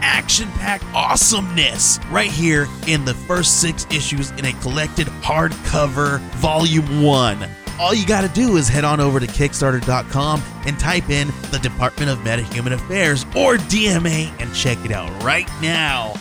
[0.00, 7.02] action packed awesomeness right here in the first six issues in a collected hardcover volume
[7.02, 7.48] one.
[7.78, 11.58] All you got to do is head on over to Kickstarter.com and type in the
[11.58, 16.14] Department of Metahuman Affairs or DMA and check it out right now.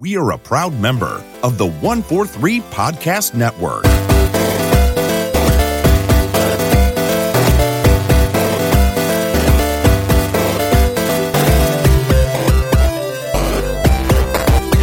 [0.00, 3.84] We are a proud member of the 143 Podcast Network.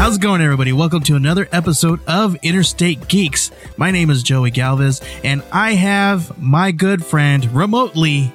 [0.05, 0.71] How's it going, everybody?
[0.71, 3.49] Welcome to another episode of Interstate Geeks.
[3.75, 8.31] My name is Joey Galvez, and I have my good friend remotely,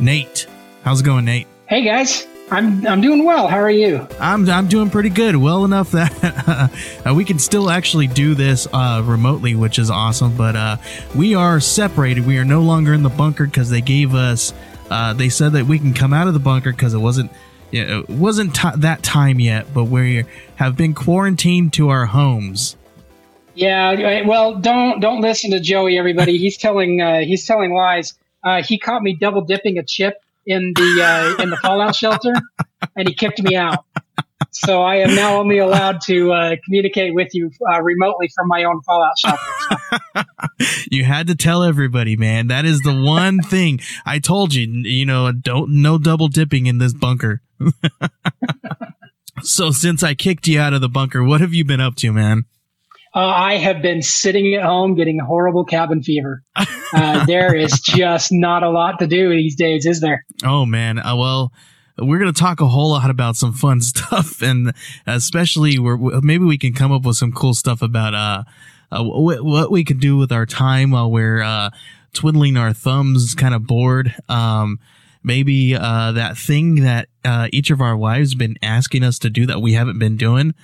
[0.00, 0.48] Nate.
[0.82, 1.46] How's it going, Nate?
[1.68, 3.46] Hey guys, I'm I'm doing well.
[3.46, 4.08] How are you?
[4.18, 5.36] I'm I'm doing pretty good.
[5.36, 6.72] Well enough that
[7.06, 10.36] uh, we can still actually do this uh, remotely, which is awesome.
[10.36, 10.76] But uh,
[11.14, 12.26] we are separated.
[12.26, 14.52] We are no longer in the bunker because they gave us.
[14.90, 17.30] Uh, they said that we can come out of the bunker because it wasn't.
[17.70, 20.24] Yeah, it wasn't ti that time yet, but we
[20.56, 22.76] have been quarantined to our homes.
[23.54, 25.98] Yeah, well, don't don't listen to Joey.
[25.98, 28.14] Everybody, he's telling uh, he's telling lies.
[28.42, 32.32] Uh, he caught me double dipping a chip in the uh, in the fallout shelter,
[32.96, 33.84] and he kicked me out.
[34.52, 38.64] So I am now only allowed to uh, communicate with you uh, remotely from my
[38.64, 40.26] own fallout shelter.
[40.90, 42.48] you had to tell everybody, man.
[42.48, 44.66] That is the one thing I told you.
[44.66, 47.42] You know, don't no double dipping in this bunker.
[49.42, 52.12] so since I kicked you out of the bunker, what have you been up to,
[52.12, 52.44] man?
[53.16, 56.42] Uh, I have been sitting at home getting horrible cabin fever.
[56.92, 60.24] Uh, there is just not a lot to do these days, is there?
[60.44, 61.52] Oh man, uh, well,
[61.98, 64.72] we're going to talk a whole lot about some fun stuff, and
[65.06, 68.44] especially where maybe we can come up with some cool stuff about uh,
[68.90, 71.70] uh what, what we can do with our time while we're uh,
[72.12, 74.14] twiddling our thumbs, kind of bored.
[74.28, 74.78] Um,
[75.22, 79.46] maybe uh, that thing that uh, each of our wives been asking us to do
[79.46, 80.54] that we haven't been doing.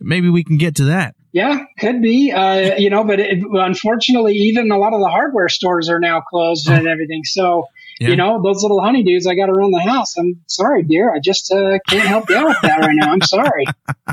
[0.00, 1.14] Maybe we can get to that.
[1.32, 2.30] Yeah, could be.
[2.30, 6.20] Uh, you know, but it, unfortunately, even a lot of the hardware stores are now
[6.20, 6.74] closed oh.
[6.74, 7.24] and everything.
[7.24, 7.66] So,
[8.00, 8.08] yeah.
[8.08, 10.16] you know, those little honeydews I got around the house.
[10.16, 11.12] I'm sorry, dear.
[11.12, 13.12] I just uh, can't help you out with that right now.
[13.12, 13.64] I'm sorry.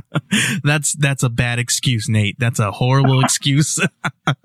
[0.63, 2.37] that's that's a bad excuse, Nate.
[2.39, 3.79] That's a horrible excuse.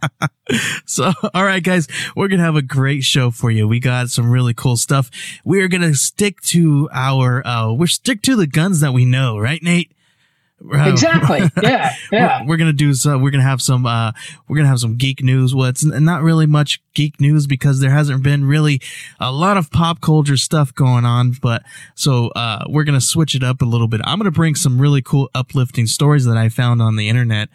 [0.87, 3.69] so, all right, guys, we're gonna have a great show for you.
[3.69, 5.11] We got some really cool stuff.
[5.45, 9.39] We are gonna stick to our uh, we're stick to the guns that we know,
[9.39, 9.93] right, Nate?
[10.61, 11.51] Exactly.
[11.63, 11.95] Yeah.
[12.13, 12.43] Yeah.
[12.43, 13.19] We're, we're, gonna do so.
[13.19, 13.85] We're gonna have some.
[13.85, 14.13] Uh,
[14.47, 15.55] we're gonna have some geek news.
[15.55, 18.81] Well, it's not really much geek news because there hasn't been really
[19.19, 21.33] a lot of pop culture stuff going on.
[21.43, 21.63] But
[21.95, 24.01] so uh, we're gonna switch it up a little bit.
[24.05, 27.49] I'm gonna bring some really cool, uplifting stories that I found on the internet.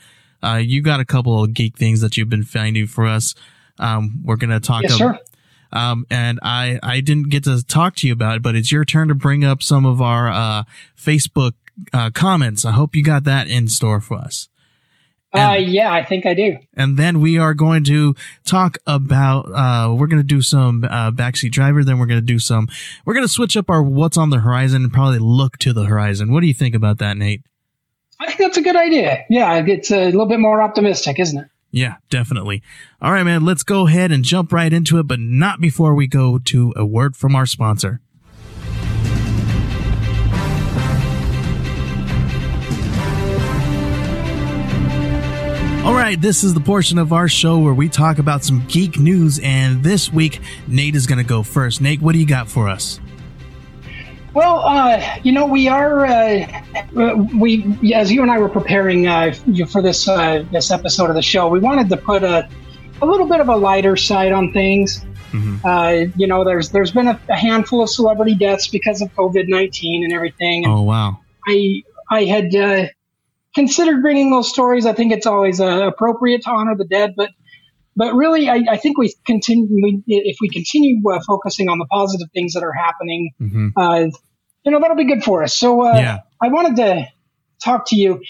[0.44, 3.36] Uh, you got a couple of geek things that you've been finding for us.
[3.80, 4.84] Um, we're gonna talk.
[4.84, 5.20] Yes, about,
[5.74, 8.86] um, and I, I didn't get to talk to you about it, but it's your
[8.86, 10.64] turn to bring up some of our, uh,
[10.98, 11.54] Facebook
[11.94, 12.66] uh, comments.
[12.66, 14.48] I hope you got that in store for us.
[15.34, 16.58] Uh, and, uh, yeah, I think I do.
[16.74, 21.12] And then we are going to talk about, uh, we're going to do some, uh,
[21.12, 21.84] backseat driver.
[21.86, 22.68] Then we're going to do some,
[23.06, 25.86] we're going to switch up our what's on the horizon and probably look to the
[25.86, 26.34] horizon.
[26.34, 27.44] What do you think about that, Nate?
[28.20, 29.24] I think that's a good idea.
[29.30, 31.48] Yeah, it's a little bit more optimistic, isn't it?
[31.72, 32.62] Yeah, definitely.
[33.02, 36.06] All right, man, let's go ahead and jump right into it, but not before we
[36.06, 38.02] go to a word from our sponsor.
[45.84, 49.00] All right, this is the portion of our show where we talk about some geek
[49.00, 51.82] news, and this week Nate is going to go first.
[51.82, 53.00] Nate, what do you got for us?
[54.36, 56.64] Well, uh, you know, we are uh,
[57.36, 59.34] we as you and I were preparing uh,
[59.68, 62.48] for this uh, this episode of the show, we wanted to put a
[63.02, 65.04] a little bit of a lighter side on things.
[65.32, 65.66] Mm-hmm.
[65.66, 69.46] Uh, you know, there's there's been a, a, handful of celebrity deaths because of COVID
[69.48, 70.64] nineteen and everything.
[70.64, 71.20] And oh wow!
[71.48, 72.86] I I had uh,
[73.54, 74.86] considered bringing those stories.
[74.86, 77.30] I think it's always uh, appropriate to honor the dead, but
[77.96, 79.68] but really, I, I think we continue.
[79.70, 83.68] We, if we continue uh, focusing on the positive things that are happening, mm-hmm.
[83.76, 84.08] uh,
[84.64, 85.58] you know, that'll be good for us.
[85.58, 86.20] So, uh, yeah.
[86.42, 87.08] I wanted to
[87.64, 88.22] talk to you.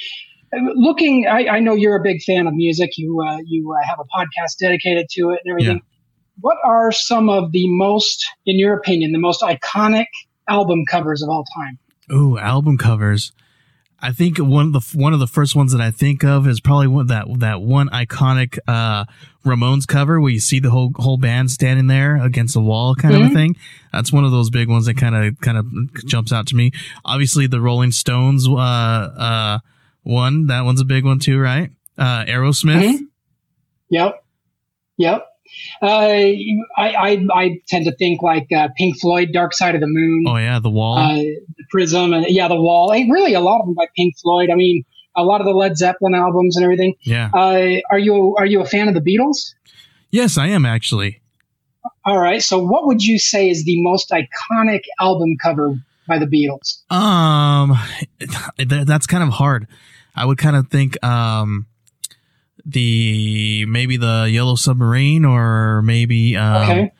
[0.54, 2.98] Looking, I, I, know you're a big fan of music.
[2.98, 5.78] You uh, you uh, have a podcast dedicated to it and everything.
[5.78, 6.42] Yeah.
[6.42, 10.08] What are some of the most, in your opinion, the most iconic
[10.50, 11.78] album covers of all time?
[12.10, 13.32] Oh, album covers.
[14.03, 16.59] I think one of the one of the first ones that I think of is
[16.59, 19.06] probably one, that that one iconic uh,
[19.45, 23.13] Ramones cover where you see the whole whole band standing there against the wall, kind
[23.13, 23.25] Mhm.
[23.25, 23.56] of a thing.
[23.94, 25.68] That's one of those big ones that kind of kind of
[26.06, 26.71] jumps out to me.
[27.06, 29.59] Obviously, the Rolling Stones uh, uh,
[30.03, 31.69] one that one's a big one too, right?
[31.98, 32.81] Uh, Aerosmith.
[32.83, 33.00] Mhm.
[33.89, 34.24] Yep.
[34.98, 35.27] Yep.
[35.81, 39.88] Uh, I, I I tend to think like uh, Pink Floyd, Dark Side of the
[39.88, 40.98] Moon, Oh yeah, the wall.
[40.98, 42.92] uh, the Prism, and yeah, the Wall.
[42.92, 44.50] Really, a lot of them by Pink Floyd.
[44.51, 44.83] I mean,
[45.15, 46.95] a lot of the Led Zeppelin albums and everything.
[47.03, 47.30] yeah.
[47.33, 49.53] Uh, are you are you a fan of the Beatles?
[50.12, 51.21] yes, I am actually.
[52.06, 52.42] All right.
[52.44, 55.75] So, what would you say is the most iconic album cover
[56.07, 56.83] by the Beatles?
[56.95, 57.77] Um,
[58.57, 59.68] th- that's kind of hard.
[60.15, 61.65] I would kind of think um
[62.66, 66.92] the maybe the Yellow Submarine or maybe um Okay.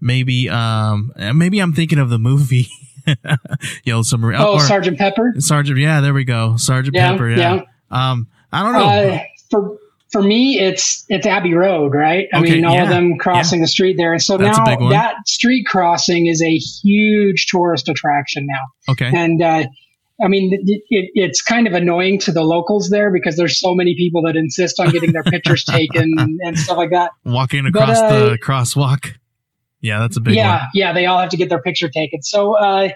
[0.00, 2.68] maybe um maybe I'm thinking of the movie
[3.84, 4.40] Yellow Submarine.
[4.40, 5.34] Oh, or Sergeant Pepper.
[5.38, 5.78] Sergeant.
[5.78, 6.56] Yeah, there we go.
[6.56, 7.30] Sergeant Yeah, Pepper.
[7.30, 7.54] Yeah.
[7.54, 7.62] yeah.
[8.10, 9.14] Um, I don't know.
[9.14, 9.18] Uh,
[9.50, 9.78] for
[10.10, 12.26] for me, it's it's Abbey Road, right?
[12.34, 14.88] I Okay, mean, all yeah, of them crossing the street there, and so That's now
[14.90, 18.92] that street crossing is a huge tourist attraction now.
[18.92, 19.10] okay.
[19.14, 19.64] And uh,
[20.22, 23.74] I mean, it, it, it's kind of annoying to the locals there because there's so
[23.74, 27.10] many people that insist on getting their pictures taken and, and stuff like that.
[27.24, 29.14] Walking but, across uh, the crosswalk.
[29.80, 30.68] Yeah, that's a big yeah, one.
[30.74, 32.22] yeah, they all have to get their picture taken.
[32.22, 32.90] So uh,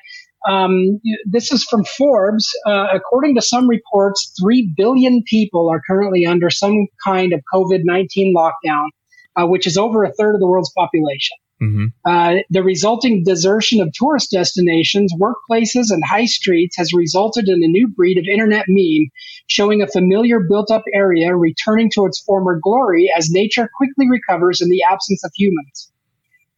[0.49, 2.49] um, this is from Forbes.
[2.65, 7.81] Uh, according to some reports, three billion people are currently under some kind of COVID
[7.83, 8.87] nineteen lockdown,
[9.35, 11.37] uh, which is over a third of the world's population.
[11.61, 17.63] Hmm Uh, the resulting desertion of tourist destinations, workplaces, and high streets has resulted in
[17.65, 19.09] a new breed of internet meme
[19.47, 24.61] showing a familiar built up area returning to its former glory as nature quickly recovers
[24.61, 25.91] in the absence of humans.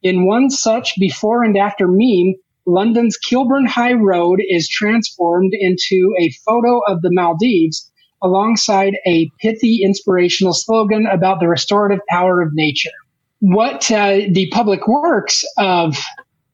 [0.01, 2.35] In one such before and after meme,
[2.65, 7.89] London's Kilburn High Road is transformed into a photo of the Maldives
[8.21, 12.91] alongside a pithy inspirational slogan about the restorative power of nature
[13.39, 15.97] what uh, the public works of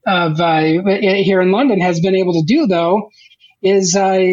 [0.07, 3.09] of uh, here in London has been able to do, though,
[3.63, 4.23] is uh,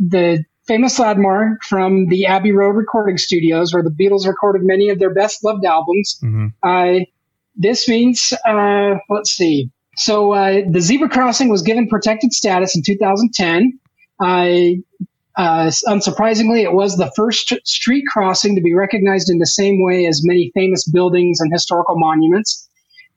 [0.00, 4.98] the famous landmark from the Abbey Road recording studios, where the Beatles recorded many of
[4.98, 6.18] their best loved albums.
[6.20, 7.00] hmm Uh,
[7.54, 9.70] this means, uh, let's see.
[9.96, 13.78] So uh, the zebra crossing was given protected status in 2010.
[15.36, 20.06] Uh, unsurprisingly, it was the first street crossing to be recognized in the same way
[20.06, 22.68] as many famous buildings and historical monuments.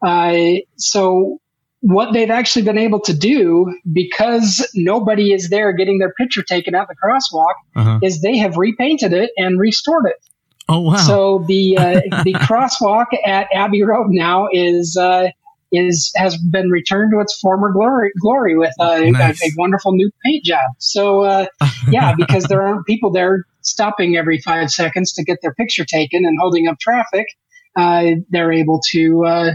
[0.02, 1.40] Uh, so,
[1.82, 6.74] what they've actually been able to do, because nobody is there getting their picture taken
[6.74, 8.00] at the crosswalk, Uh-huh.
[8.02, 10.16] is they have repainted it and restored it.
[10.68, 10.96] Oh wow.
[10.96, 15.28] So the uh, the crosswalk at Abbey Road now is uh,
[15.78, 19.42] is has been returned to its former glory glory with uh, Nice.
[19.42, 20.72] a, a wonderful new paint job.
[20.80, 21.48] So uh,
[21.90, 26.26] yeah, because there aren't people there stopping every five seconds to get their picture taken
[26.26, 27.26] and holding up traffic,
[27.76, 29.52] uh, they're able to uh,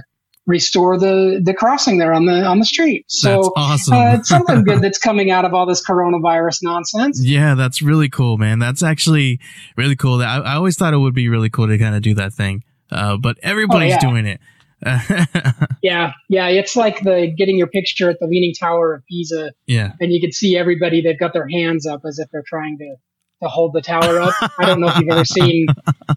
[0.47, 3.05] restore the the crossing there on the on the street.
[3.09, 3.53] So.
[3.57, 3.95] awesome.
[3.95, 7.23] Uh, it's something good that's coming out of all this coronavirus nonsense.
[7.23, 8.59] Yeah, that's really cool, man.
[8.59, 9.41] That's actually
[9.77, 10.21] really cool.
[10.23, 12.65] I, I always thought it would be really cool to kind of do that thing,
[12.91, 14.01] uh, but everybody's yeah.
[14.01, 14.41] doing it.
[15.83, 19.93] Yeah, yeah, it's like the getting your picture at the Leaning Tower of Pisa, yeah,
[20.01, 21.01] and you can see everybody.
[21.01, 22.97] They've got their hands up as if they're trying to
[23.43, 24.35] to hold the tower up.
[24.59, 25.67] I don't know if you've ever seen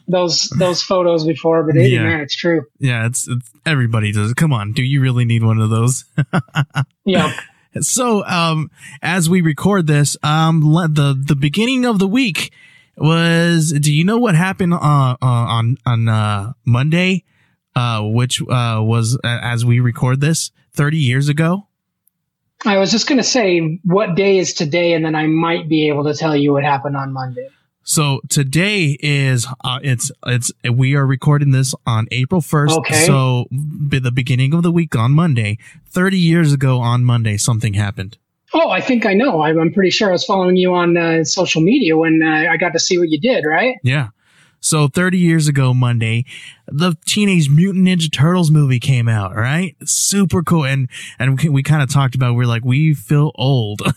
[0.10, 2.04] those those photos before, but it, Yeah.
[2.04, 2.64] man, it's true.
[2.80, 3.06] yeah.
[3.06, 4.32] It's, it's everybody does.
[4.32, 4.36] it.
[4.38, 6.04] Come on, do you really need one of those?
[7.06, 7.34] Yeah,
[7.82, 8.70] so, um,
[9.02, 10.62] as we record this, um,
[10.94, 12.52] the the beginning of the week
[12.98, 13.72] was.
[13.74, 17.24] Do you know what happened uh, uh, on on uh, Monday?
[17.76, 21.68] Uh, which uh, was uh, as we record this thirty years ago.
[22.66, 26.04] I was just gonna say what day is today, and then I might be able
[26.06, 27.50] to tell you what happened on Monday.
[27.84, 32.78] So today is uh, it's it's we are recording this on April first.
[32.78, 33.06] Okay.
[33.06, 33.46] So
[33.90, 38.18] be the beginning of the week on Monday, thirty years ago on Monday, something happened.
[38.54, 39.42] Oh, I think I know.
[39.42, 42.56] I'm I'm pretty sure I was following you on uh, social media when uh, I
[42.58, 43.46] got to see what you did.
[43.46, 43.76] Right?
[43.84, 44.10] Yeah.
[44.64, 46.24] So 30 years ago Monday,
[46.68, 49.76] the Teenage Mutant Ninja Turtles movie came out, right?
[49.84, 50.64] Super cool.
[50.66, 50.90] And,
[51.20, 53.82] and we, we kind of talked about, we're like, we feel old.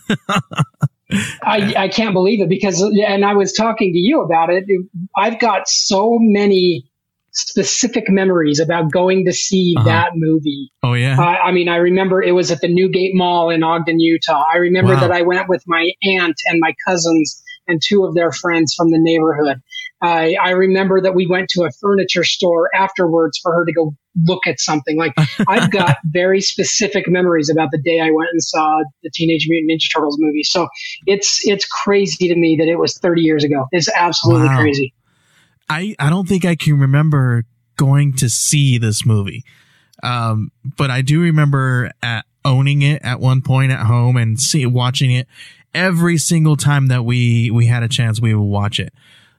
[1.43, 4.65] I, I can't believe it because, and I was talking to you about it.
[5.17, 6.91] I've got so many
[7.31, 9.87] specific memories about going to see Uh-huh.
[9.87, 10.71] that movie.
[10.83, 11.21] oh yeah.
[11.21, 14.43] I I mean, I remember it was at the Newgate Mall in Ogden, Utah.
[14.53, 15.01] I remember Wow.
[15.01, 18.91] that I went with my aunt and my cousins and two of their friends from
[18.91, 19.61] the neighborhood.
[20.03, 23.95] I, I remember that we went to a furniture store afterwards for her to go
[24.25, 24.97] look at something.
[24.99, 25.15] Like
[25.49, 29.71] I've got very specific memories about the day I went and saw the Teenage Mutant
[29.71, 30.43] Ninja Turtles movie.
[30.43, 30.69] So
[31.07, 33.67] it's it's crazy to me that it was 30 years ago.
[33.73, 34.61] It's absolutely wow.
[34.61, 34.95] crazy.
[35.69, 37.45] I I don't think I can remember
[37.77, 39.45] going to see this movie.
[40.03, 44.65] Um, but I do remember at owning it at one point at home and see
[44.67, 45.27] watching it
[45.75, 48.93] every single time that we we had a chance we would watch it.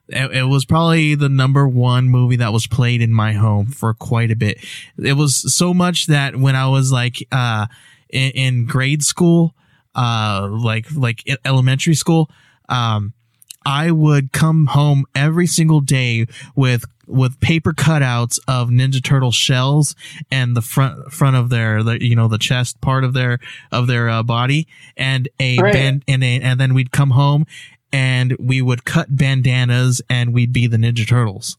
[0.08, 0.32] It.
[0.32, 4.30] It was probably the number one movie that was played in my home for quite
[4.30, 4.58] a bit.
[5.02, 7.66] It was so much that when I was like uh
[8.08, 9.54] in, in grade school,
[9.94, 12.30] uh like like elementary school,
[12.68, 13.12] um
[13.64, 19.94] I would come home every single day with with paper cutouts of Ninja Turtle shells
[20.30, 23.38] and the front front of their the, you know the chest part of their
[23.72, 25.72] of their uh, body and a right.
[25.72, 27.46] band and a, and then we'd come home
[27.92, 31.56] and we would cut bandanas and we'd be the Ninja Turtles.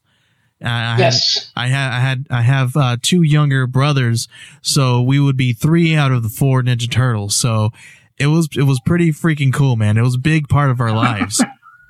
[0.62, 1.50] I yes.
[1.56, 4.28] Had, I had I had I have uh, two younger brothers,
[4.60, 7.34] so we would be three out of the four Ninja Turtles.
[7.34, 7.70] So
[8.18, 9.96] it was it was pretty freaking cool, man.
[9.96, 11.42] It was a big part of our lives.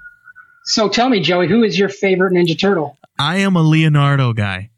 [0.64, 2.96] so tell me, Joey, who is your favorite Ninja Turtle?
[3.18, 4.69] I am a Leonardo guy.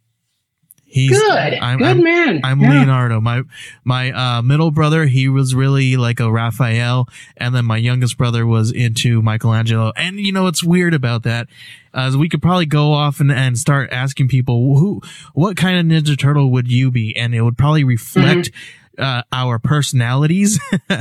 [0.93, 2.41] He's good, I'm, good I'm, man.
[2.45, 2.69] I'm yeah.
[2.69, 3.19] Leonardo.
[3.19, 3.45] My
[3.83, 7.09] my uh, middle brother, he was really like a Raphael,
[7.39, 9.95] and then my youngest brother was into Michelangelo.
[9.97, 11.49] And you know what's weird about that?
[11.95, 15.01] Uh, we could probably go off and, and start asking people who,
[15.33, 18.53] what kind of Ninja Turtle would you be, and it would probably reflect.
[18.53, 20.61] Mm-hmm uh, our personalities.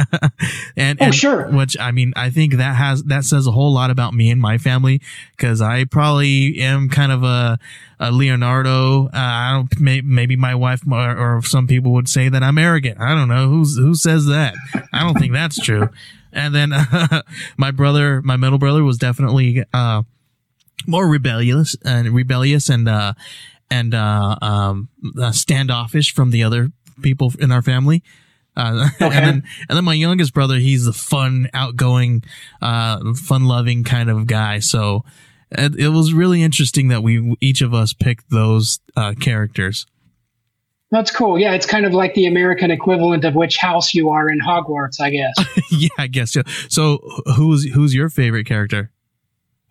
[0.78, 1.48] And, oh, and sure.
[1.52, 4.40] which i mean i think that has that says a whole lot about me and
[4.40, 5.02] my family
[5.36, 7.60] because i probably am kind of a,
[8.00, 9.08] a leonardo.
[9.08, 12.58] Uh, i don't may, maybe my wife or, or some people would say that i'm
[12.58, 13.00] arrogant.
[13.00, 13.50] I don't know.
[13.50, 14.56] Who's who says that?
[14.94, 15.90] I don't think that's true.
[16.32, 17.22] And then uh,
[17.58, 20.04] my brother my middle brother was definitely uh,
[20.88, 23.14] more rebellious and rebellious and uh
[23.70, 26.72] and uh um uh, standoffish from the other
[27.02, 28.04] people in our family.
[28.56, 29.06] Uh, okay.
[29.06, 32.24] and then, and then my youngest brother, he's the fun, outgoing,
[32.62, 34.60] uh, fun loving kind of guy.
[34.60, 35.04] So
[35.52, 39.86] it, it, was really interesting that we, each of us picked those, uh, characters.
[40.92, 41.40] That's cool.
[41.40, 41.54] Yeah.
[41.54, 45.10] It's kind of like the American equivalent of which house you are in Hogwarts, I
[45.12, 45.34] guess.
[45.72, 46.36] yeah, I guess.
[46.36, 46.44] Yeah.
[46.68, 46.98] So
[47.38, 48.92] who's, who's your favorite character?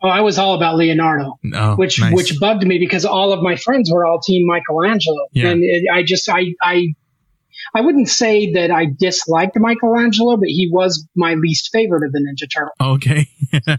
[0.03, 2.11] Oh, I was all about Leonardo, oh, which nice.
[2.13, 5.49] which bugged me because all of my friends were all Team Michelangelo, yeah.
[5.49, 6.95] and it, I just I I
[7.75, 12.19] I wouldn't say that I disliked Michelangelo, but he was my least favorite of the
[12.19, 12.75] Ninja Turtles.
[12.79, 13.27] Okay.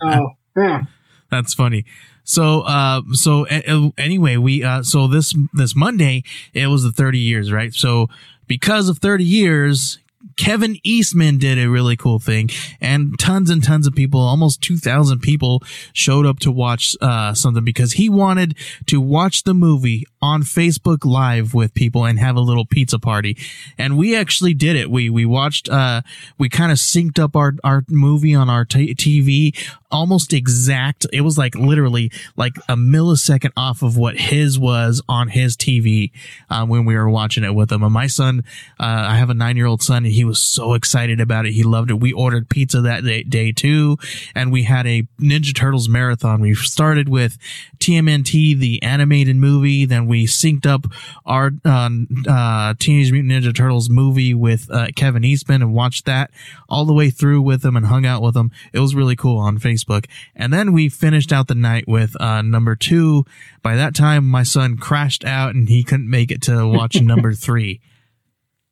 [0.02, 0.82] oh, yeah.
[1.30, 1.84] That's funny.
[2.24, 6.22] So, uh, so uh, anyway, we, uh, so this, this Monday,
[6.52, 7.74] it was the 30 years, right?
[7.74, 8.08] So
[8.46, 9.98] because of 30 years,
[10.36, 15.20] Kevin Eastman did a really cool thing, and tons and tons of people, almost 2,000
[15.20, 15.62] people,
[15.92, 21.04] showed up to watch uh, something because he wanted to watch the movie on Facebook
[21.04, 23.36] Live with people and have a little pizza party.
[23.76, 24.90] And we actually did it.
[24.90, 25.68] We we watched.
[25.68, 26.02] Uh,
[26.38, 29.56] we kind of synced up our our movie on our t- TV
[29.92, 31.06] almost exact.
[31.12, 36.10] It was like literally like a millisecond off of what his was on his TV
[36.50, 37.82] uh, when we were watching it with him.
[37.82, 38.42] And my son,
[38.80, 41.52] uh, I have a nine year old son, and he was so excited about it.
[41.52, 42.00] He loved it.
[42.00, 43.98] We ordered pizza that day, day too,
[44.34, 46.40] and we had a Ninja Turtles marathon.
[46.40, 47.36] We started with
[47.78, 49.84] TMNT, the animated movie.
[49.84, 50.86] Then we synced up
[51.26, 51.90] our uh,
[52.28, 56.30] uh, Teenage Mutant Ninja Turtles movie with uh, Kevin Eastman and watched that
[56.68, 58.50] all the way through with him and hung out with him.
[58.72, 59.81] It was really cool on Facebook.
[59.82, 60.06] Facebook.
[60.34, 63.24] And then we finished out the night with uh, number two.
[63.62, 67.32] By that time, my son crashed out and he couldn't make it to watch number
[67.34, 67.80] three.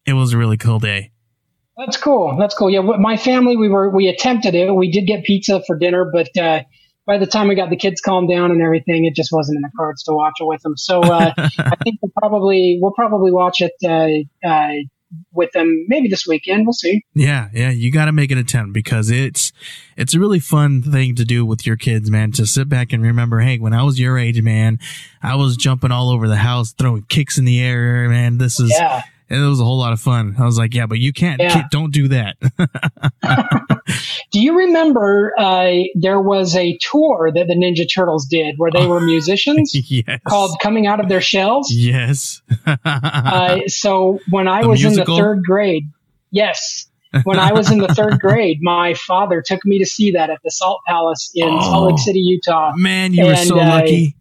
[0.06, 1.12] It was a really cool day.
[1.76, 2.36] That's cool.
[2.38, 2.68] That's cool.
[2.68, 4.70] Yeah, my family we were we attempted it.
[4.74, 6.62] We did get pizza for dinner, but uh,
[7.06, 9.62] by the time we got the kids calmed down and everything, it just wasn't in
[9.62, 10.76] the cards to watch it with them.
[10.76, 14.74] So uh, I think we'll probably we'll probably watch it uh, uh
[15.32, 16.66] with them maybe this weekend.
[16.66, 17.04] We'll see.
[17.14, 19.52] Yeah, yeah, you got to make an attempt because it's
[19.96, 22.32] it's a really fun thing to do with your kids, man.
[22.32, 24.78] To sit back and remember, hey, when I was your age, man,
[25.22, 28.38] I was jumping all over the house, throwing kicks in the air, man.
[28.38, 30.34] This is yeah it was a whole lot of fun.
[30.38, 31.62] I was like, yeah, but you can't, yeah.
[31.70, 32.36] don't do that.
[34.32, 38.86] do you remember uh, there was a tour that the Ninja Turtles did where they
[38.86, 40.20] were musicians yes.
[40.26, 41.72] called Coming Out of Their Shells?
[41.72, 42.42] Yes.
[42.66, 45.14] uh, so when I the was musical?
[45.14, 45.84] in the third grade,
[46.32, 46.86] yes.
[47.24, 50.38] When I was in the third grade, my father took me to see that at
[50.44, 52.72] the Salt Palace in oh, Salt Lake City, Utah.
[52.76, 54.14] Man, you and, were so lucky.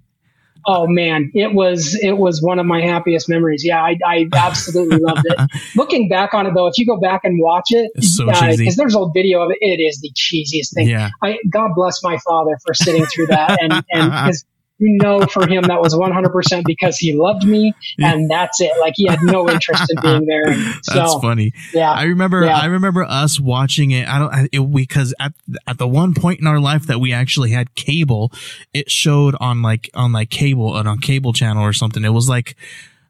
[0.66, 3.64] Oh man, it was it was one of my happiest memories.
[3.66, 5.40] Yeah, I, I absolutely loved it.
[5.76, 8.56] Looking back on it though, if you go back and watch it, because so uh,
[8.76, 10.88] there's old video of it, it is the cheesiest thing.
[10.88, 11.10] Yeah.
[11.24, 14.46] I God bless my father for sitting through that and and because
[14.80, 18.72] you know for him that was 100% because he loved me and that's it.
[18.80, 20.40] Like he had no interest in being there.
[20.84, 21.54] So, that's funny.
[21.74, 21.92] yeah.
[21.92, 22.58] I remember yeah.
[22.58, 24.08] i remember us watching it.
[24.08, 25.34] I don't it, because at
[25.68, 28.32] at the one point in our life that we actually had cable
[28.74, 32.04] it showed on like on like cable and on cable channel or something.
[32.04, 32.56] It was like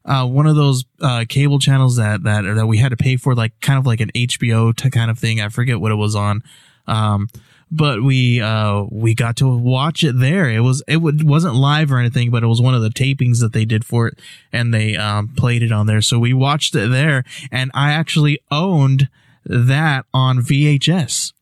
[0.05, 3.35] uh, one of those uh, cable channels that that that we had to pay for,
[3.35, 5.41] like kind of like an HBO kind of thing.
[5.41, 6.41] I forget what it was on.
[6.87, 7.27] Um,
[7.71, 10.49] but we uh we got to watch it there.
[10.49, 13.39] It was it w- wasn't live or anything but it was one of the tapings
[13.41, 14.19] that they did for it
[14.51, 16.01] and they um played it on there.
[16.01, 19.09] So we watched it there and i actually owned
[19.45, 21.33] that on vhs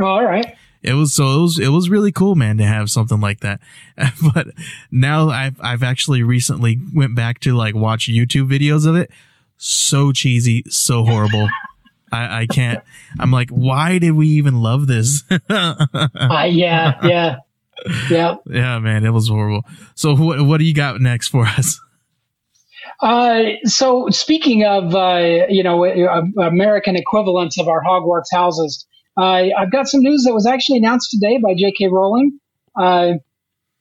[0.00, 0.56] oh, all right.
[0.82, 3.60] It was so it was it was really cool man to have something like that.
[4.34, 4.48] But
[4.90, 9.10] now i've i've actually recently went back to like watch youtube videos of it.
[9.58, 11.48] So cheesy so horrible
[12.12, 12.82] I, I can't.
[13.18, 15.24] I'm like, why did we even love this?
[15.50, 15.86] uh,
[16.48, 17.36] yeah, yeah,
[18.10, 18.36] yeah.
[18.46, 19.64] Yeah, man, it was horrible.
[19.94, 21.80] So, what what do you got next for us?
[23.00, 25.84] Uh, so speaking of uh, you know
[26.40, 31.10] American equivalents of our Hogwarts houses, uh, I've got some news that was actually announced
[31.10, 31.88] today by J.K.
[31.88, 32.38] Rowling,
[32.76, 33.14] uh,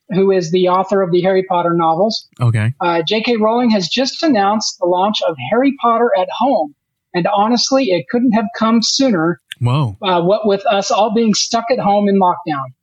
[0.10, 2.28] who is the author of the Harry Potter novels.
[2.40, 2.74] Okay.
[2.80, 3.38] Uh, J.K.
[3.38, 6.76] Rowling has just announced the launch of Harry Potter at Home,
[7.13, 9.41] and honestly, it couldn't have come sooner.
[9.60, 9.98] Whoa.
[10.01, 12.74] Uh, what with us all being stuck at home in lockdown.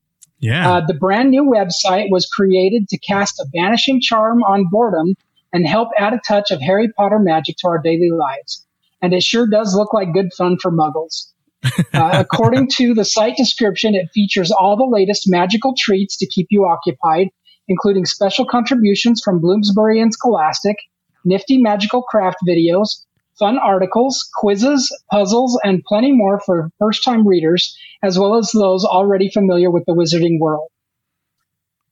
[0.41, 0.71] Yeah.
[0.71, 5.15] Uh, the brand new website was created to cast a vanishing charm on boredom
[5.53, 8.65] and help add a touch of Harry Potter magic to our daily lives.
[9.03, 11.33] And it sure does look like good fun for muggles.
[11.93, 16.47] Uh, according to the site description, it features all the latest magical treats to keep
[16.51, 17.29] you occupied,
[17.67, 20.77] including special contributions from Bloomsbury and Scholastic,
[21.25, 23.05] nifty magical craft videos,
[23.39, 28.85] fun articles, quizzes, puzzles, and plenty more for first time readers, as well as those
[28.85, 30.69] already familiar with the wizarding world.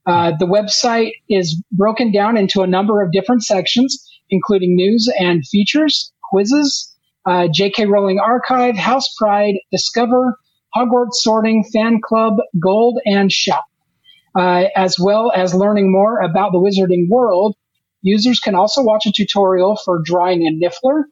[0.06, 5.46] Uh, the website is broken down into a number of different sections, including news and
[5.46, 6.94] features, quizzes,
[7.26, 7.86] uh, J.K.
[7.86, 10.38] Rowling Archive, House Pride, Discover,
[10.76, 13.64] Hogwarts Sorting, Fan Club, Gold, and Shop.
[14.36, 17.56] Uh, as well as learning more about the wizarding world,
[18.02, 21.04] users can also watch a tutorial for drawing a Niffler,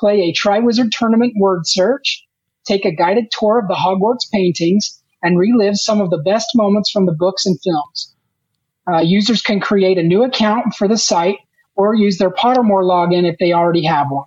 [0.00, 2.26] play a Triwizard Tournament word search,
[2.64, 6.90] take a guided tour of the Hogwarts paintings, and relive some of the best moments
[6.90, 8.14] from the books and films.
[8.90, 11.36] Uh, users can create a new account for the site
[11.76, 14.26] or use their Pottermore login if they already have one.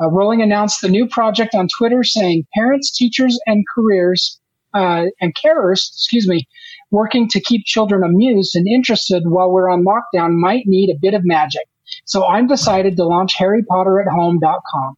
[0.00, 4.40] Uh, Rowling announced the new project on Twitter, saying parents, teachers, and careers
[4.74, 6.46] uh, and carers, excuse me,
[6.90, 11.14] working to keep children amused and interested while we're on lockdown might need a bit
[11.14, 11.62] of magic.
[12.04, 14.96] So I'm decided to launch HarryPotterAtHome.com.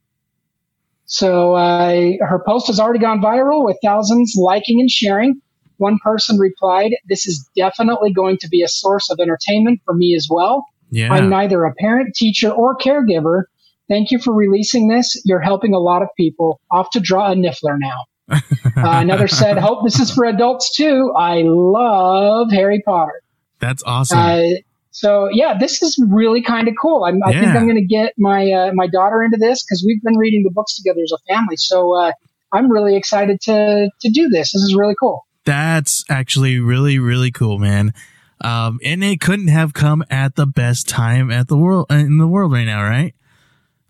[1.07, 5.41] So uh, her post has already gone viral with thousands liking and sharing.
[5.79, 10.15] One person replied, "This is definitely going to be a source of entertainment for me
[10.15, 10.67] as well.
[10.91, 11.13] yeah.
[11.13, 13.45] I'm neither a parent, teacher, or caregiver.
[13.89, 15.21] Thank you for releasing this.
[15.25, 16.61] You're helping a lot of people.
[16.71, 18.05] Off to draw a Niffler now."
[18.77, 21.13] Uh, another said, "Hope this is for adults too.
[21.17, 23.21] I love Harry Potter."
[23.59, 24.19] That's awesome.
[24.19, 24.43] Uh,
[24.91, 27.05] so yeah, this is really kind of cool.
[27.05, 30.03] I'm, I think I'm going to get my uh, my daughter into this because we've
[30.03, 31.57] been reading the books together as a family.
[31.57, 32.13] So uh,
[32.53, 34.53] I'm really excited to to do this.
[34.53, 35.27] This is really cool.
[35.45, 37.95] That's actually really, really cool, man.
[38.43, 42.27] Um, and it couldn't have come at the best time at the world in the
[42.29, 43.15] world right now, right?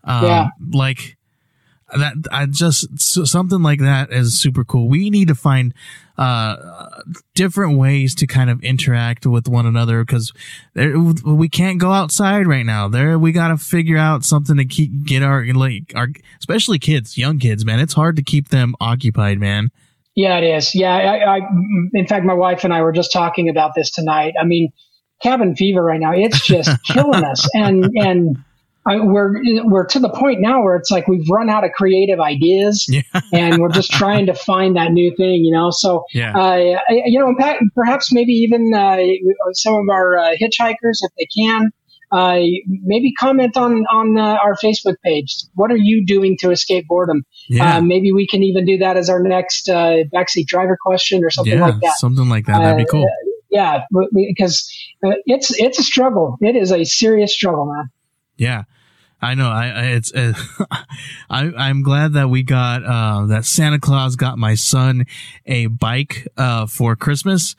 [0.03, 0.47] Um, Yeah.
[0.71, 1.17] Like
[1.97, 4.87] that, I just so- something like that is super cool.
[4.87, 5.73] We need to find
[6.21, 7.01] uh
[7.33, 10.31] different ways to kind of interact with one another because
[10.75, 12.87] we can't go outside right now.
[12.87, 17.17] There, we got to figure out something to keep get our like our especially kids,
[17.17, 17.79] young kids, man.
[17.79, 19.69] It's hard to keep them occupied, man.
[20.15, 20.75] Yeah, it is.
[20.75, 21.39] Yeah, I, I
[21.93, 24.35] in fact, my wife and I were just talking about this tonight.
[24.39, 24.71] I mean,
[25.23, 28.37] cabin fever right now, it's just killing us, and and.
[28.85, 29.33] I, we're
[29.65, 33.01] we're to the point now where it's like we've run out of creative ideas, Yeah.
[33.31, 35.69] and we're just trying to find that new thing, you know.
[35.71, 36.35] So Yeah.
[36.35, 37.33] uh, I- you know,
[37.75, 38.97] perhaps maybe even uh,
[39.53, 41.69] some of our uh, hitchhikers, if they can,
[42.11, 42.39] uh,
[42.83, 45.35] maybe comment on on uh, our Facebook page.
[45.53, 47.23] What are you doing to escape boredom?
[47.49, 47.77] Yeah.
[47.77, 51.29] Uh, maybe we can even do that as our next uh, backseat driver question or
[51.29, 51.67] something yeah.
[51.67, 51.97] like that.
[51.97, 52.59] Something like that.
[52.59, 53.07] That'd be cool.
[53.51, 53.81] Yeah,
[54.13, 54.67] because
[55.25, 56.37] it's it's a struggle.
[56.41, 57.89] It is a serious struggle, man.
[58.37, 58.63] Yeah,
[59.21, 59.49] I know.
[59.49, 60.33] I, I it's uh,
[61.29, 65.05] I I'm glad that we got uh that Santa Claus got my son
[65.45, 67.55] a bike uh for Christmas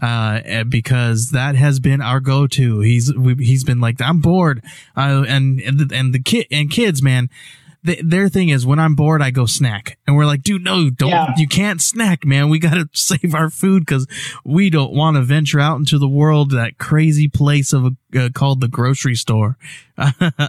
[0.00, 2.80] uh because that has been our go-to.
[2.80, 4.64] He's we, he's been like i'm bored.
[4.96, 7.28] Uh, and and the, and the kid and kids man
[7.84, 10.90] th- their thing is when I'm bored, I go snack, and we're like, dude, no,
[10.90, 11.32] don't, Yeah.
[11.36, 12.48] you can't snack, man.
[12.48, 14.06] We gotta save our food because
[14.44, 18.28] we don't want to venture out into the world, that crazy place of a, uh,
[18.34, 19.56] called the grocery store.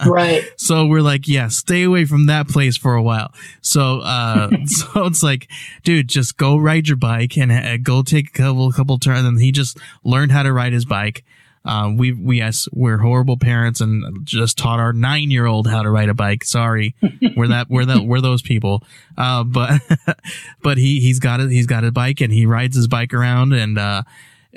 [0.05, 0.43] Right.
[0.57, 3.31] So we're like, yeah, stay away from that place for a while.
[3.61, 5.47] So, uh, so it's like,
[5.83, 9.27] dude, just go ride your bike and uh, go take a couple, couple turns.
[9.27, 11.23] And he just learned how to ride his bike.
[11.65, 15.81] Uh, we, we, yes, we're horrible parents and just taught our nine year old how
[15.81, 16.43] to ride a bike.
[16.43, 16.93] Sorry.
[17.37, 18.83] we're that, we're that, we're those people.
[19.17, 19.81] Uh, but,
[20.61, 21.49] but he, he's got it.
[21.51, 24.03] He's got a bike and he rides his bike around and, uh,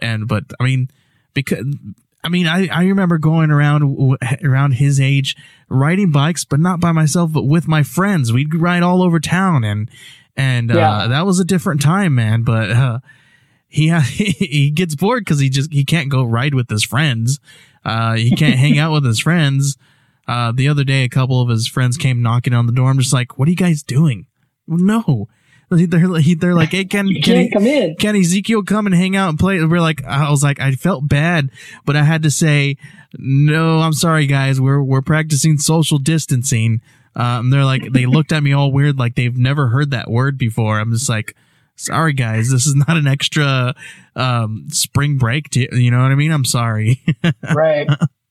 [0.02, 0.90] and, but I mean,
[1.32, 1.64] because,
[2.24, 5.36] I mean, I, I remember going around around his age
[5.68, 8.32] riding bikes, but not by myself, but with my friends.
[8.32, 9.88] We'd ride all over town, and
[10.36, 11.06] and uh, Yeah.
[11.06, 12.42] that was a different time, man.
[12.42, 12.98] But uh,
[13.76, 17.38] he he gets bored because he just he can't go ride with his friends.
[17.84, 19.76] Uh, he can't hang out with his friends.
[20.26, 22.90] Uh, the other day, a couple of his friends came knocking on the door.
[22.90, 24.26] I'm just like, "What are you guys doing?"
[24.66, 25.28] No,
[25.70, 27.94] they're they're like, "Hey, can You can come in.
[27.96, 29.62] can Ezekiel come and hang out and play?
[29.64, 31.50] We're like, I was like, I felt bad,
[31.84, 32.76] but I had to say,
[33.18, 34.60] no, I'm sorry, guys.
[34.60, 36.80] We're we're practicing social distancing.
[37.14, 40.36] Um, they're like, they looked at me all weird, like they've never heard that word
[40.38, 40.78] before.
[40.78, 41.34] I'm just like,
[41.76, 42.50] sorry, guys.
[42.50, 43.74] This is not an extra
[44.14, 45.50] um, spring break.
[45.50, 46.32] To, you know what I mean?
[46.32, 47.02] I'm sorry.
[47.54, 47.88] right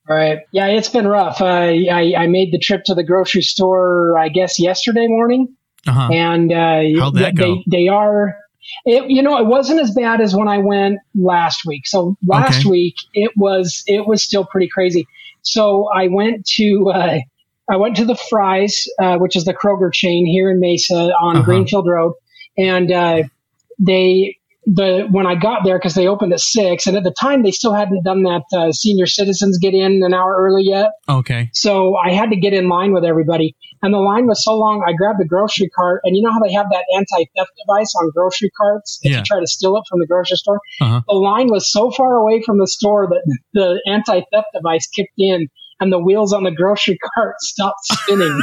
[0.08, 4.20] right yeah it's been rough uh, I, I made the trip to the grocery store
[4.20, 5.56] i guess yesterday morning
[5.88, 6.10] uh-huh.
[6.14, 7.58] and uh, How'd that they, go?
[7.66, 8.36] they are
[8.86, 12.60] it, you know it wasn't as bad as when i went last week so last
[12.60, 12.70] Okay.
[12.70, 15.08] week it was it was still pretty crazy
[15.42, 17.18] so i went to uh,
[17.72, 21.38] i went to the Fry's uh, which is the kroger chain here in mesa on
[21.38, 21.46] Uh-huh.
[21.46, 22.14] greenfield road
[22.60, 23.24] and uh,
[23.80, 27.44] they the when I got there because they opened at six, and at the time
[27.44, 30.90] they still hadn't done that uh, senior citizens get in an hour early yet.
[31.08, 31.50] Okay.
[31.54, 34.84] So I had to get in line with everybody, and the line was so long.
[34.88, 38.10] I grabbed a grocery cart, and you know how they have that anti-theft device on
[38.16, 39.20] grocery carts if Yeah.
[39.20, 40.60] you try to steal it from the grocery store.
[40.82, 41.02] Uh-huh.
[41.08, 45.48] The line was so far away from the store that the anti-theft device kicked in,
[45.80, 48.42] and the wheels on the grocery cart stopped spinning.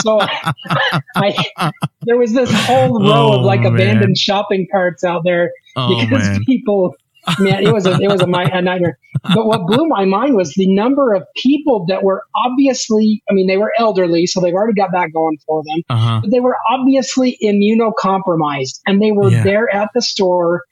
[0.00, 0.20] so
[1.16, 3.74] I, there was this whole row of like Oh, man.
[3.74, 6.40] abandoned shopping carts out there Oh because man.
[6.44, 6.94] people
[7.38, 8.98] man it was a, it was a, a nightmare
[9.32, 13.46] but what blew my mind was the number of people that were obviously i mean
[13.46, 16.20] they were elderly so they've already got that going for them Uh huh.
[16.22, 19.44] but they were obviously immunocompromised and they were Yeah.
[19.44, 20.62] there at the store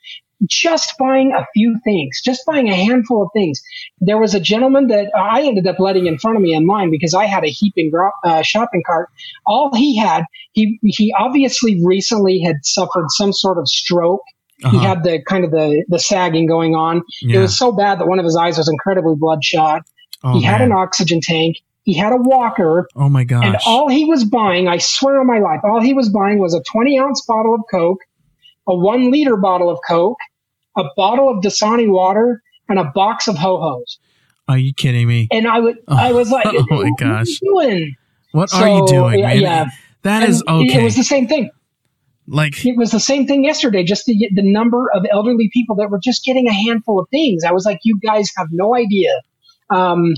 [0.46, 3.61] just buying a few things just buying a handful of things
[4.00, 6.90] there was a gentleman that i ended up letting in front of me in line
[6.90, 7.90] because i had a heaping
[8.24, 9.09] uh, shopping cart
[9.46, 14.22] all he had he he obviously recently had suffered some sort of stroke
[14.62, 14.79] Uh-huh.
[14.79, 17.03] he had the kind of the the sagging going on.
[17.22, 19.83] It was so bad that one of his eyes was incredibly bloodshot.
[20.22, 21.57] oh, he had an oxygen tank.
[21.85, 23.42] He had a walker, oh my gosh.
[23.46, 26.53] and all he was buying, I swear on my life, all he was buying was
[26.55, 28.00] a 20 ounce bottle of Coke,
[28.68, 30.18] a one liter bottle of Coke,
[30.76, 33.98] a bottle of Dasani water, and a box of ho hos.
[34.48, 35.28] are you kidding me?
[35.30, 37.38] And I would, Oh, I was like, oh my "What are you gosh.
[37.40, 37.94] doing?"
[38.33, 39.40] What are you doing, yeah, man?
[39.42, 39.66] yeah.
[40.02, 41.50] That And is It was the same thing.
[42.28, 43.83] like It was the same thing yesterday.
[43.83, 47.42] Just the the number of elderly people that were just getting a handful of things.
[47.44, 49.11] I was like, you guys have no idea.
[49.74, 50.14] Um,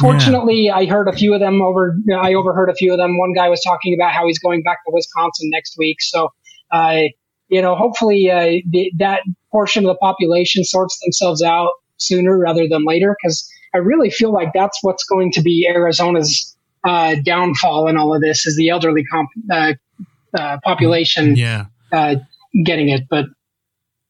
[0.00, 1.96] fortunately, I heard a few of them over.
[2.20, 3.18] I overheard a few of them.
[3.18, 5.96] One guy was talking about how he's going back to Wisconsin next week.
[6.00, 6.30] So,
[6.72, 6.98] uh,
[7.48, 9.20] you know, hopefully uh, the, that
[9.52, 13.16] portion of the population sorts themselves out sooner rather than later.
[13.22, 18.14] Because I really feel like that's what's going to be Arizona's uh, downfall in all
[18.14, 19.72] of this is the elderly comp- uh,
[20.38, 21.66] uh, population yeah.
[21.92, 22.16] uh,
[22.64, 23.02] getting it.
[23.08, 23.26] But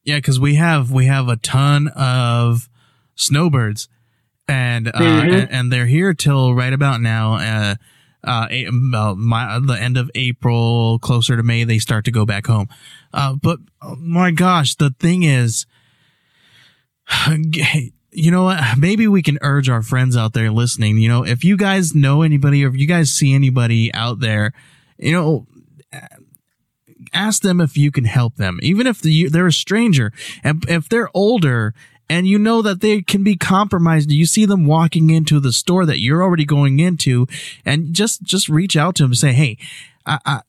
[0.03, 2.69] Yeah, because we have we have a ton of
[3.15, 3.89] snowbirds,
[4.47, 5.33] and uh, Mhm.
[5.41, 7.75] and, and they're here till right about now.
[8.27, 8.47] Uh,
[9.15, 12.67] my the end of April, closer to May, they start to go back home.
[13.13, 15.65] Uh, but oh my gosh, the thing is,
[18.11, 18.61] you know what?
[18.77, 20.97] Maybe we can urge our friends out there listening.
[20.97, 24.51] You know, if you guys know anybody, or if you guys see anybody out there,
[24.97, 25.47] you know,
[27.13, 30.11] ask them if you can help them, even if the, they're a stranger,
[30.43, 31.73] and if they're older.
[32.09, 34.11] And you know that they can be compromised.
[34.11, 37.27] You see them walking into the store that you're already going into,
[37.65, 39.57] and just just reach out to them and say, "Hey,
[40.07, 40.41] I, I,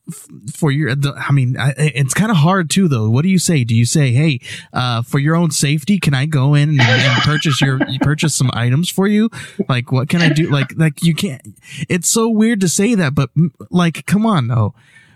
[0.53, 3.11] for your, I mean, I, it's kind of hard too, though.
[3.11, 3.64] What do you say?
[3.64, 4.40] Do you say, "Hey,
[4.73, 8.51] uh, for your own safety, can I go in and, and purchase your purchase some
[8.55, 9.29] items for you?
[9.68, 10.49] Like, what can I do?
[10.49, 11.42] Like, like you can't.
[11.88, 13.31] It's so weird to say that, but
[13.71, 14.75] like, come on, though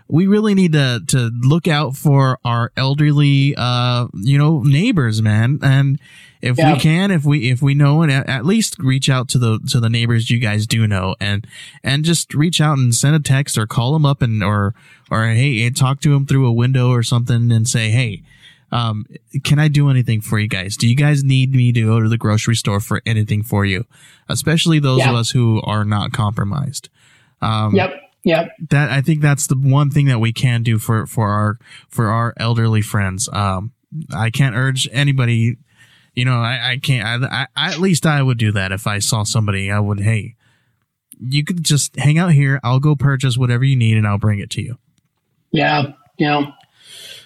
[0.09, 5.57] we really need to to look out for our elderly uh you know neighbors man
[5.63, 5.97] and
[6.43, 6.73] if Yeah.
[6.73, 9.59] we can if we if we know and at, at least reach out to the
[9.69, 11.47] to the neighbors you guys do know and
[11.83, 14.75] and just reach out and send a text or call them up and or
[15.09, 18.21] or hey talk to them through a window or something and say hey
[18.71, 19.05] um
[19.43, 22.09] can i do anything for you guys do you guys need me to go to
[22.09, 23.85] the grocery store for anything for you
[24.29, 26.89] especially those of us who are not compromised
[27.41, 28.01] um Yep.
[28.25, 28.51] Yep.
[28.69, 31.57] that I think that's the one thing that we can do for for our
[31.89, 33.27] for our elderly friends.
[33.33, 33.73] Um,
[34.15, 35.57] I can't urge anybody.
[36.13, 37.23] You know, I, I can't.
[37.23, 39.71] I, I at least I would do that if I saw somebody.
[39.71, 39.99] I would.
[39.99, 40.35] Hey,
[41.19, 42.59] you could just hang out here.
[42.63, 44.77] I'll go purchase whatever you need, and I'll bring it to you.
[45.51, 45.93] Yeah.
[46.17, 46.51] Yeah.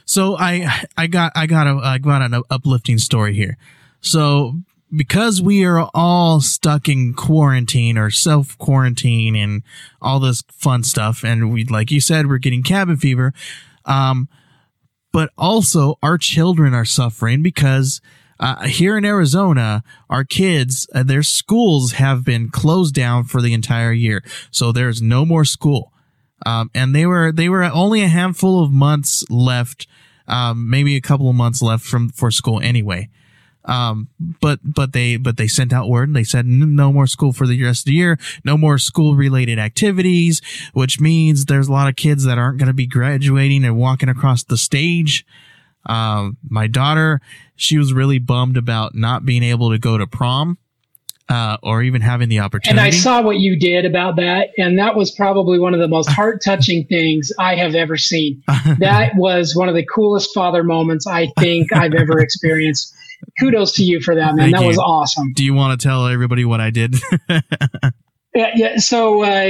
[0.05, 3.57] So I I got I got a I got an uplifting story here.
[3.99, 4.55] So
[4.95, 9.63] because we are all stuck in quarantine or self quarantine and
[10.01, 13.33] all this fun stuff, and we like you said we're getting cabin fever,
[13.85, 14.29] um,
[15.11, 18.01] but also our children are suffering because.
[18.39, 23.53] Uh, here in Arizona, our kids, uh, their schools have been closed down for the
[23.53, 24.23] entire year.
[24.51, 25.91] So there's no more school
[26.45, 29.87] um, and they were they were only a handful of months left,
[30.27, 33.09] um, maybe a couple of months left from for school anyway.
[33.65, 37.07] Um, but but they but they sent out word and they said "N- no more
[37.07, 40.41] school for the rest of the year, no more school related activities,
[40.73, 44.09] which means there's a lot of kids that aren't going to be graduating and walking
[44.09, 45.25] across the stage.
[45.87, 47.21] Um, my daughter,
[47.55, 50.57] she was really bummed about not being able to go to prom,
[51.29, 52.79] uh, or even having the opportunity.
[52.79, 55.87] And I saw what you did about that, and that was probably one of the
[55.87, 58.43] most heart touching things I have ever seen.
[58.79, 62.93] That was one of the coolest father moments I think I've ever experienced.
[63.39, 64.51] Kudos to you for that, man.
[64.51, 65.33] Thank that was awesome.
[65.33, 66.95] Do you want to tell everybody what I did?
[68.37, 68.77] Yeah, yeah.
[68.77, 69.47] So, uh,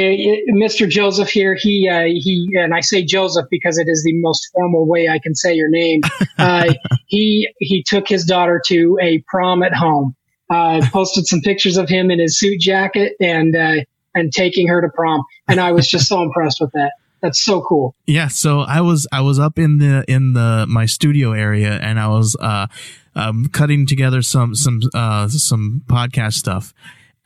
[0.54, 0.88] Mr.
[0.88, 4.88] Joseph here, he uh, he, and I say Joseph because it is the most formal
[4.88, 6.02] way I can say your name.
[6.40, 6.72] Uh,
[7.08, 10.16] he he took his daughter to a prom at home.
[10.52, 14.80] Uh, posted some pictures of him in his suit jacket and uh, and taking her
[14.80, 16.92] to prom, and I was just so impressed with that.
[17.24, 17.96] That's so cool.
[18.06, 22.00] Yeah, so I was I was up in the in the my studio area and
[22.00, 22.68] I was uh
[23.16, 26.72] um cutting together some some uh some podcast stuff.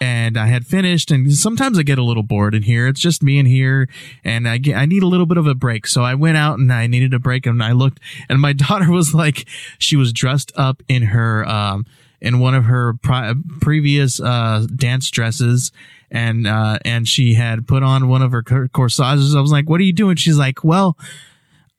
[0.01, 2.87] And I had finished, and sometimes I get a little bored in here.
[2.87, 3.87] It's just me in here,
[4.23, 5.85] and I get I need a little bit of a break.
[5.85, 8.89] So I went out and I needed a break, and I looked, and my daughter
[8.89, 9.45] was like,
[9.77, 11.85] she was dressed up in her um
[12.19, 15.71] in one of her pri- previous uh dance dresses,
[16.09, 19.35] and uh and she had put on one of her corsages.
[19.35, 20.97] I was like, "What are you doing?" She's like, "Well."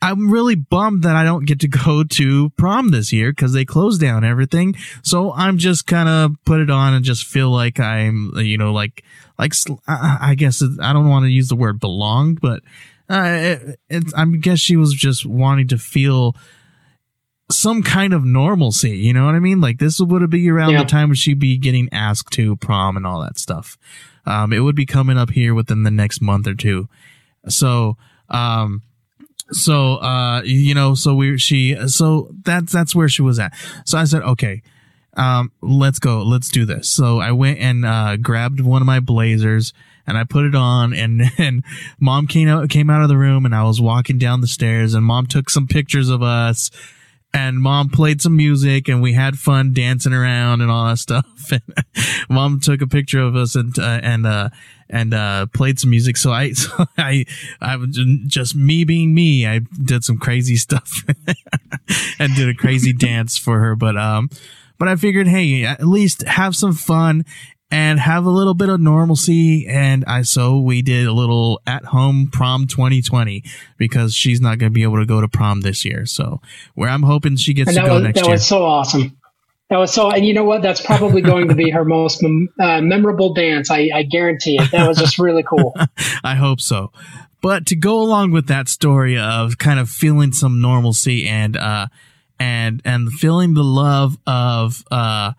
[0.02, 3.64] I'm really bummed that I don't get to go to prom this year because they
[3.64, 4.74] closed down everything.
[5.02, 8.72] So I'm just kind of put it on and just feel like I'm, you know,
[8.72, 9.04] like,
[9.38, 9.54] like,
[9.88, 12.62] I guess I don't want to use the word belonged, but
[13.08, 16.36] uh, it, it's, I guess she was just wanting to feel
[17.50, 18.96] some kind of normalcy.
[18.98, 19.60] You know what I mean?
[19.60, 20.82] Like this would be around Yeah.
[20.82, 23.76] the time when she'd be getting asked to prom and all that stuff.
[24.24, 26.88] Um, it would be coming up here within the next month or two.
[27.48, 27.96] So,
[28.28, 28.82] um,
[29.52, 33.52] so uh you know so we she so that's that's where she was at.
[33.84, 34.62] So i said okay
[35.14, 36.88] um let's go let's do this.
[36.88, 39.72] So i went and uh grabbed one of my blazers
[40.06, 41.64] and i put it on and and
[42.00, 44.94] mom came out came out of the room and i was walking down the stairs
[44.94, 46.70] and mom took some pictures of us
[47.34, 51.26] and mom played some music and we had fun dancing around and all that stuff.
[51.52, 51.62] And
[52.30, 54.48] mom took a picture of us and uh, and uh
[54.88, 56.16] and uh played some music.
[56.16, 57.24] So i so i
[57.60, 59.46] i was just me being me.
[59.46, 61.04] I did some crazy stuff
[62.18, 63.74] and did a crazy dance for her.
[63.76, 64.30] But um
[64.78, 67.24] but i figured hey at least have some fun
[67.72, 71.84] and have a little bit of normalcy and i so we did a little at
[71.86, 73.42] home prom 2020
[73.78, 76.40] because she's not going to be able to go to prom this year so
[76.74, 79.16] where i'm hoping she gets to go was next that year That was so awesome.
[79.70, 80.60] That was so, and you know what?
[80.60, 83.70] That's probably going to be her most mem- uh, memorable dance.
[83.70, 84.70] I, I guarantee it.
[84.70, 85.74] That was just really cool.
[86.22, 86.92] I hope so.
[87.40, 91.86] But to go along with that story of kind of feeling some normalcy and uh
[92.38, 95.32] and and feeling the love of uh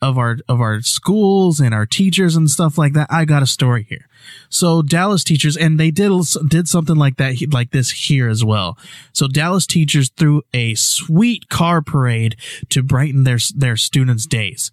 [0.00, 3.46] of our of our schools and our teachers and stuff like that, I got a
[3.46, 4.08] story here.
[4.48, 6.12] So Dallas teachers, and they did
[6.48, 8.78] did something like that, like this here as well.
[9.12, 12.36] So Dallas teachers threw a sweet car parade
[12.70, 14.70] to brighten their their students' days.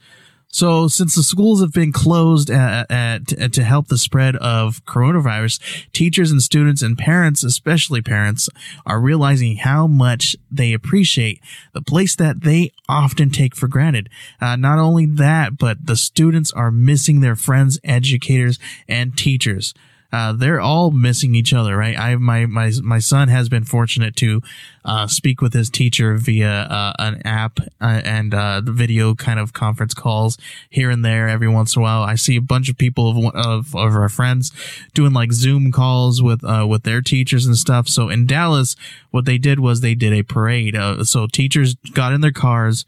[0.56, 4.86] So, since the schools have been closed uh, uh, to, to help the spread of
[4.86, 5.60] coronavirus,
[5.91, 8.48] teachers and students and parents, especially parents,
[8.86, 11.41] are realizing how much they appreciate
[11.74, 14.08] the place that they often take for granted.
[14.39, 19.74] Uh, not only that, but the students are missing their friends, educators, and teachers.
[20.15, 21.99] Uh, they're all missing each other, right?
[21.99, 24.41] I my my my son has been fortunate to
[24.86, 29.41] uh, speak with his teacher via uh, an app uh, and uh, the video kind
[29.41, 30.38] of conference calls
[30.69, 32.01] here and there every once in a while.
[32.01, 34.54] I see a bunch of people of of, of our friends
[34.93, 37.89] doing like Zoom calls with with their teachers and stuff.
[37.89, 38.78] So in Dallas,
[39.12, 40.78] what they did was they did a parade.
[41.04, 42.86] so teachers got in their cars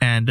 [0.00, 0.30] and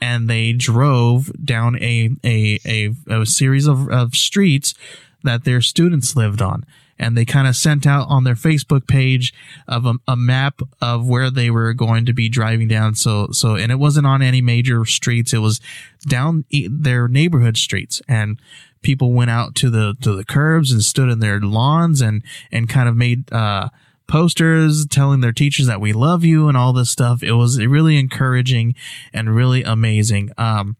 [0.00, 4.74] and they drove down a a a, a series of, of streets
[5.24, 6.64] that their students lived on
[6.98, 9.32] and they kind of sent out on their Facebook page
[9.66, 12.94] of a, a, map of where they were going to be driving down.
[12.94, 15.32] So, so, and it wasn't on any major streets.
[15.32, 15.60] It was
[16.06, 18.40] down their neighborhood streets and
[18.82, 22.68] people went out to the, to the curbs and stood in their lawns and, and
[22.68, 23.68] kind of made, uh,
[24.08, 27.22] posters telling their teachers that we love you and all this stuff.
[27.22, 28.74] It was really encouraging
[29.12, 30.30] and really amazing.
[30.38, 30.76] Um,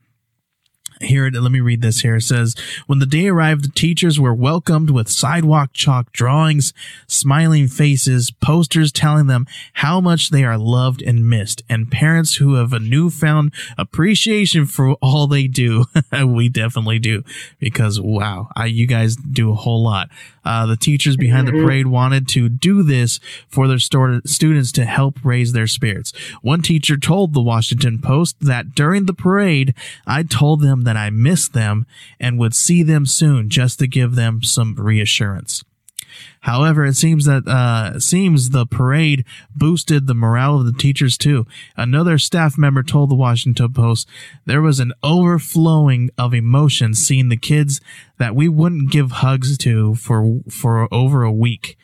[1.00, 2.16] here, let me read this here.
[2.16, 2.54] It says,
[2.86, 6.72] when the day arrived, the teachers were welcomed with sidewalk chalk drawings,
[7.06, 12.54] smiling faces, posters telling them how much they are loved and missed, and parents who
[12.54, 15.84] have a newfound appreciation for all they do.
[16.24, 17.22] we definitely do
[17.58, 20.08] because wow, I, you guys do a whole lot.
[20.48, 21.66] Uh, the teachers behind the mm-hmm.
[21.66, 26.10] parade wanted to do this for their students to help raise their spirits.
[26.40, 29.74] One teacher told the Washington Post that during the parade,
[30.06, 31.84] I told them that I missed them
[32.18, 35.64] and would see them soon just to give them some reassurance.
[36.40, 41.46] However, it seems that uh, seems the parade boosted the morale of the teachers too.
[41.76, 44.08] Another staff member told the Washington Post
[44.44, 47.80] there was an overflowing of emotion seeing the kids
[48.18, 51.76] that we wouldn't give hugs to for for over a week.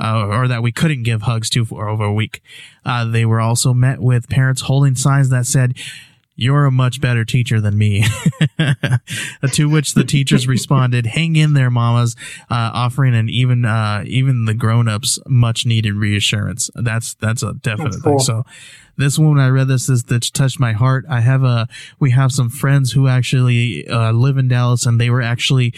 [0.00, 2.42] Uh, or that we couldn't give hugs to for over a week.
[2.84, 5.76] Uh, they were also met with parents holding signs that said,
[6.34, 8.04] you're a much better teacher than me.
[9.52, 12.16] to which the teachers responded, hang in there, mamas,
[12.50, 16.70] uh, offering an even, uh, even the grown-ups much needed reassurance.
[16.74, 18.18] That's, that's a definite that's cool.
[18.18, 18.24] thing.
[18.24, 18.44] So
[18.96, 21.04] this one, I read this, this, this touched my heart.
[21.08, 21.68] I have a,
[21.98, 25.74] we have some friends who actually, uh, live in Dallas and they were actually,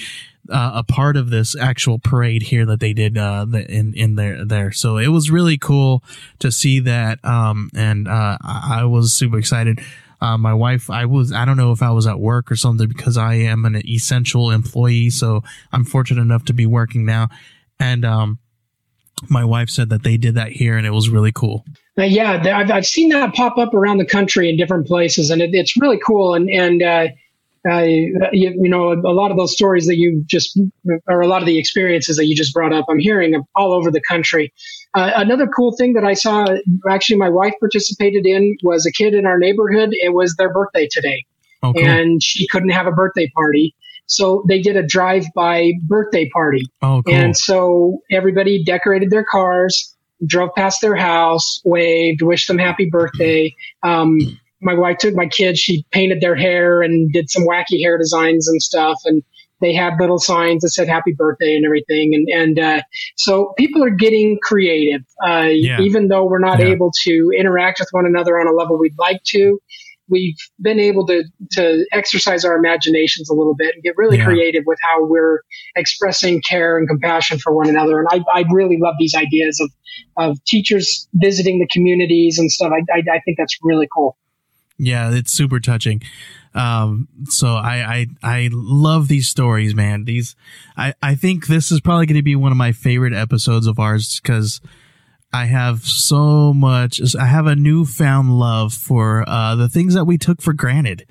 [0.50, 4.44] uh, a part of this actual parade here that they did uh, in in there
[4.44, 4.72] there.
[4.72, 6.02] So it was really cool
[6.40, 9.80] to see that, um, and uh, I was super excited.
[10.24, 12.88] Uh, my wife, I was, I don't know if I was at work or something
[12.88, 15.10] because I am an essential employee.
[15.10, 17.28] So I'm fortunate enough to be working now.
[17.78, 18.38] And, um,
[19.28, 21.66] my wife said that they did that here and it was really cool.
[21.98, 25.42] Uh, yeah, I've, I've seen that pop up around the country in different places and
[25.42, 26.32] it, it's really cool.
[26.32, 27.08] And, and, uh,
[27.70, 30.59] uh, you, you, know, a lot of those stories that you just,
[31.09, 33.90] or a lot of the experiences that you just brought up, I'm hearing all over
[33.90, 34.53] the country.
[34.94, 36.46] Uh, another cool thing that I saw,
[36.88, 39.90] actually, my wife participated in was a kid in our neighborhood.
[39.92, 41.24] It was their birthday today,
[41.62, 41.85] oh, cool.
[41.85, 43.74] and she couldn't have a birthday party.
[44.07, 46.62] So they did a drive-by birthday party.
[46.83, 47.14] Oh, cool.
[47.14, 49.96] And so everybody decorated their cars,
[50.27, 53.55] drove past their house, waved, wished them happy birthday.
[53.83, 54.18] Um,
[54.64, 58.48] my wife took my kids, she painted their hair and did some wacky hair designs
[58.48, 58.98] and stuff.
[59.05, 59.22] And
[59.61, 62.14] they had little signs that said happy birthday and everything.
[62.14, 62.83] And, and, uh,
[63.16, 65.03] so people are getting creative.
[65.27, 65.81] Uh, yeah.
[65.81, 66.66] even though we're not yeah.
[66.66, 69.59] able to interact with one another on a level we'd like to,
[70.09, 74.24] we've been able to, to exercise our imaginations a little bit and get really yeah.
[74.24, 75.40] creative with how we're
[75.77, 78.00] expressing care and compassion for one another.
[78.00, 79.70] And I, I really love these ideas of,
[80.16, 82.72] of teachers visiting the communities and stuff.
[82.72, 84.16] I, I, I think that's really cool.
[84.78, 86.02] Yeah, it's super touching.
[86.54, 90.04] Um, so I, I, I love these stories, man.
[90.04, 90.37] These,
[90.76, 93.78] I, I think this is probably going to be one of my favorite episodes of
[93.78, 94.60] ours because
[95.32, 100.18] I have so much, I have a newfound love for, uh, the things that we
[100.18, 101.06] took for granted.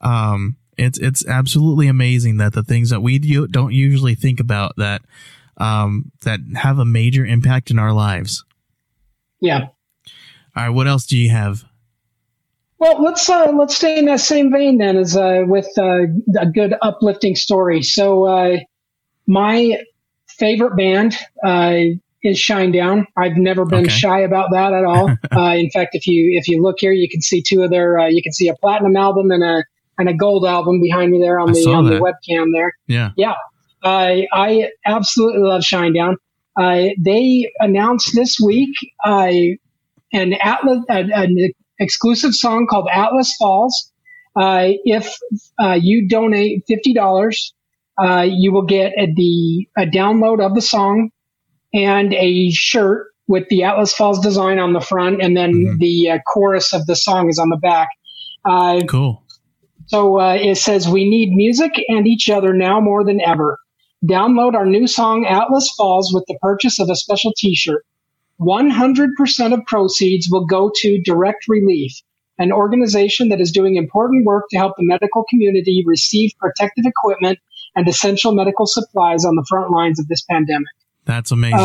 [0.00, 5.02] Um, it's, it's absolutely amazing that the things that we don't usually think about that,
[5.58, 8.44] um, that have a major impact in our lives.
[9.40, 9.68] Yeah.
[10.56, 10.68] All right.
[10.70, 11.64] What else do you have?
[12.80, 16.04] Well, let's uh, let's stay in that same vein then, as uh, with uh,
[16.38, 17.82] a good uplifting story.
[17.82, 18.56] So, uh,
[19.26, 19.82] my
[20.26, 21.14] favorite band
[21.44, 21.74] uh,
[22.22, 23.04] is Shinedown.
[23.18, 23.90] I've never been okay.
[23.90, 25.10] shy about that at all.
[25.30, 28.08] Uh, in fact, if you if you look here, you can see two of their.
[28.08, 29.62] you can see a platinum album and a
[29.98, 32.72] and a gold album behind me there on the on the webcam there.
[32.86, 33.34] Yeah, yeah.
[33.84, 36.16] I I absolutely love Shinedown.
[36.58, 43.92] Uh, they announced this week an Atlas, an exclusive song called Atlas Falls.
[44.36, 45.16] Uh, if
[45.60, 47.52] uh, you donate fifty dollars,
[48.00, 51.10] uh, you will get a, the a download of the song
[51.74, 55.78] and a shirt with the Atlas Falls design on the front, and then mm-hmm.
[55.78, 57.88] the uh, chorus of the song is on the back.
[58.44, 59.24] Uh, cool.
[59.86, 63.58] So uh, it says, "We need music and each other now more than ever."
[64.04, 67.84] Download our new song Atlas Falls with the purchase of a special t shirt.
[68.40, 71.92] 100% of proceeds will go to Direct Relief,
[72.38, 77.38] an organization that is doing important work to help the medical community receive protective equipment
[77.76, 80.68] and essential medical supplies on the front lines of this pandemic.
[81.04, 81.58] That's amazing.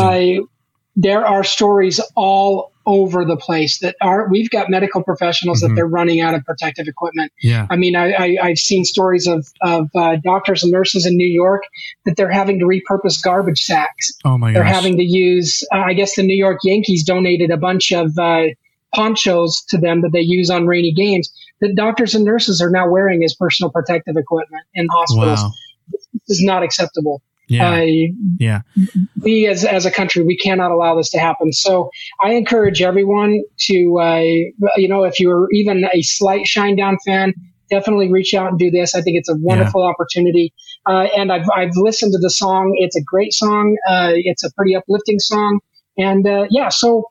[0.96, 5.68] There are stories all over the place that are we've got medical professionals Mhm.
[5.68, 7.66] that they're running out of protective equipment yeah.
[7.68, 11.26] i mean i, I i've seen stories of of uh, doctors and nurses in new
[11.26, 11.62] york
[12.04, 14.72] that they're having to repurpose garbage sacks Oh my they're gosh.
[14.74, 18.44] having to use uh, i guess the new york yankees donated a bunch of uh,
[18.94, 21.28] ponchos to them that they use on rainy games
[21.60, 25.50] that doctors and nurses are now wearing as personal protective equipment in hospitals wow.
[25.92, 27.70] this is not acceptable Yeah.
[28.38, 28.60] yeah.
[29.22, 31.52] we as as a country we cannot allow this to happen.
[31.52, 31.90] So
[32.22, 34.20] i encourage everyone to uh,
[34.76, 37.34] you know if you're even a slight shinedown fan
[37.68, 38.94] definitely reach out and do this.
[38.94, 40.54] I think it's a wonderful opportunity.
[40.88, 42.76] Uh, and I've, I've listened to the song.
[42.78, 43.76] It's a great song.
[43.88, 45.58] Uh, it's a pretty uplifting song.
[45.98, 47.04] And uh, yeah so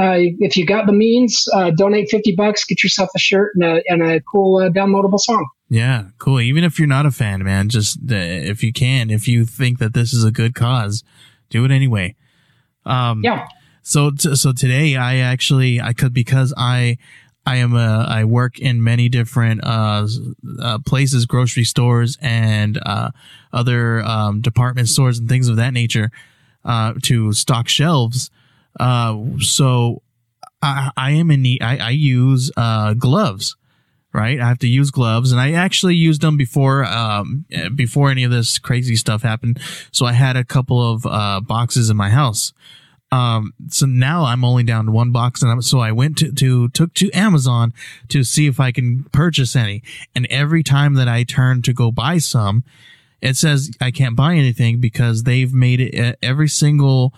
[0.00, 3.64] uh, if you got the means uh, donate 50 bucks get yourself a shirt and
[3.64, 6.40] a, and a cool uh, downloadable song Yeah, cool.
[6.40, 9.78] Even if you're not a fan, man, just uh, if you can, if you think
[9.80, 11.04] that this is a good cause,
[11.50, 12.14] do it anyway.
[12.86, 13.46] Um, yeah
[13.82, 16.96] So, t- so today I actually I could because I
[17.44, 20.06] I am a I work in many different uh,
[20.62, 23.10] uh places, grocery stores and uh
[23.52, 26.10] other um department stores and things of that nature
[26.64, 28.30] uh to stock shelves.
[28.80, 30.02] Uh, so
[30.62, 31.62] I I am in need.
[31.62, 33.56] I I use uh gloves
[34.12, 34.40] right?
[34.40, 37.44] I have to use gloves, and I actually used them before um,
[37.74, 39.60] before any of this crazy stuff happened.
[39.92, 42.52] So I had a couple of uh, boxes in my house.
[43.10, 46.32] Um, so now I'm only down to one box, and I'm, so I went to,
[46.32, 47.72] to took to Amazon
[48.08, 49.82] to see if I can purchase any.
[50.14, 52.64] And every time that I turn to go buy some,
[53.22, 57.14] it says I can't buy anything because they've made it every single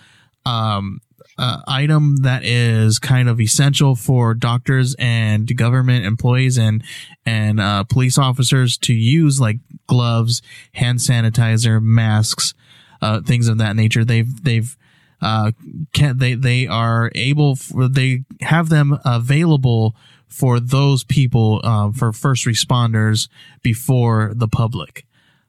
[0.46, 1.00] um,
[1.40, 6.84] uh, item that is kind of essential for doctors and government employees and
[7.24, 10.42] and uh, police officers to use, like gloves,
[10.74, 12.52] hand sanitizer, masks,
[13.00, 14.04] uh, things of that nature.
[14.04, 14.76] They've they've
[15.22, 15.52] uh,
[15.94, 19.96] can they they are able for, they have them available
[20.28, 23.28] for those people uh, for first responders
[23.62, 25.06] before the public,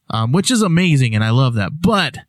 [0.10, 1.82] um, which is amazing, and I love that.
[1.82, 2.20] But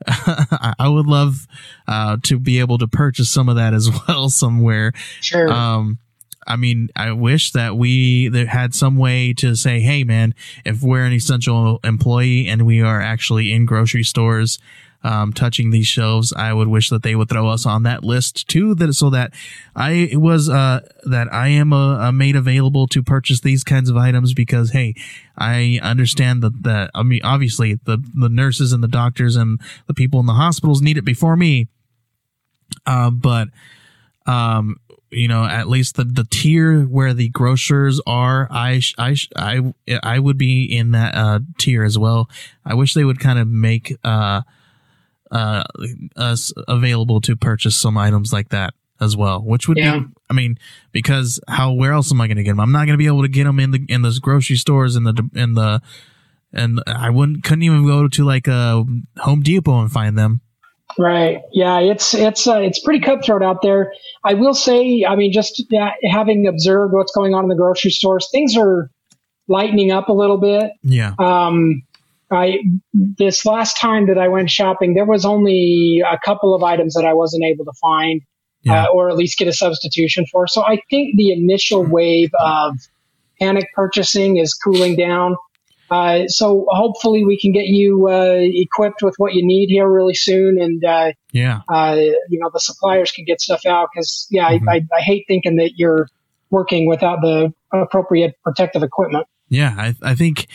[0.06, 1.46] I would love
[1.86, 4.92] uh, to be able to purchase some of that as well somewhere.
[5.20, 5.98] sure Um,
[6.46, 10.34] I mean, I wish that we that had some way to say, "Hey, man,
[10.64, 14.58] if we're an essential employee and we are actually in grocery stores,
[15.04, 18.48] um, touching these shelves, I would wish that they would throw us on that list
[18.48, 19.32] too, that so that
[19.76, 21.68] I was uh that I am
[22.16, 24.94] made available to purchase these kinds of items because hey,
[25.36, 29.94] I understand that that I mean, obviously the the nurses and the doctors and the
[29.94, 31.68] people in the hospitals need it before me,
[32.86, 33.48] uh, but
[34.26, 34.76] um
[35.10, 39.28] you know at least the the tier where the grocers are i sh- i sh-
[39.36, 39.60] i
[40.02, 42.28] i would be in that uh tier as well.
[42.64, 44.42] I wish they would kind of make uh
[45.34, 45.64] uh
[46.16, 49.98] us available to purchase some items like that as well which would Yeah.
[49.98, 50.56] be i mean
[50.92, 53.06] because how where else am i going to get them i'm not going to be
[53.08, 55.82] able to get them in the in those grocery stores in the in the
[56.52, 58.84] and i wouldn't couldn't even go to like a
[59.18, 60.40] home depot and find them
[60.96, 61.38] Right.
[61.52, 61.80] Yeah.
[61.80, 63.92] It's it's uh, it's pretty cutthroat out there.
[64.22, 65.04] I will say.
[65.08, 68.90] I mean, just uh, having observed what's going on in the grocery stores, things are
[69.48, 70.70] lightening up a little bit.
[70.84, 71.82] yeah Um,
[72.34, 72.58] I
[72.92, 77.04] this last time that I went shopping, there was only a couple of items that
[77.04, 78.20] I wasn't able to find,
[78.62, 78.84] Yeah.
[78.84, 80.46] uh, or at least get a substitution for.
[80.46, 82.76] So I think the initial wave of
[83.40, 85.36] panic purchasing is cooling down.
[85.90, 90.14] Uh, so hopefully we can get you uh, equipped with what you need here really
[90.14, 91.94] soon, and uh, yeah uh,
[92.30, 94.66] you know the suppliers can get stuff out because yeah, Mhm.
[94.68, 96.08] I, I, I hate thinking that you're
[96.50, 99.26] working without the appropriate protective equipment.
[99.48, 100.46] Yeah, I, I think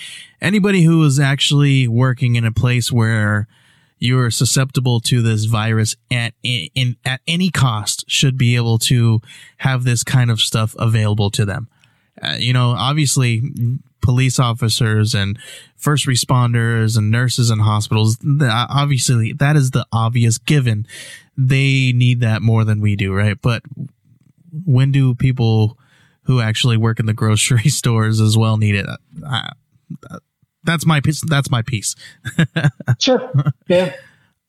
[0.41, 3.47] anybody who is actually working in a place where
[3.99, 9.21] you are susceptible to this virus at in, at any cost should be able to
[9.57, 11.67] have this kind of stuff available to them.
[12.21, 13.41] Uh, you know, obviously,
[14.01, 15.37] police officers and
[15.75, 18.17] first responders and nurses in hospitals.
[18.41, 20.87] Obviously, that is the obvious given.
[21.37, 23.37] They need that more than we do, right?
[23.41, 23.63] But
[24.65, 25.77] when do people
[26.29, 28.85] who actually work in the grocery stores as well need it?
[29.25, 29.49] Uh,
[30.63, 31.23] that's my piece.
[31.27, 31.95] That's my piece.
[32.99, 33.31] Sure.
[33.67, 33.95] Yeah.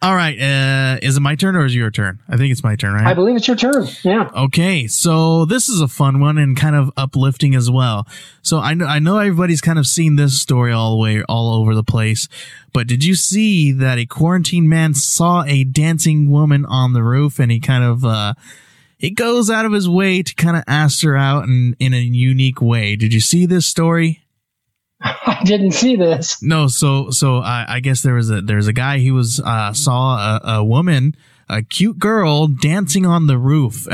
[0.03, 0.39] All right.
[0.39, 2.21] Uh, is it my turn or is it your turn?
[2.29, 3.07] I think it's my turn, right?
[3.07, 3.87] I believe it's your turn.
[4.03, 4.31] Yeah.
[4.35, 8.07] Okay, so this is a fun one and kind of uplifting as well.
[8.43, 11.55] So I know I know everybody's kind of seen this story all the way all
[11.55, 12.29] over the place,
[12.73, 17.39] but did you see that a quarantine man saw a dancing woman on the roof
[17.39, 18.35] and he kind of uh
[19.01, 22.01] he goes out of his way to kind of ask her out in in a
[22.01, 22.97] unique way.
[22.97, 24.23] Did you see this story?
[25.01, 26.43] I didn't see this.
[26.43, 29.73] No, so so I, I guess there was a there's a guy he was uh,
[29.73, 31.17] saw a, a woman,
[31.49, 33.89] a cute girl dancing on the roof,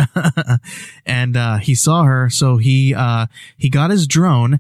[1.07, 2.29] and uh, he saw her.
[2.29, 3.27] So he uh,
[3.57, 4.59] he got his drone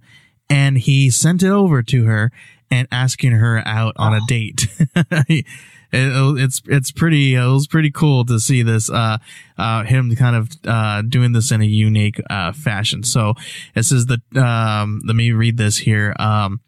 [0.48, 2.30] and he sent it over to her
[2.70, 4.68] and asking her out on a date.
[5.92, 9.18] It, it's it's pretty it was pretty cool to see this uh
[9.56, 13.34] uh him kind of uh doing this in a unique uh fashion so
[13.74, 16.60] this is the um let me read this here um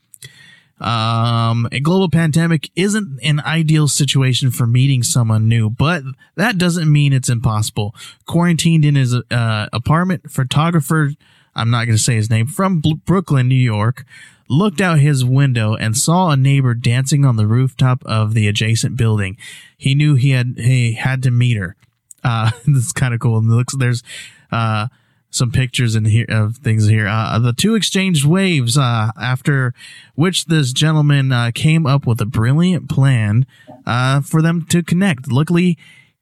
[0.80, 6.02] um, a global pandemic isn't an ideal situation for meeting someone new, but
[6.36, 7.94] that doesn't mean it's impossible.
[8.26, 11.10] Quarantined in his uh, apartment, photographer,
[11.54, 14.04] I'm not going to say his name, from Brooklyn, New York,
[14.48, 18.96] looked out his window and saw a neighbor dancing on the rooftop of the adjacent
[18.96, 19.36] building.
[19.76, 21.76] He knew he had he had to meet her.
[22.24, 23.38] Uh, this is kind of cool.
[23.38, 24.02] And looks there's
[24.50, 24.88] uh
[25.30, 27.06] some pictures in here of things here.
[27.06, 29.74] Uh, the two exchanged waves, uh, after
[30.14, 33.46] which this gentleman uh, came up with a brilliant plan
[33.86, 35.30] uh, for them to connect.
[35.30, 35.76] Luckily,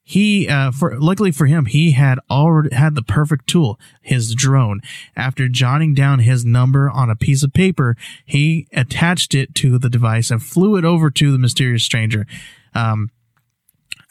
[0.09, 4.81] he uh, for luckily for him, he had already had the perfect tool, his drone.
[5.17, 9.91] After jotting down his number on a piece of paper, he attached it to the
[9.91, 12.25] device and flew it over to the mysterious stranger.
[12.73, 13.11] Um,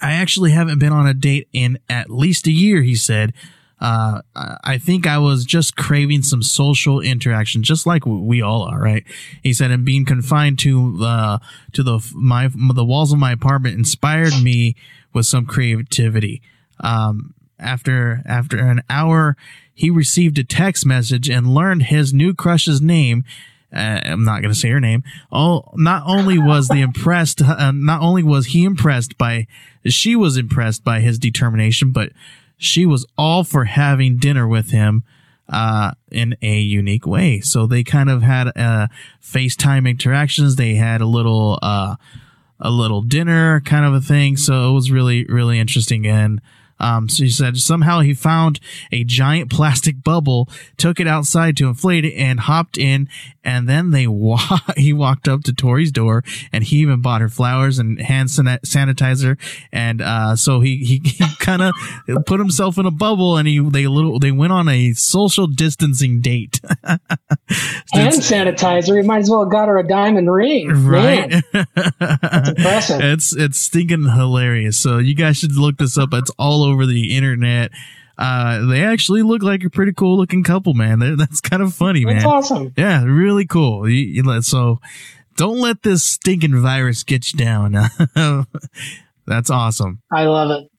[0.02, 3.32] I actually haven't been on a date in at least a year, he said.
[3.80, 8.82] Uh, I think I was just craving some social interaction, just like we all are,
[8.82, 9.06] right?
[9.44, 11.38] He said, and being confined to, uh,
[11.72, 14.76] to the, my, the walls of my apartment inspired me
[15.16, 16.42] with some creativity.
[16.82, 19.36] Um, after, after an hour,
[19.74, 23.24] he received a text message and learned his new crush's name.
[23.74, 25.04] Uh, I'm not going to say her name.
[25.32, 29.48] Oh, not only was the impressed, uh, not only was he impressed by,
[29.86, 32.12] she was impressed by his determination, but
[32.58, 35.04] she was all for having dinner with him
[35.50, 37.40] uh, in a unique way.
[37.40, 38.88] So they kind of had uh,
[39.22, 40.56] FaceTime interactions.
[40.56, 41.96] They had a little uh,
[42.60, 44.38] a little dinner kind of a thing.
[44.38, 46.42] So it was really really interesting and.
[46.80, 48.60] Um, so he said somehow he found
[48.92, 53.08] a giant plastic bubble, took it outside to inflate it, and hopped in.
[53.44, 57.30] And then they wa- he walked up to Tori's door, and he even bought her
[57.30, 59.38] flowers and hand san- sanitizer.
[59.72, 61.74] And uh, so he he, he kind of
[62.26, 66.22] put himself in a bubble, and he they little they went on a social distancing
[66.22, 66.60] date.
[67.94, 69.00] Hand sanitizer.
[69.02, 70.70] He might as well have got her a diamond ring.
[70.86, 71.30] right?
[71.54, 73.02] Man, that's impressive.
[73.02, 74.78] It's it's stinking hilarious.
[74.80, 76.10] So you guys should look this up.
[76.14, 77.72] It's all over the internet.
[78.18, 81.00] Uh, they actually look like a pretty cool looking couple, man.
[81.00, 82.16] They're, that's kind of funny, man.
[82.16, 82.74] That's awesome.
[82.78, 83.90] Yeah, really cool.
[83.90, 84.80] You, you so
[85.38, 87.74] don't let this stinking virus get you down.
[89.26, 90.02] that's awesome.
[90.12, 90.70] I love it.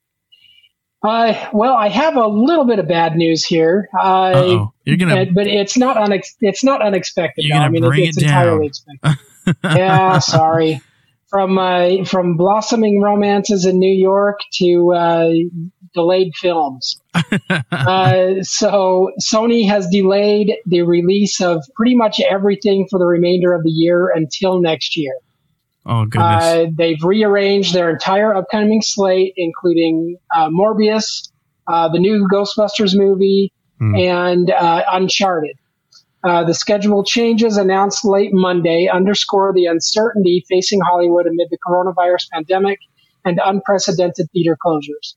[1.02, 3.88] Uh, well, I have a little bit of bad news here.
[3.98, 4.66] Uh.
[4.84, 7.44] You're gonna- but- but it's not unex- it's not unexpected.
[7.44, 9.18] You're gonna I mean, bring it's it entirely expected.
[9.64, 10.80] yeah, sorry.
[11.28, 15.30] From uh, from blossoming romances in New York to uh,
[15.92, 17.00] delayed films.
[17.72, 23.64] uh, so Sony has delayed the release of pretty much everything for the remainder of
[23.64, 25.14] the year until next year.
[25.84, 26.44] Oh goodness.
[26.44, 31.30] Uh, they've rearranged their entire upcoming slate, including uh, Morbius,
[31.66, 33.94] uh, the new Ghostbusters movie, Hmm.
[33.94, 35.56] and uh, Uncharted.
[36.26, 42.28] Uh, the schedule changes announced late Monday underscore the uncertainty facing Hollywood amid the coronavirus
[42.32, 42.80] pandemic
[43.24, 45.14] and unprecedented theater closures.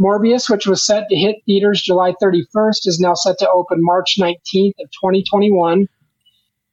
[0.00, 4.16] Morbius, which was set to hit theaters July 31st, is now set to open March
[4.18, 5.86] 19th of 2021.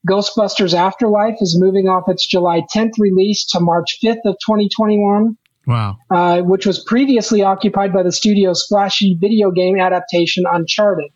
[0.10, 5.38] Ghostbusters Afterlife is moving off its July 10th release to March 5th of 2021,
[5.68, 5.98] wow.
[6.10, 11.12] uh, which was previously occupied by the studio's flashy video game adaptation Uncharted.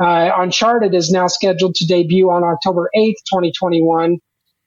[0.00, 4.18] Uh, Uncharted is now scheduled to debut on October 8th, 2021,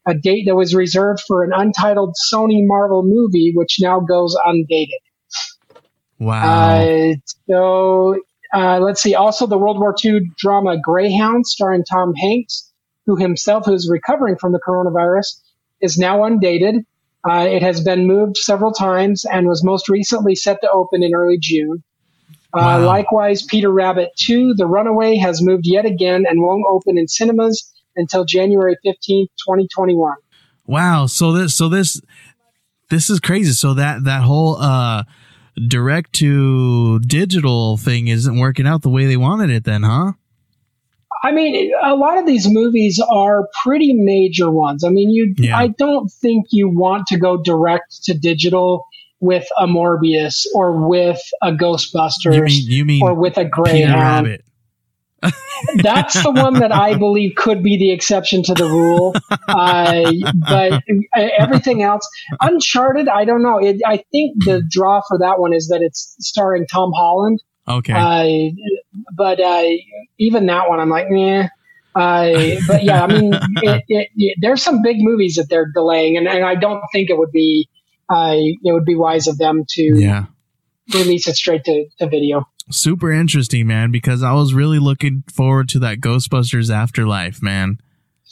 [0.07, 4.99] a date that was reserved for an untitled Sony Marvel movie, which now goes undated.
[6.19, 6.71] Wow.
[6.71, 7.13] Uh,
[7.49, 8.15] so
[8.53, 9.15] uh, let's see.
[9.15, 12.71] Also, the World War II drama Greyhound, starring Tom Hanks,
[13.05, 15.41] who himself is recovering from the coronavirus,
[15.82, 16.86] is now undated.
[17.30, 21.13] Uh, it has been moved several times and was most recently set to open in
[21.13, 21.84] early June.
[22.57, 27.07] Uh, Likewise, Peter Rabbit 2, The Runaway, has moved yet again and won't open in
[27.07, 30.13] cinemas until January 15th, 2021.
[30.65, 31.05] Wow.
[31.05, 32.01] So this, so this,
[32.89, 33.53] this is crazy.
[33.53, 35.03] So that that whole uh
[35.67, 40.13] direct to digital thing isn't working out the way they wanted it then, huh?
[41.23, 44.83] I mean, a lot of these movies are pretty major ones.
[44.83, 45.57] I mean, you Yeah.
[45.57, 48.85] I don't think you want to go direct to digital
[49.20, 54.28] with a Morbius or with a Ghostbusters You mean you mean or with a Greyhound.
[54.28, 54.43] Rabbit?
[55.78, 59.15] That's the one that I believe could be the exception to the rule.
[59.47, 60.11] Uh,
[60.47, 60.84] but
[61.39, 62.07] everything else,
[62.41, 63.57] Uncharted, I don't know.
[63.57, 67.41] It, I think the draw for that one is that it's starring Tom Holland.
[67.68, 67.93] Okay.
[67.93, 68.51] Uh,
[69.15, 69.63] but uh,
[70.20, 71.49] even that one, I'm like, yeah.
[71.95, 76.28] But yeah, I mean, it, it, it, there's some big movies that they're delaying, and,
[76.28, 77.68] and I don't think it would be
[78.09, 80.25] uh, it would be wise of them to yeah.
[80.93, 82.47] release it straight to, to video.
[82.69, 87.79] Super interesting, man, because I was really looking forward to that Ghostbusters Afterlife, man.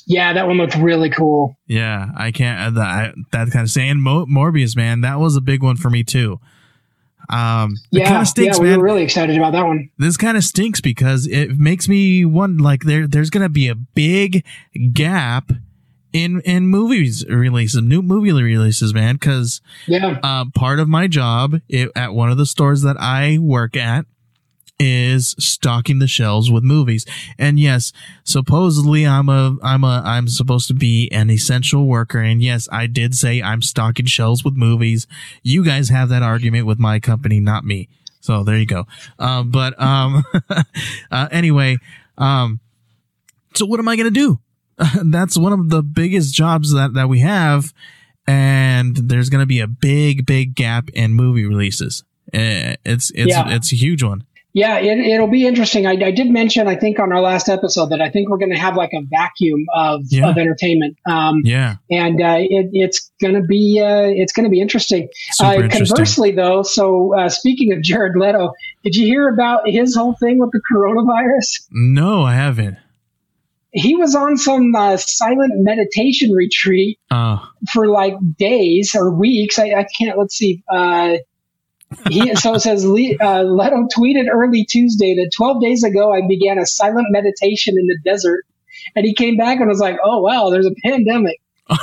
[0.08, 1.58] Yeah, that one looked really cool.
[1.68, 5.02] Yeah, I can't uh, that that kind of saying Mo- Morbius, man.
[5.02, 6.40] That was a big one for me too.
[7.28, 8.78] Um, Yeah, kind of stinks, yeah, we man.
[8.78, 9.90] were really excited about that one.
[9.98, 13.74] this kind of stinks because it makes me one like there there's gonna be a
[13.74, 14.46] big
[14.94, 15.52] gap
[16.16, 19.16] in in movies releases, new movie releases, man.
[19.16, 23.38] Because Yeah, uh, part of my job it, at one of the stores that I
[23.38, 24.06] work at
[24.80, 27.06] is stocking the shelves with movies.
[27.38, 27.92] And yes,
[28.24, 32.88] supposedly I'm a I'm a I'm supposed to be an essential worker and yes, I
[32.88, 35.08] did say I'm stocking shelves with movies.
[35.44, 37.90] You guys have that argument with my company, not me.
[38.22, 38.86] So there you go.
[39.20, 40.24] Um but um
[41.12, 41.78] uh, anyway,
[42.18, 42.62] um
[43.54, 44.40] so what am I going to do?
[45.04, 47.74] That's one of the biggest jobs that that we have
[48.28, 52.04] and there's going to be a big big gap in movie releases.
[52.34, 53.54] Uh, It's it's Yeah.
[53.56, 54.24] it's a huge one.
[54.54, 55.86] yeah, it, it'll be interesting.
[55.86, 58.54] I, I did mention, I think, on our last episode that I think we're going
[58.54, 60.30] to have like a vacuum of, Yeah.
[60.30, 61.76] of entertainment, um, Yeah.
[61.92, 65.10] and uh, it, it's going to be uh, it's going to be interesting.
[65.34, 65.86] Super Uh, interesting.
[65.88, 68.52] conversely, though, so uh, speaking of Jared Leto,
[68.84, 71.68] did you hear about his whole thing with the coronavirus?
[71.72, 72.78] No, I haven't.
[73.76, 77.40] He was on some uh, silent meditation retreat Uh,
[77.74, 79.60] for like days or weeks.
[79.60, 80.18] I, I can't.
[80.18, 80.64] Let's see.
[80.72, 81.18] Uh,
[82.10, 82.88] he, so it says uh,
[83.44, 87.98] Leto tweeted early Tuesday that 12 days ago I began a silent meditation in the
[88.04, 88.46] desert,
[88.96, 91.40] and he came back and was like, "Oh wow, there's a pandemic."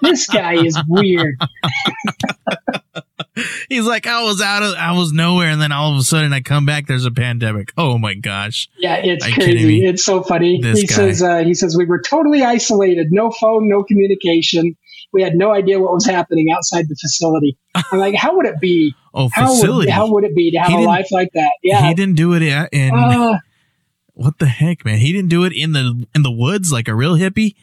[0.00, 1.34] This guy is weird.
[3.68, 6.32] he's like, I was out of, I was nowhere, and then all of a sudden
[6.32, 6.86] I come back.
[6.86, 7.72] There's a pandemic.
[7.76, 8.68] Oh my gosh.
[8.78, 9.84] Yeah, it's Are crazy.
[9.84, 10.60] It's so funny.
[10.60, 10.94] This he guy.
[10.94, 14.76] says uh, he says we were totally isolated, no phone, no communication.
[15.12, 17.56] We had no idea what was happening outside the facility.
[17.74, 18.94] I'm like, how would it be?
[19.14, 19.86] Oh, How facility.
[19.86, 21.50] would, how would it be to have a life like that?
[21.62, 21.88] Yeah.
[21.88, 22.68] He didn't do it in.
[22.70, 23.38] in Uh,
[24.14, 24.98] what the heck, man?
[24.98, 27.56] He didn't do it in the in the woods like a real hippie.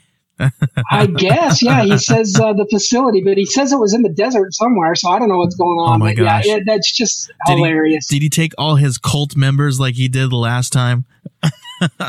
[0.91, 1.83] I guess, yeah.
[1.83, 5.09] He says uh, the facility, but he says it was in the desert somewhere, so
[5.09, 5.95] I don't know what's going on.
[5.95, 6.45] Oh my gosh.
[6.45, 8.07] yeah, it, that's just Did he- hilarious.
[8.07, 11.05] Did he take all his cult members like he did the last time?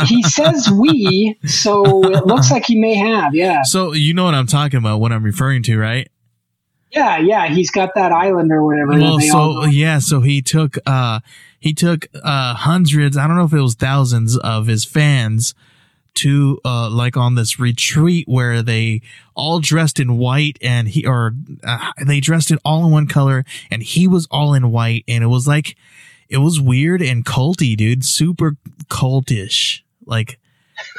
[0.07, 3.35] He, says we, so it looks like he may have.
[3.35, 6.09] Yeah, So you know what I'm talking about, what I'm referring to, right?
[6.93, 7.49] yeah, yeah.
[7.49, 8.93] He's got that island or whatever.
[8.93, 11.19] Well, so yeah, so he took uh
[11.59, 15.53] he took uh hundreds, I don't know if it was thousands of his fans
[16.17, 19.01] to uh like on this retreat where they
[19.35, 23.45] all dressed in white and he or uh, they dressed it all in one color
[23.71, 25.77] and he was all in white and it was like
[26.29, 28.57] it was weird and culty, dude, super
[28.89, 29.83] cultish.
[30.05, 30.39] Like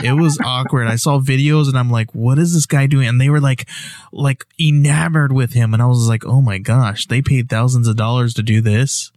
[0.04, 0.88] it was awkward.
[0.88, 3.08] I saw videos and I'm like, what is this guy doing?
[3.08, 3.68] And they were like,
[4.12, 5.74] like enamored with him.
[5.74, 9.12] And I was like, oh my gosh, they paid thousands of dollars to do this.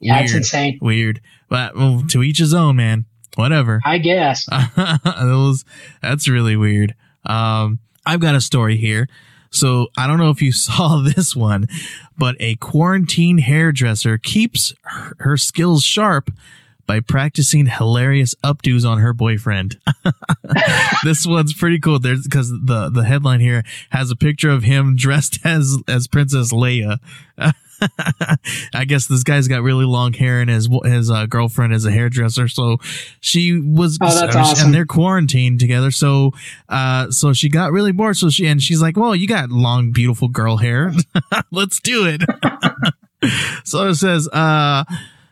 [0.00, 0.40] yeah, it's weird.
[0.40, 0.78] insane.
[0.80, 1.20] Weird.
[1.48, 3.06] But well, to each his own, man.
[3.38, 3.80] Whatever.
[3.84, 4.46] I guess.
[4.46, 5.64] that was,
[6.02, 6.96] that's really weird.
[7.24, 9.08] Um, I've got a story here.
[9.50, 11.68] So I don't know if you saw this one,
[12.16, 16.32] but a quarantine hairdresser keeps her, her skills sharp
[16.84, 19.78] by practicing hilarious updos on her boyfriend.
[21.04, 22.00] this one's pretty cool.
[22.00, 26.52] There's because the the headline here has a picture of him dressed as as Princess
[26.52, 26.98] Leia.
[28.74, 31.90] I guess this guy's got really long hair, and his his uh, girlfriend is a
[31.90, 32.48] hairdresser.
[32.48, 32.78] So
[33.20, 35.90] she was, Oh, that's and they're quarantined together.
[35.90, 36.32] So,
[36.68, 38.16] uh, so she got really bored.
[38.16, 40.92] So she and she's like, "Well, you got long, beautiful girl hair.
[41.50, 42.22] Let's do it."
[43.64, 44.84] so it says, uh,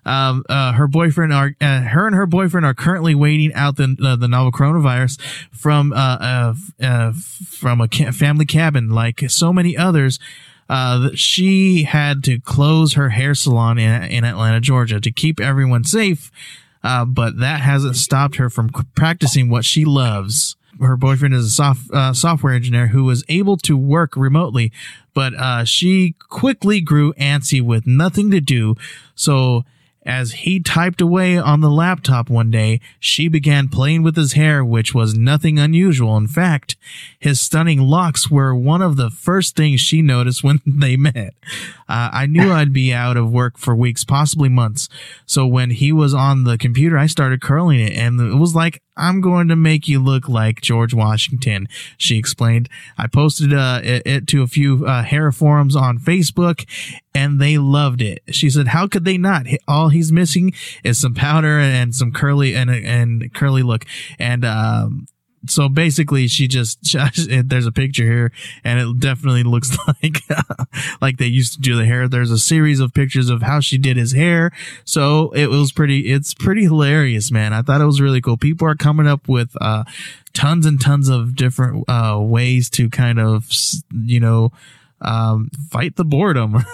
[0.04, 3.96] um, uh, her boyfriend are, uh, her and her boyfriend are currently waiting out the,
[4.02, 5.20] uh, the novel coronavirus
[5.50, 7.12] from, uh, uh, uh,
[7.48, 10.18] from a ca- family cabin, like so many others.
[10.68, 15.84] Uh, she had to close her hair salon in, in Atlanta, Georgia to keep everyone
[15.84, 16.30] safe.
[16.82, 20.56] Uh, but that hasn't stopped her from practicing what she loves.
[20.80, 24.70] her boyfriend is a soft uh, software engineer who was able to work remotely,
[25.14, 28.76] but uh, she quickly grew antsy with nothing to do.
[29.14, 29.64] So
[30.06, 34.64] as he typed away on the laptop one day, she began playing with his hair,
[34.64, 36.16] which was nothing unusual.
[36.16, 36.76] In fact,
[37.18, 41.34] his stunning locks were one of the first things she noticed when they met.
[41.88, 44.88] Uh, I knew I'd be out of work for weeks, possibly months.
[45.26, 48.82] So when he was on the computer, I started curling it and it was like,
[48.96, 52.68] I'm going to make you look like George Washington, she explained.
[52.96, 56.66] I posted uh, it, it, to a few uh, hair forums on Facebook
[57.14, 58.22] and they loved it.
[58.30, 59.46] She said, how could they not?
[59.68, 60.52] All he's missing
[60.84, 63.84] is some powder and some curly and, and curly look.
[64.18, 65.06] And, um,
[65.46, 66.78] so basically she just
[67.44, 68.32] there's a picture here
[68.64, 70.18] and it definitely looks like
[71.00, 72.08] like they used to do the hair.
[72.08, 74.50] There's a series of pictures of how she did his hair.
[74.84, 77.52] So it was pretty it's pretty hilarious man.
[77.52, 78.36] I thought it was really cool.
[78.36, 79.84] People are coming up with uh
[80.32, 83.50] tons and tons of different uh ways to kind of
[83.92, 84.52] you know
[85.00, 86.64] um fight the boredom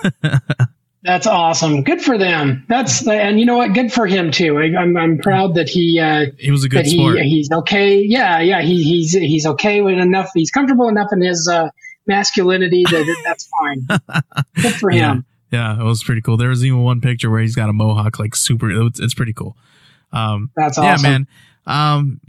[1.04, 1.82] That's awesome.
[1.82, 2.64] Good for them.
[2.68, 3.72] That's and you know what?
[3.72, 4.58] Good for him too.
[4.58, 7.18] I, am I'm, I'm proud that he uh, he was a good sport.
[7.18, 8.00] He, he's okay.
[8.00, 8.62] Yeah, yeah.
[8.62, 10.30] He, he's he's okay with enough.
[10.32, 11.70] He's comfortable enough in his uh,
[12.06, 14.22] masculinity that that's fine.
[14.62, 15.24] good for him.
[15.50, 16.36] Yeah, it was pretty cool.
[16.36, 18.70] There was even one picture where he's got a mohawk, like super.
[18.86, 19.56] It's, it's pretty cool.
[20.12, 21.04] Um, that's awesome.
[21.04, 21.28] Yeah, man.
[21.66, 22.20] Um,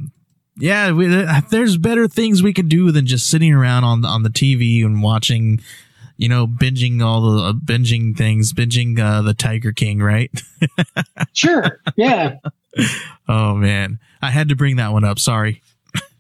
[0.58, 1.08] yeah, we,
[1.50, 5.02] there's better things we could do than just sitting around on on the TV and
[5.02, 5.60] watching
[6.18, 10.32] you know, binging all the uh, binging things, binging uh, the Tiger King, right?
[11.34, 11.80] sure.
[11.96, 12.36] Yeah.
[13.28, 15.20] oh man, I had to bring that one up.
[15.20, 15.62] Sorry.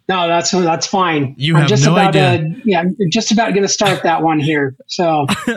[0.09, 1.33] No, that's that's fine.
[1.37, 2.39] You I'm have just no about idea.
[2.39, 4.75] To, yeah, I'm just about going to start that one here.
[4.87, 5.25] So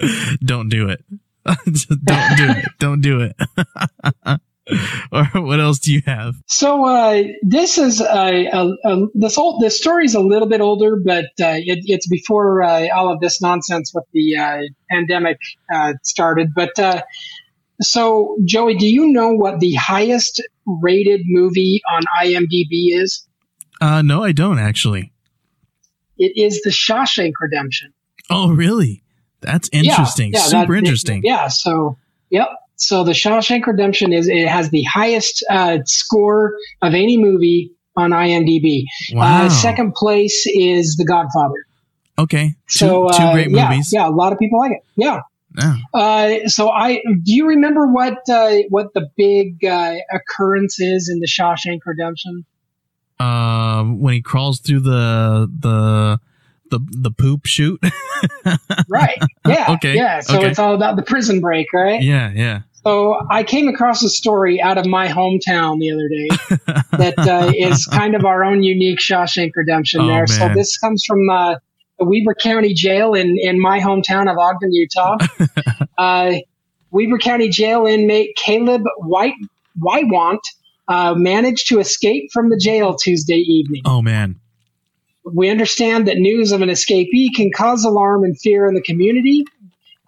[0.44, 1.04] don't do it.
[1.44, 2.64] don't do it.
[2.78, 4.40] Don't do it.
[5.12, 6.34] or what else do you have?
[6.46, 10.60] So uh, this is a, a, a, this old this story is a little bit
[10.60, 14.60] older, but uh, it, it's before uh, all of this nonsense with the uh,
[14.90, 15.38] pandemic
[15.72, 16.50] uh, started.
[16.54, 17.02] But uh,
[17.80, 20.42] so Joey, do you know what the highest
[20.82, 23.26] rated movie on IMDb is?
[23.80, 25.12] no, I don't actually.
[26.18, 27.94] It is The Shawshank Redemption.
[28.28, 29.02] Oh, really?
[29.40, 30.32] That's interesting.
[30.32, 31.22] Yeah, yeah, Super that, interesting.
[31.24, 31.48] Yeah.
[31.48, 31.96] So,
[32.28, 32.48] yep.
[32.80, 38.10] So the Shawshank Redemption is it has the highest uh, score of any movie on
[38.10, 38.84] IMDb.
[39.12, 39.44] Uh, wow.
[39.44, 41.66] Uh, second place is The Godfather.
[42.18, 42.56] Okay.
[42.68, 43.92] Two, so two uh, great yeah, movies.
[43.92, 44.82] Yeah, a lot of people like it.
[44.96, 45.20] Yeah.
[45.58, 45.76] Yeah.
[45.92, 51.26] Uh, so I do you remember what uh, what the big occurrence is in the
[51.26, 52.46] Shawshank Redemption?
[53.18, 56.20] Um, when he crawls through the the
[56.70, 57.82] the the poop chute.
[58.88, 59.18] right.
[59.46, 59.72] Yeah.
[59.80, 59.94] Okay.
[59.94, 60.20] Yeah.
[60.20, 60.48] So okay.
[60.48, 62.02] it's all about the prison break, right?
[62.02, 62.32] Yeah.
[62.34, 62.62] Yeah.
[62.82, 67.52] So I came across a story out of my hometown the other day that uh,
[67.54, 70.00] is kind of our own unique Shawshank Redemption.
[70.00, 70.28] Oh, there, man.
[70.28, 71.56] so this comes from uh,
[71.98, 75.18] the Weber County Jail in in my hometown of Ogden, Utah.
[75.98, 76.32] uh,
[76.90, 79.34] Weber County Jail inmate Caleb White
[79.78, 80.40] Wywant
[80.88, 83.82] uh, managed to escape from the jail Tuesday evening.
[83.84, 84.40] Oh man.
[85.24, 89.44] We understand that news of an escapee can cause alarm and fear in the community,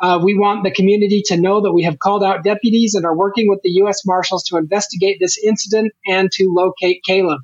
[0.02, 3.16] uh, we want the community to know that we have called out deputies and are
[3.16, 4.04] working with the U.S.
[4.04, 7.40] Marshals to investigate this incident and to locate Caleb.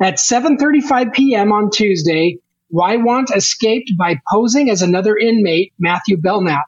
[0.00, 1.52] At 7:35 p.m.
[1.52, 2.38] on Tuesday,
[2.72, 6.64] Wywant escaped by posing as another inmate, Matthew Belknap.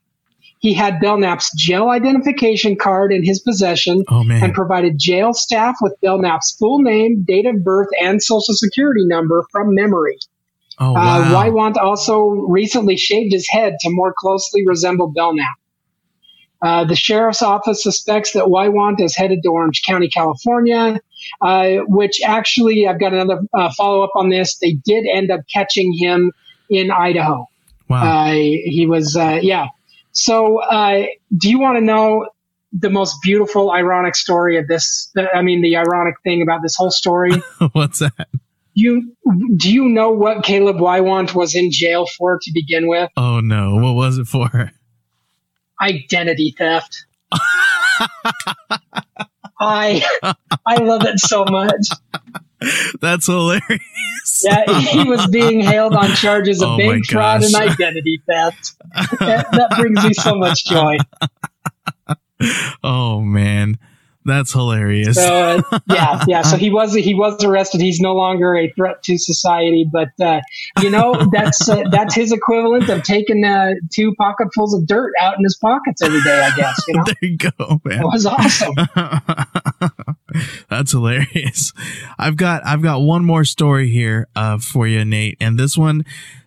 [0.58, 5.94] He had Belknap's jail identification card in his possession oh, and provided jail staff with
[6.02, 10.18] Belknap's full name, date of birth, and social security number from memory.
[10.80, 11.20] Oh, uh, wow.
[11.20, 15.46] uh, Wywant also recently shaved his head to more closely resemble Belknap.
[16.62, 21.00] Uh, the sheriff's office suspects that Wywant is headed to Orange County, California,
[21.42, 24.56] uh, which actually, I've got another uh, follow up on this.
[24.58, 26.32] They did end up catching him
[26.68, 27.46] in Idaho.
[27.88, 28.26] Wow.
[28.26, 29.68] Uh, he was, uh, yeah.
[30.12, 30.60] So,
[31.36, 32.28] do you want to know
[32.72, 35.12] the most beautiful, ironic story of this?
[35.34, 37.32] I mean, the ironic thing about this whole story?
[37.72, 38.28] What's that?
[38.80, 39.14] You
[39.56, 43.10] do you know what Caleb Wywant was in jail for to begin with?
[43.16, 44.72] Oh no, what was it for?
[45.80, 47.04] Identity theft.
[49.60, 50.02] I
[50.66, 51.88] I love it so much.
[53.00, 53.80] That's hilarious.
[54.42, 58.74] Yeah, he was being hailed on charges of oh bank fraud and identity theft.
[59.18, 60.96] that, that brings me so much joy.
[62.82, 63.78] Oh man.
[64.24, 65.16] That's hilarious.
[65.16, 66.42] So uh, yeah, yeah.
[66.42, 67.80] So he was he was arrested.
[67.80, 70.40] He's no longer a threat to society, but uh,
[70.82, 75.38] you know that's uh, that's his equivalent of taking uh, two pocketfuls of dirt out
[75.38, 76.38] in his pockets every day.
[76.38, 77.04] I guess you know.
[77.06, 78.02] there you go, man.
[78.02, 78.74] It was awesome.
[80.68, 81.72] That's hilarious.
[82.18, 86.04] I've got I've got one more story here uh, for you, Nate, and this one,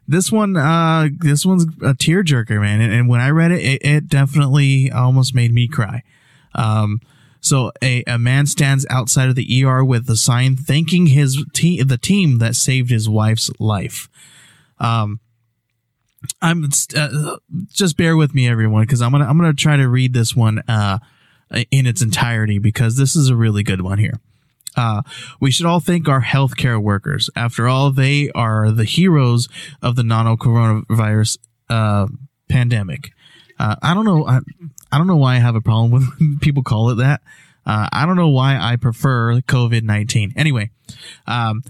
[0.07, 2.82] this one, uh, this one's a tearjerker, man.
[2.82, 6.03] And, and when I read it, it, it definitely almost made me cry.
[6.55, 7.01] Um,
[7.44, 11.86] so a, a man stands outside of the ER with the sign thanking his team,
[11.86, 14.08] the team that saved his wife's life.
[14.80, 15.20] Um,
[16.41, 16.64] I'm
[16.96, 17.36] uh,
[17.68, 20.64] just bear with me, everyone, because I'm gonna I'm gonna try to read this one
[20.70, 21.00] uh,
[21.70, 24.22] in its entirety because this is a really good one here.
[24.78, 25.02] Uh,
[25.41, 27.30] we should all thank our healthcare workers.
[27.36, 29.50] After all, they are the heroes
[29.82, 31.39] of the nano coronavirus
[31.70, 32.08] uh,
[32.48, 33.12] pandemic.
[33.60, 34.26] Uh, I don't know.
[34.26, 34.39] I,
[34.94, 37.22] I, don't know why I have a problem with people call it that.
[37.66, 40.34] Uh, I don't know why I prefer COVID nineteen.
[40.36, 40.72] Anyway,
[41.28, 41.64] um,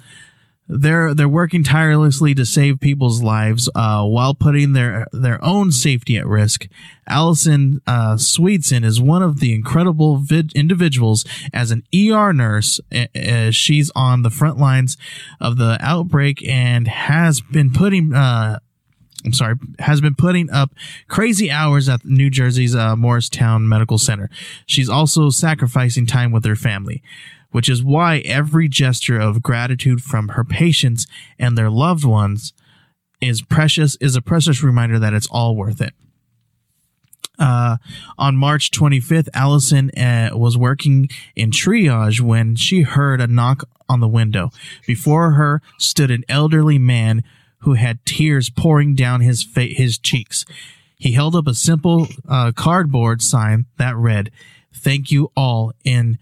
[0.67, 6.17] they're they're working tirelessly to save people's lives uh, while putting their their own safety
[6.17, 6.67] at risk.
[7.07, 12.80] Allison uh, Swedson is one of the incredible vid- individuals as an ER nurse.
[12.91, 14.97] Uh, she's on the front lines
[15.39, 18.13] of the outbreak and has been putting.
[19.26, 20.71] I'm sorry, has been putting up
[21.07, 24.30] crazy hours at New Jersey's uh, Morristown Medical Center.
[24.65, 27.01] She's also sacrificing time with her family
[27.53, 31.05] which is why every gesture of gratitude from her patients
[31.38, 32.51] and their loved ones
[33.21, 35.93] is precious, is a precious reminder that it's all worth it.
[37.39, 37.78] Uh,
[38.17, 43.99] on March 25th, Allison uh, was working in triage when she heard a knock on
[43.99, 44.49] the window.
[44.86, 47.24] Before her stood an elderly man
[47.64, 50.45] who had tears pouring down his fa- his cheeks.
[50.97, 54.32] He held up a simple uh, cardboard sign that read,
[54.74, 56.18] "Thank you all in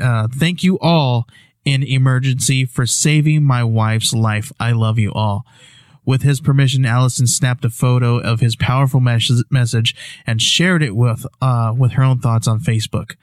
[0.00, 1.26] uh, thank you all
[1.64, 4.52] in emergency for saving my wife's life.
[4.58, 5.44] I love you all.
[6.04, 9.94] With his permission, Allison snapped a photo of his powerful mes- message
[10.26, 13.16] and shared it with uh, with her own thoughts on Facebook.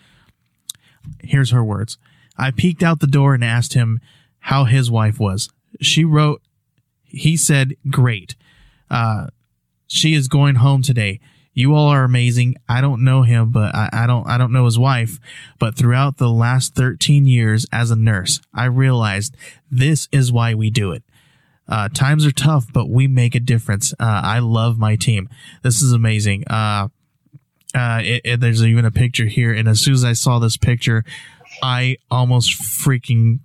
[1.19, 1.97] Here's her words.
[2.37, 3.99] I peeked out the door and asked him
[4.39, 5.49] how his wife was.
[5.79, 6.41] She wrote,
[7.13, 8.35] he said, great.
[8.89, 9.27] Uh,
[9.87, 11.19] she is going home today.
[11.53, 12.55] You all are amazing.
[12.67, 15.19] I don't know him, but I, I, don't I don't know his wife.
[15.59, 19.37] But throughout the last 13 years as a nurse, I realized
[19.69, 21.03] this is why we do it.
[21.67, 23.93] Uh, times are tough, but we make a difference.
[23.93, 25.29] Uh, I love my team.
[25.61, 26.43] This is amazing.
[26.47, 26.89] Uh,
[27.75, 30.57] uh it, it, there's even a picture here, and as soon as I saw this
[30.57, 31.05] picture,
[31.61, 33.39] I almost freaking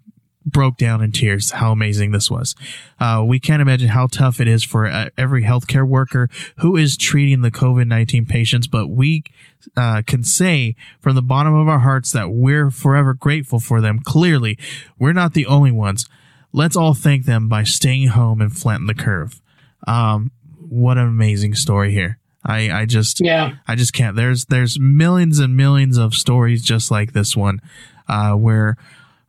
[0.50, 2.54] broke down in tears how amazing this was.
[2.98, 6.28] Uh, we can't imagine how tough it is for uh, every healthcare worker
[6.58, 9.24] who is treating the COVID 19 patients, but we
[9.76, 14.00] uh, can say from the bottom of our hearts that we're forever grateful for them.
[14.00, 14.58] Clearly,
[14.98, 16.06] we're not the only ones.
[16.52, 19.40] Let's all thank them by staying home and flatten the curve.
[19.86, 20.32] Um,
[20.68, 22.18] what an amazing story here.
[22.44, 24.16] I, I just yeah I just can't.
[24.16, 27.60] There's there's millions and millions of stories just like this one,
[28.08, 28.76] uh, where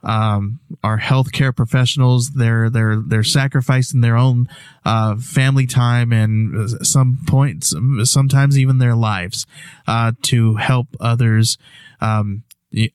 [0.03, 2.31] um, our healthcare professionals.
[2.31, 4.47] They're they're they're sacrificing their own
[4.85, 7.73] uh, family time and some points,
[8.03, 9.45] sometimes even their lives,
[9.87, 11.57] uh, to help others.
[12.01, 12.43] Um,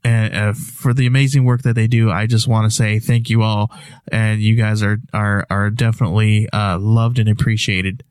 [0.04, 3.42] uh, for the amazing work that they do, I just want to say thank you
[3.42, 3.72] all,
[4.10, 8.04] and you guys are are are definitely uh, loved and appreciated.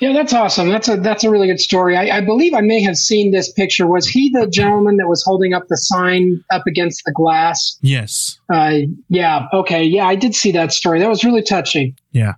[0.00, 0.68] Yeah, that's awesome.
[0.68, 1.96] That's a that's a really good story.
[1.96, 3.86] I, I, believe I may have seen this picture.
[3.86, 7.78] Was he the gentleman that was holding up the sign up against the glass?
[7.82, 8.38] Yes.
[8.52, 9.46] Uh, yeah.
[9.52, 9.84] Okay.
[9.84, 10.98] Yeah, I did see that story.
[11.00, 11.94] That was really touching.
[12.12, 12.34] Yeah,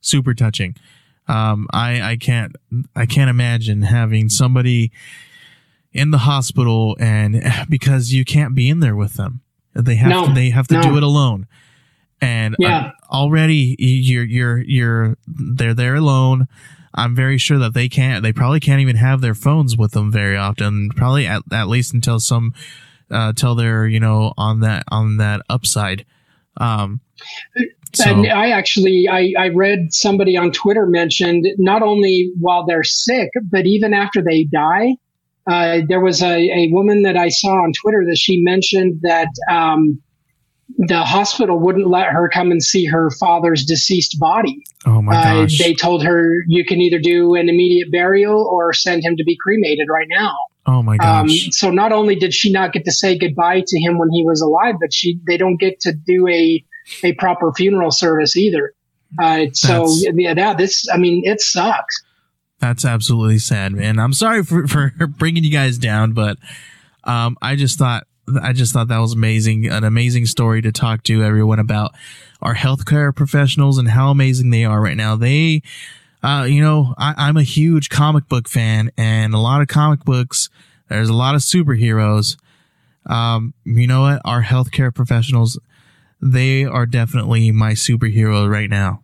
[0.00, 0.76] super touching.
[1.26, 2.54] Um, I I can't
[2.94, 4.92] I can't imagine having somebody
[5.92, 9.40] in the hospital and because you can't be in there with them.
[9.74, 10.82] They have no, to, they have to no.
[10.82, 11.46] do it alone
[12.20, 12.92] and yeah.
[13.10, 16.48] already you're you're you're they're there alone.
[16.94, 18.22] I'm very sure that they can't.
[18.22, 20.90] They probably can't even have their phones with them very often.
[20.96, 22.54] Probably at, at least until some
[23.10, 26.04] uh, till they're you know on that on that upside.
[26.56, 27.00] Um,
[27.94, 28.10] so.
[28.10, 33.30] And I actually I, I read somebody on Twitter mentioned not only while they're sick,
[33.50, 34.96] but even after they die.
[35.50, 39.28] Uh, there was a, a woman that I saw on Twitter that she mentioned that
[39.50, 39.98] um,
[40.76, 44.62] the hospital wouldn't let her come and see her father's deceased body.
[44.84, 45.60] Oh my uh, gosh.
[45.60, 49.24] Uh, they told her you can either do an immediate burial or send him to
[49.24, 50.36] be cremated right now.
[50.66, 51.46] Oh my um, gosh.
[51.46, 54.24] Um, so not only did she not get to say goodbye to him when he
[54.24, 56.64] was alive, but she they don't get to do a
[57.02, 58.74] a proper funeral service either.
[59.18, 62.02] Uh, so yeah, that this I mean it sucks.
[62.60, 63.98] That's absolutely sad, man.
[63.98, 66.36] I'm sorry for for bringing you guys down, but
[67.04, 68.06] um, I just thought
[68.42, 71.94] I just thought that was amazing, an amazing story to talk to everyone about
[72.42, 75.16] our healthcare professionals and how amazing they are right now.
[75.16, 75.62] They,
[76.22, 80.04] uh, you know, I, am a huge comic book fan and a lot of comic
[80.04, 80.50] books,
[80.88, 82.36] there's a lot of superheroes.
[83.06, 84.22] Um, you know what?
[84.24, 85.58] Our healthcare professionals,
[86.20, 89.02] they are definitely my superhero right now.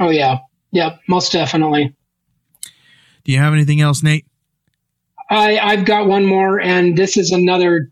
[0.00, 0.38] Oh yeah,
[0.70, 1.94] yep, most definitely.
[3.24, 4.26] Do you have anything else, Nate?
[5.30, 7.91] I I've got one more, and this is another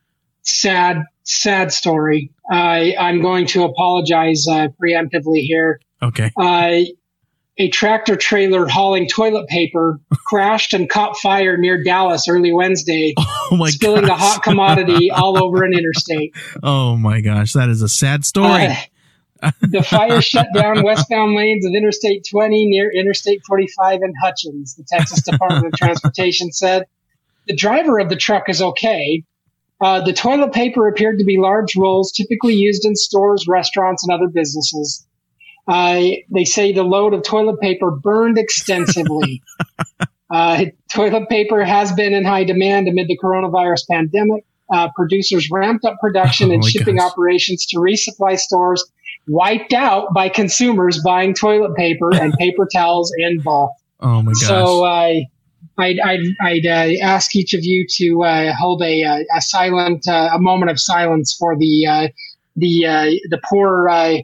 [0.50, 2.30] sad sad story.
[2.50, 5.80] I I'm going to apologize uh, preemptively here.
[6.02, 6.30] Okay.
[6.36, 6.80] Uh,
[7.58, 13.66] a tractor trailer hauling toilet paper crashed and caught fire near Dallas early Wednesday, Oh
[13.66, 16.34] spilling the hot commodity all over an interstate.
[16.62, 18.68] Oh my gosh, that is a sad story.
[19.42, 24.74] Uh, the fire shut down westbound lanes of Interstate 20 near Interstate 45 in Hutchins,
[24.74, 26.84] the Texas Department of Transportation said.
[27.46, 29.24] The driver of the truck is okay.
[29.80, 34.12] Uh, the toilet paper appeared to be large rolls typically used in stores, restaurants, and
[34.12, 35.06] other businesses.
[35.66, 36.00] Uh,
[36.30, 39.42] they say the load of toilet paper burned extensively.
[40.30, 44.44] uh, toilet paper has been in high demand amid the coronavirus pandemic.
[44.72, 47.10] Uh, producers ramped up production Oh and shipping gosh.
[47.10, 48.84] operations to resupply stores
[49.28, 53.72] wiped out by consumers buying toilet paper and paper towels in bulk.
[54.00, 54.40] oh my gosh.
[54.42, 55.14] So uh,
[55.78, 60.06] I'd, I'd, I'd uh, ask each of you to uh, hold a, uh, a silent,
[60.06, 62.08] uh, a moment of silence for the uh,
[62.56, 64.18] the uh, the poor uh,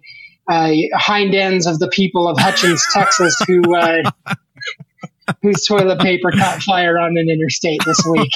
[0.49, 4.11] uh, hind ends of the people of Hutchins, Texas, who uh,
[5.43, 8.31] whose toilet paper caught fire on an interstate this week.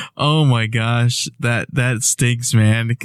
[0.16, 2.96] oh my gosh, that that stinks, man.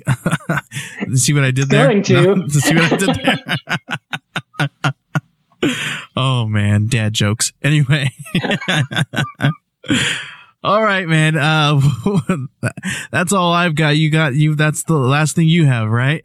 [1.16, 1.88] see what I did there?
[1.88, 2.36] Going to.
[2.36, 3.16] No, see what I did
[4.84, 4.94] there?
[6.16, 7.52] oh man, dad jokes.
[7.64, 8.10] Anyway.
[10.64, 11.38] all right, man.
[11.38, 11.80] Uh
[13.12, 13.98] that's all I've got.
[13.98, 16.24] You got you that's the last thing you have, right?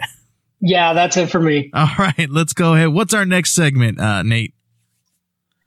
[0.60, 1.70] Yeah, that's it for me.
[1.72, 2.88] All right, let's go ahead.
[2.88, 4.54] What's our next segment, uh Nate?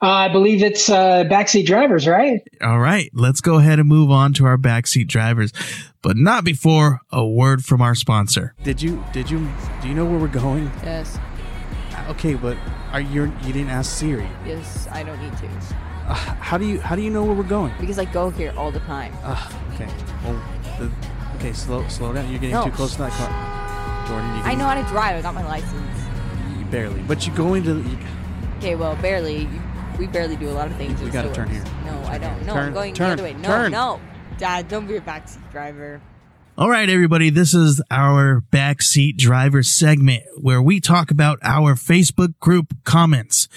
[0.03, 2.41] Uh, I believe it's uh, backseat drivers, right?
[2.59, 5.53] All right, let's go ahead and move on to our backseat drivers,
[6.01, 8.55] but not before a word from our sponsor.
[8.63, 9.47] Did you did you
[9.79, 10.71] do you know where we're going?
[10.83, 11.19] Yes,
[12.11, 12.57] Okay, but
[12.91, 14.27] are you you didn't ask Siri?
[14.45, 15.47] yes, I don't need to
[16.07, 17.73] Uh, how do you how do you know where we're going?
[17.79, 19.13] because I go here all the time.
[19.23, 19.87] Uh, okay.
[20.23, 20.35] Well,
[20.79, 20.91] the,
[21.37, 22.29] okay, slow slow down.
[22.29, 22.65] You're getting No.
[22.65, 23.29] too close to that car.
[24.07, 25.15] Jordan, you I know how to drive.
[25.17, 25.99] I got my license.
[26.57, 27.97] you barely, but you go into you,
[28.57, 29.43] Okay, well, barely.
[29.45, 29.61] You,
[29.97, 30.99] we barely do a lot of things.
[30.99, 31.63] You in gotta turn here.
[31.85, 32.45] No, I don't.
[32.45, 33.33] No, Turn, I'm going turn, the other way.
[33.33, 33.71] No, turn.
[33.71, 33.99] no,
[34.37, 36.01] Dad, don't be a backseat driver.
[36.57, 42.37] All right, everybody, this is our backseat driver segment where we talk about our Facebook
[42.39, 43.47] group comments.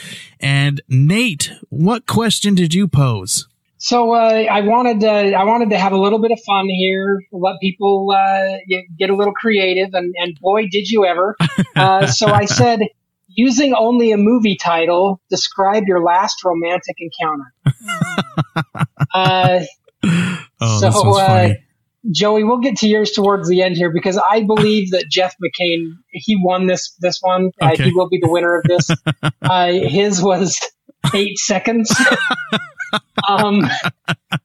[0.40, 3.46] And Nate, what question did you pose?
[3.78, 4.16] So uh,
[4.50, 8.10] I wanted to, I wanted to have a little bit of fun here, let people
[8.10, 8.58] uh,
[8.98, 11.36] get- a little creative, and, and boy, did you ever!
[11.76, 12.82] Uh, so I said,
[13.26, 17.52] using only a movie title, describe your last romantic encounter.
[19.14, 19.60] uh,
[20.60, 21.63] Oh, So, this uh, funny.
[22.10, 25.92] Joey, we'll get to yours towards the end here because I believe that Jeff McCain
[26.10, 27.50] he won this this one.
[27.60, 28.88] Uh, he will be the winner of this.
[29.42, 30.58] uh, his was
[31.14, 31.94] eight seconds.
[33.28, 33.62] um,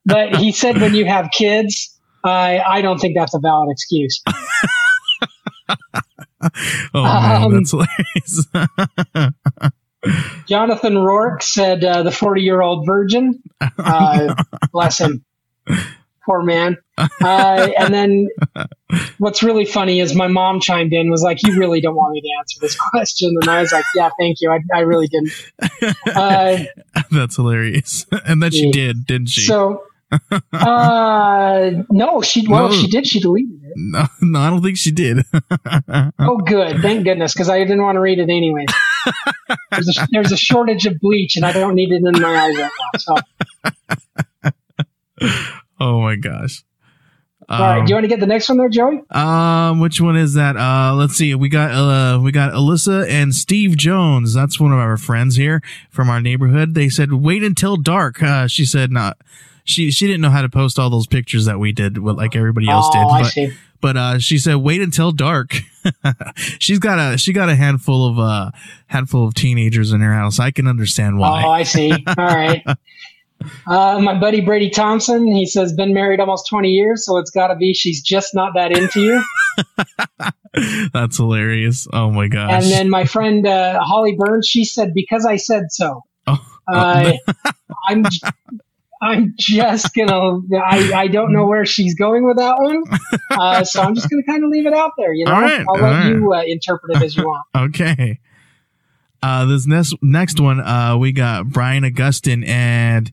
[0.06, 4.22] but he said when you have kids, I I don't think that's a valid excuse.
[6.94, 8.46] Oh, man, um, that's hilarious.
[10.46, 13.42] Jonathan Rourke said uh, the forty year old virgin.
[13.60, 14.34] Uh,
[14.72, 15.22] bless him,
[16.30, 16.76] poor man.
[16.98, 18.28] Uh, and then
[19.18, 22.20] what's really funny is my mom chimed in was like, "You really don't want me
[22.20, 24.50] to answer this question," and I was like, "Yeah, thank you.
[24.52, 25.32] I, I really didn't."
[26.06, 26.58] Uh,
[27.10, 28.06] that's hilarious.
[28.26, 28.72] And then she Yeah.
[28.72, 29.40] did, didn't she?
[29.42, 29.82] so,
[30.52, 32.74] uh, no, she well, No.
[32.74, 33.72] she did, she deleted it.
[33.76, 35.24] no, no, I don't think she did.
[36.18, 38.66] Oh, good, thank goodness, because I didn't want to read it anyway.
[39.70, 42.56] There's a, there's a shortage of bleach, and I don't need it in my eyes
[42.56, 42.98] right now.
[42.98, 43.14] So,
[45.80, 46.62] oh my gosh.
[47.48, 49.02] all right, Um, do you want to get the next one there, Joey?
[49.10, 50.56] Um, which one is that?
[50.56, 51.34] Uh, let's see.
[51.34, 54.34] We got uh, we got Alyssa and Steve Jones.
[54.34, 56.74] That's one of our friends here from our neighborhood.
[56.74, 58.22] They said wait until dark.
[58.22, 59.18] Uh, she said not.
[59.64, 62.36] She she didn't know how to post all those pictures that we did, what like
[62.36, 63.26] everybody else oh, did.
[63.26, 63.52] I see.
[63.80, 65.56] but uh, she said wait until dark.
[66.58, 68.50] She's got a she got a handful of uh
[68.88, 70.38] handful of teenagers in her house.
[70.38, 71.44] I can understand why.
[71.44, 71.92] Oh, I see.
[71.92, 72.64] All right.
[73.66, 77.48] Uh, my buddy Brady Thompson, he says, been married almost 20 years, so it's got
[77.48, 79.22] to be she's just not that into you.
[80.92, 81.86] That's hilarious.
[81.92, 82.50] Oh my gosh.
[82.52, 86.02] And then my friend uh, Holly Burns, she said, because I said so.
[86.26, 86.38] Oh,
[86.68, 87.12] Uh,
[87.88, 88.04] I'm,
[89.02, 90.40] I'm just gonna.
[90.62, 92.82] I, I don't know where she's going with that one,
[93.30, 95.14] uh, so I'm just gonna kind of leave it out there.
[95.14, 96.06] You know, All right, I'll let right.
[96.08, 97.46] you uh, interpret it as you want.
[97.56, 98.20] Okay.
[99.22, 103.10] Uh, this next next one, uh, we got Brian Augustin, and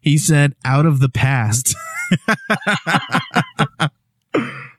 [0.00, 1.74] he said, "Out of the past."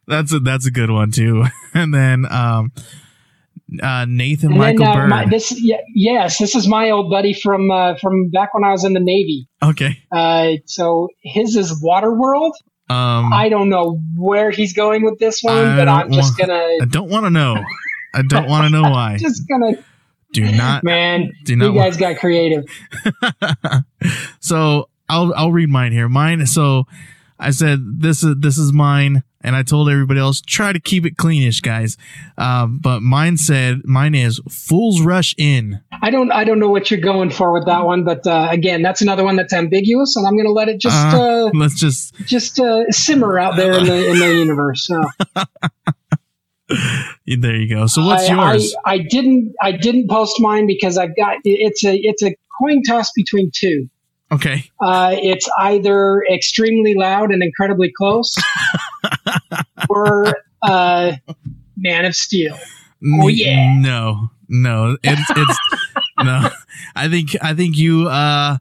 [0.07, 1.45] that's a that's a good one too.
[1.74, 2.74] And then um,
[3.82, 5.09] uh, Nathan And Michael then uh, Bird.
[5.09, 8.72] my, this, yeah, yes, this is my old buddy from uh, from back when I
[8.72, 9.47] was in the Navy.
[9.63, 9.99] okay.
[10.11, 12.51] Uh, so his is Waterworld.
[12.89, 16.49] Um, I don't know where he's going with this one, I but I'm just want-
[16.49, 17.63] gonna I don't want to know.
[18.13, 19.15] I don't want to know why.
[19.17, 19.78] just gonna
[20.34, 20.84] Do not.
[20.84, 21.32] man.
[21.45, 22.65] Do not You guys got creative.
[24.41, 26.07] so I'll I'll read mine here.
[26.09, 26.47] Mine.
[26.47, 26.88] So
[27.38, 31.05] I said this is this is mine, and I told everybody else try to keep
[31.05, 31.97] it cleanish, guys.
[32.38, 35.82] Um, but mine said mine is fools rush in.
[36.01, 38.84] I don't I don't know what you're going for with that one, but uh, again,
[38.84, 42.16] that's another one that's ambiguous, and I'm gonna let it just Uh, uh, let's just
[42.26, 44.86] just uh, simmer out there in the in the universe.
[44.86, 45.03] So
[47.28, 47.88] there you go.
[47.88, 48.76] So what's I, yours?
[48.86, 52.82] I, I didn't I didn't post mine because I've got it's a it's a coin
[52.84, 53.89] toss between two.
[54.32, 54.69] Okay.
[54.79, 58.36] Uh, it's either extremely loud and incredibly close,
[59.89, 61.13] or uh,
[61.77, 62.57] Man of Steel.
[63.03, 63.79] Oh, yeah.
[63.79, 65.59] No, no, it's it's
[66.23, 66.49] no.
[66.95, 68.07] I think I think you.
[68.07, 68.57] uh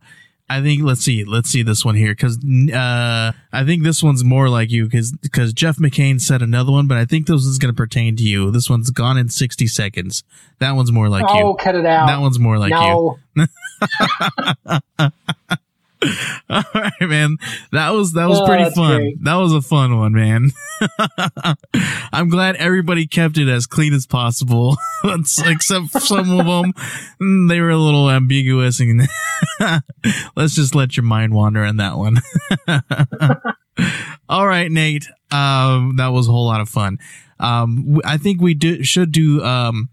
[0.50, 2.36] I think let's see, let's see this one here because
[2.74, 6.88] uh, I think this one's more like you because because Jeff McCain said another one,
[6.88, 8.50] but I think this is going to pertain to you.
[8.50, 10.24] This one's gone in sixty seconds.
[10.58, 11.44] That one's more like oh, you.
[11.44, 12.08] Oh, cut it out.
[12.08, 13.16] That one's more like you.
[16.48, 17.36] All right, man.
[17.72, 18.96] That was that was Oh, pretty fun.
[18.96, 19.22] great.
[19.24, 20.50] That was a fun one, man.
[22.12, 26.72] I'm glad everybody kept it as clean as possible, except for some of them.
[27.20, 29.06] mm, They were a little ambiguous, and
[30.36, 32.18] let's just let your mind wander on that one.
[34.28, 35.06] All right, Nate.
[35.30, 36.98] Um, that was a whole lot of fun.
[37.38, 39.90] Um, I think we do should do um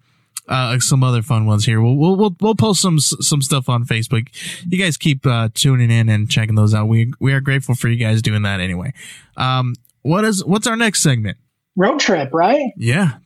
[0.47, 1.81] uh, some other fun ones here.
[1.81, 4.29] We'll, we'll we'll we'll post some some stuff on Facebook.
[4.67, 6.87] You guys keep uh, tuning in and checking those out.
[6.87, 8.93] We we are grateful for you guys doing that anyway.
[9.35, 11.37] Um, what is what's our next segment?
[11.75, 12.71] Road trip, right?
[12.77, 13.17] Yeah,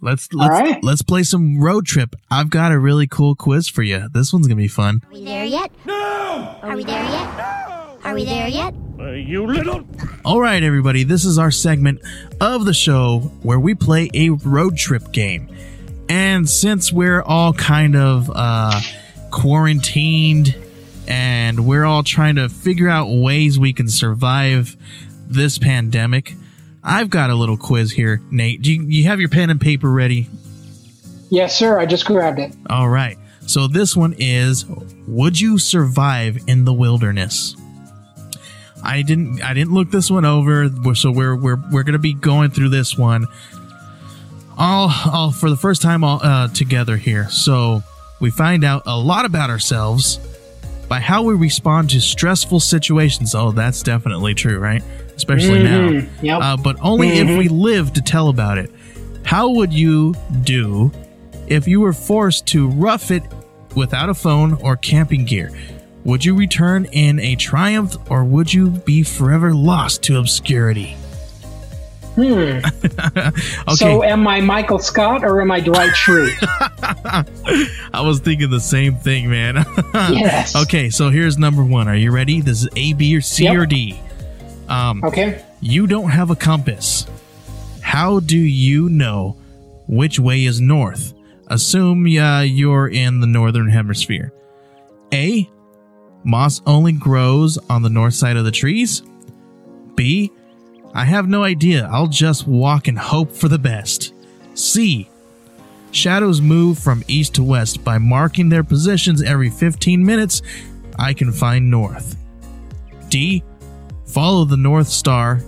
[0.00, 0.82] let's let's right.
[0.82, 2.16] let's play some road trip.
[2.30, 4.08] I've got a really cool quiz for you.
[4.12, 5.02] This one's gonna be fun.
[5.04, 5.70] Are we there yet?
[5.84, 6.58] No!
[6.62, 7.36] Are we there yet?
[7.36, 7.98] No!
[8.04, 8.74] Are we there yet?
[8.98, 9.86] You little.
[10.24, 12.00] All right, everybody, this is our segment
[12.40, 15.48] of the show where we play a road trip game.
[16.08, 18.80] And since we're all kind of uh,
[19.30, 20.56] quarantined
[21.08, 24.76] and we're all trying to figure out ways we can survive
[25.26, 26.34] this pandemic,
[26.84, 28.62] I've got a little quiz here, Nate.
[28.62, 30.28] Do you, you have your pen and paper ready?
[31.30, 31.78] Yes, sir.
[31.78, 32.54] I just grabbed it.
[32.70, 33.18] All right.
[33.46, 34.64] So this one is
[35.08, 37.56] would you survive in the wilderness?
[38.84, 42.12] I didn't I didn't look this one over, so we're we're we're going to be
[42.12, 43.26] going through this one
[44.56, 47.28] all all for the first time all uh, together here.
[47.30, 47.82] So
[48.20, 50.18] we find out a lot about ourselves
[50.88, 53.34] by how we respond to stressful situations.
[53.34, 54.82] Oh, that's definitely true, right?
[55.16, 56.08] Especially now Mhm.
[56.22, 56.40] Yep.
[56.42, 58.70] uh, but only if we live to tell about it.
[59.24, 60.92] How would you do
[61.48, 63.24] if you were forced to rough it
[63.74, 65.50] without a phone or camping gear?
[66.04, 70.96] Would you return in a triumph or would you be forever lost to obscurity?
[72.16, 72.58] Hmm.
[73.68, 76.36] Okay, So, am I Michael Scott or am I Dwight Schrute?
[77.92, 79.56] I was thinking the same thing, man.
[79.94, 80.56] yes.
[80.56, 81.88] okay, so here's number one.
[81.88, 82.40] Are you ready?
[82.40, 83.56] This is A, B, or C Yep.
[83.56, 84.00] or D.
[84.68, 85.44] Um, Okay.
[85.60, 87.06] you don't have a compass.
[87.82, 89.36] How do you know
[89.86, 91.12] which way is north?
[91.48, 94.32] Assume uh, you're in the northern hemisphere.
[95.12, 95.48] A.
[96.24, 99.02] Moss only grows on the north side of the trees.
[99.94, 100.32] B.
[100.96, 101.86] I have no idea.
[101.92, 104.14] I'll just walk and hope for the best.
[104.54, 105.10] C.
[105.90, 107.84] Shadows move from east to west.
[107.84, 110.40] By marking their positions every 15 minutes,
[110.98, 112.16] I can find north.
[113.10, 113.44] D.
[114.06, 115.42] Follow the North Star.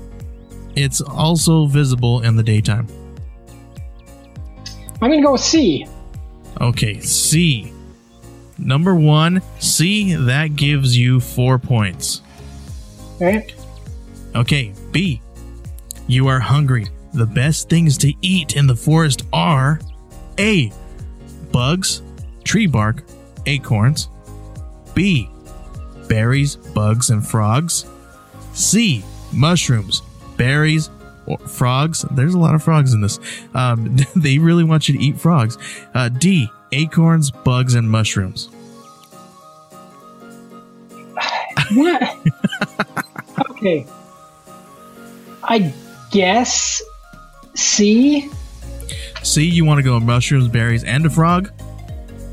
[0.76, 2.86] It's also visible in the daytime.
[5.00, 5.86] I'm going to go with C.
[6.60, 7.72] Okay, C.
[8.58, 12.20] Number one, C, that gives you four points.
[13.18, 13.54] Right?
[14.34, 15.22] Okay, B.
[16.08, 16.86] You are hungry.
[17.12, 19.78] The best things to eat in the forest are
[20.38, 20.72] A.
[21.52, 22.00] Bugs,
[22.44, 23.04] tree bark,
[23.44, 24.08] acorns.
[24.94, 25.28] B.
[26.08, 27.84] Berries, bugs, and frogs.
[28.54, 29.04] C.
[29.34, 30.00] Mushrooms,
[30.38, 30.88] berries,
[31.26, 32.06] or frogs.
[32.12, 33.20] There's a lot of frogs in this.
[33.52, 35.58] Um, they really want you to eat frogs.
[35.92, 36.48] Uh, D.
[36.72, 38.48] Acorns, bugs, and mushrooms.
[41.74, 42.16] What?
[43.50, 43.86] okay.
[45.42, 45.74] I
[46.10, 46.82] guess
[47.54, 48.30] C.
[49.22, 49.44] C.
[49.44, 51.50] You want to go mushrooms, berries, and a frog?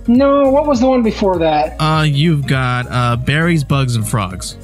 [0.07, 1.75] No, what was the one before that?
[1.79, 4.57] Uh, you've got uh, berries, bugs, and frogs.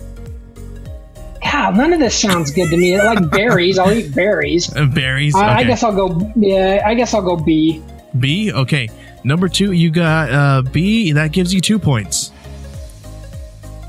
[1.61, 2.97] God, none of this sounds good to me.
[2.97, 3.77] I like berries.
[3.77, 4.75] I'll eat berries.
[4.75, 5.35] Uh, berries.
[5.35, 6.31] I, I guess I'll go.
[6.35, 7.83] Yeah, I guess I'll go B.
[8.19, 8.51] B.
[8.51, 8.89] Okay.
[9.23, 11.11] Number two, you got uh, B.
[11.11, 12.31] That gives you two points.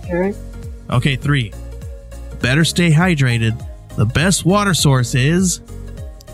[0.04, 0.38] Okay.
[0.90, 1.52] Okay, three.
[2.40, 3.66] Better stay hydrated.
[3.96, 5.60] The best water source is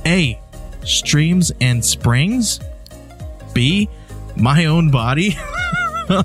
[0.07, 0.41] A.
[0.85, 2.61] Streams and springs.
[3.53, 3.89] B.
[4.37, 5.37] My own body.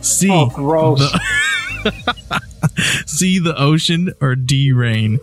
[0.00, 0.28] C.
[0.30, 0.98] Oh, gross.
[1.00, 2.42] The,
[3.06, 3.38] C.
[3.38, 4.72] The ocean or D.
[4.72, 5.20] Rain.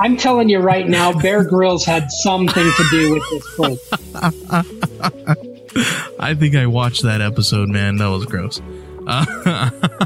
[0.00, 3.80] I'm telling you right now, Bear Grylls had something to do with this quiz.
[6.20, 7.96] I think I watched that episode, man.
[7.96, 8.60] That was gross.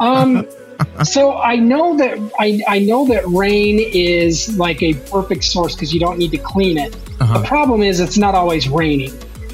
[0.01, 0.47] Um,
[1.05, 5.93] so I know that I, I know that rain is like a perfect source because
[5.93, 6.95] you don't need to clean it.
[7.21, 7.39] Uh-huh.
[7.39, 9.13] The problem is it's not always raining.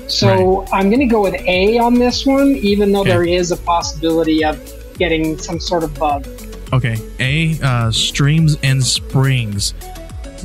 [0.09, 3.11] So I'm going to go with A on this one, even though Okay.
[3.11, 4.59] there is a possibility of
[4.99, 6.27] getting some sort of bug.
[6.73, 6.97] Okay.
[7.20, 7.62] A.
[7.62, 9.74] Uh, streams and springs.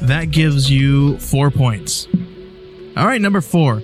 [0.02, 2.08] That gives you four points.
[2.98, 3.82] All right, number four.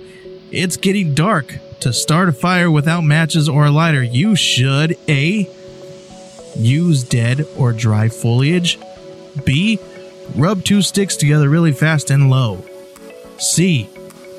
[0.50, 1.58] It's getting dark.
[1.80, 5.48] To start a fire without matches or a lighter, you should A.
[6.56, 8.78] Use dead or dry foliage.
[9.44, 9.78] B.
[10.36, 12.64] Rub two sticks together really fast and low.
[13.38, 13.88] C.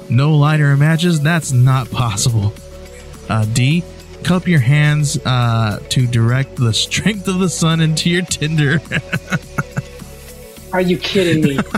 [0.09, 1.19] No lighter or matches.
[1.21, 2.53] That's not possible.
[3.29, 3.83] Uh, D.
[4.23, 8.79] Cup your hands uh, to direct the strength of the sun into your tinder.
[10.73, 11.59] Are you kidding me?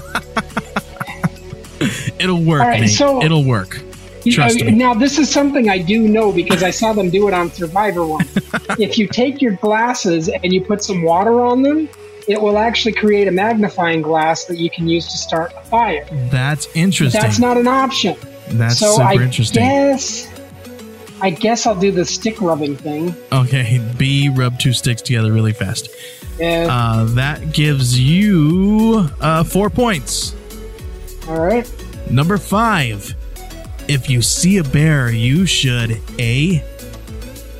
[2.19, 3.79] It'll work, right, so- It'll work.
[4.23, 4.71] You Trust know, me.
[4.71, 8.05] Now, this is something I do know because I saw them do it on Survivor
[8.05, 8.25] one.
[8.79, 11.89] if you take your glasses and you put some water on them,
[12.27, 16.07] it will actually create a magnifying glass that you can use to start a fire.
[16.29, 17.21] That's interesting.
[17.21, 18.15] That's not an option.
[18.51, 19.61] That's so super I interesting.
[19.61, 20.29] guess
[21.21, 23.15] I guess I'll do the stick rubbing thing.
[23.31, 24.29] Okay, B.
[24.29, 25.89] Rub two sticks together really fast.
[26.37, 26.67] Yeah.
[26.69, 30.35] Uh, that gives you uh, four points.
[31.27, 31.69] all right.
[32.09, 33.15] Number five.
[33.87, 36.63] If you see a bear, you should A.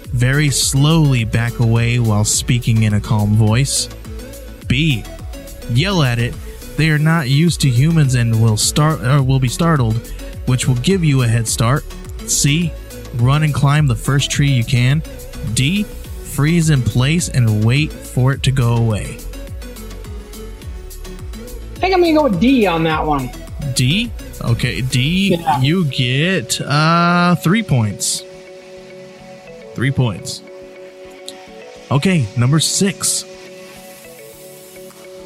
[0.08, 3.90] Very slowly back away while speaking in a calm voice.
[4.68, 5.04] B.
[5.72, 6.34] Yell at it.
[6.78, 9.98] They are not used to humans and will start or will be startled,
[10.46, 11.84] which will give you a head start.
[12.26, 12.72] C.
[13.16, 15.04] Run and climb the first tree you can.
[15.54, 15.84] D.
[15.84, 19.18] Freeze in place and wait for it to go away.
[21.76, 23.30] I think I'm gonna go with D on that one.
[23.76, 24.10] D.
[24.42, 25.36] Okay, D.
[25.36, 25.62] Yeah.
[25.62, 28.24] You get uh three points.
[29.76, 30.42] Three points.
[31.92, 33.24] Okay, number six.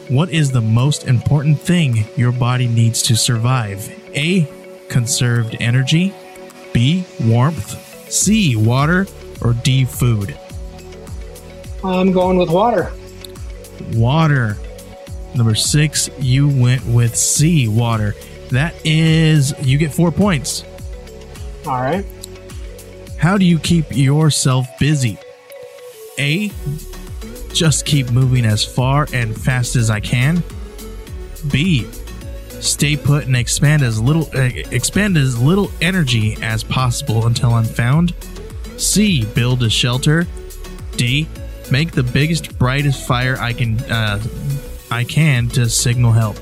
[0.10, 3.90] What is the most important thing your body needs to survive?
[4.16, 4.48] A.
[4.88, 6.14] Conserved energy.
[6.74, 7.06] B.
[7.22, 8.12] Warmth.
[8.12, 8.56] C.
[8.56, 9.06] Water.
[9.42, 9.84] Or D.
[9.84, 10.38] Food.
[11.84, 12.92] I'm going with water.
[13.94, 14.58] Water.
[15.36, 17.68] Number six, you went with C.
[17.68, 18.16] Water.
[18.50, 20.64] That is, you get four points.
[21.66, 22.06] All right.
[23.18, 25.18] How do you keep yourself busy?
[26.20, 26.52] A.
[27.54, 30.44] Just keep moving as far and fast as I can.
[31.52, 31.88] B.
[32.60, 37.66] Stay put and expand as little uh, expend as little energy as possible until I'm
[37.66, 38.14] found.
[38.78, 39.26] C.
[39.26, 40.28] Build a shelter.
[40.96, 41.28] D.
[41.70, 44.22] Make the biggest, brightest fire I can uh,
[44.90, 46.38] I can to signal help.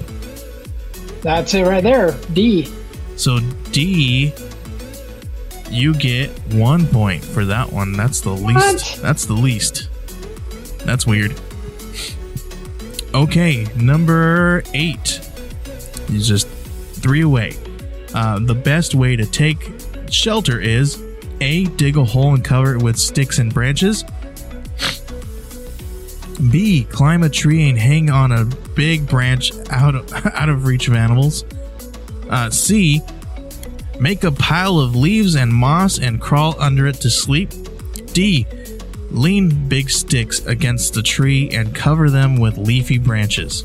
[1.25, 2.11] That's it right there.
[2.33, 2.71] D.
[3.15, 3.39] So
[3.71, 4.31] D,
[5.71, 7.93] you get one point for that one.
[7.93, 9.01] That's the least.
[9.01, 9.89] That's the least.
[10.85, 11.33] That's weird.
[13.15, 15.19] Okay, number eight
[16.09, 17.57] is just three away.
[18.13, 19.71] Uh, the best way to take
[20.11, 21.03] shelter is
[21.41, 21.63] A.
[21.63, 24.05] Dig a hole and cover it with sticks and branches.
[26.35, 26.85] B.
[26.85, 28.45] Climb a tree and hang on a
[28.75, 31.43] big branch out of, out of reach of animals.
[32.29, 33.01] Uh, C.
[33.99, 37.51] Make a pile of leaves and moss and crawl under it to sleep.
[38.13, 38.45] D.
[39.11, 43.63] Lean big sticks against the tree and cover them with leafy branches.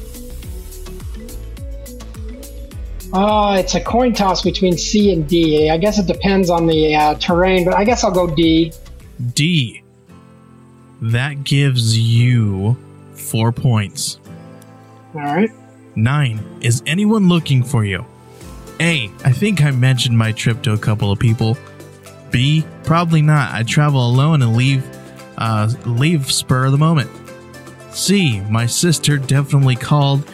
[3.12, 5.68] Oh, it's a coin toss between C and D.
[5.68, 8.72] I guess it depends on the uh, terrain, but I guess I'll go D.
[9.34, 9.82] D.
[11.02, 12.76] That gives you
[13.14, 14.18] four points.
[15.14, 15.50] All right.
[15.96, 16.40] Nine.
[16.60, 18.04] Is anyone looking for you?
[18.80, 19.10] A.
[19.24, 21.56] I think I mentioned my trip to a couple of people.
[22.30, 22.64] B.
[22.84, 23.52] Probably not.
[23.52, 24.84] I travel alone and leave
[25.38, 27.10] uh, leave spur of the moment.
[27.92, 28.40] C.
[28.42, 30.30] My sister definitely called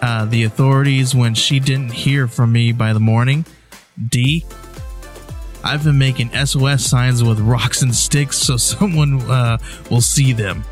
[0.00, 3.44] uh, the authorities when she didn't hear from me by the morning.
[4.08, 4.44] D.
[5.64, 9.58] I've been making SOS signs with rocks and sticks so someone uh,
[9.90, 10.64] will see them.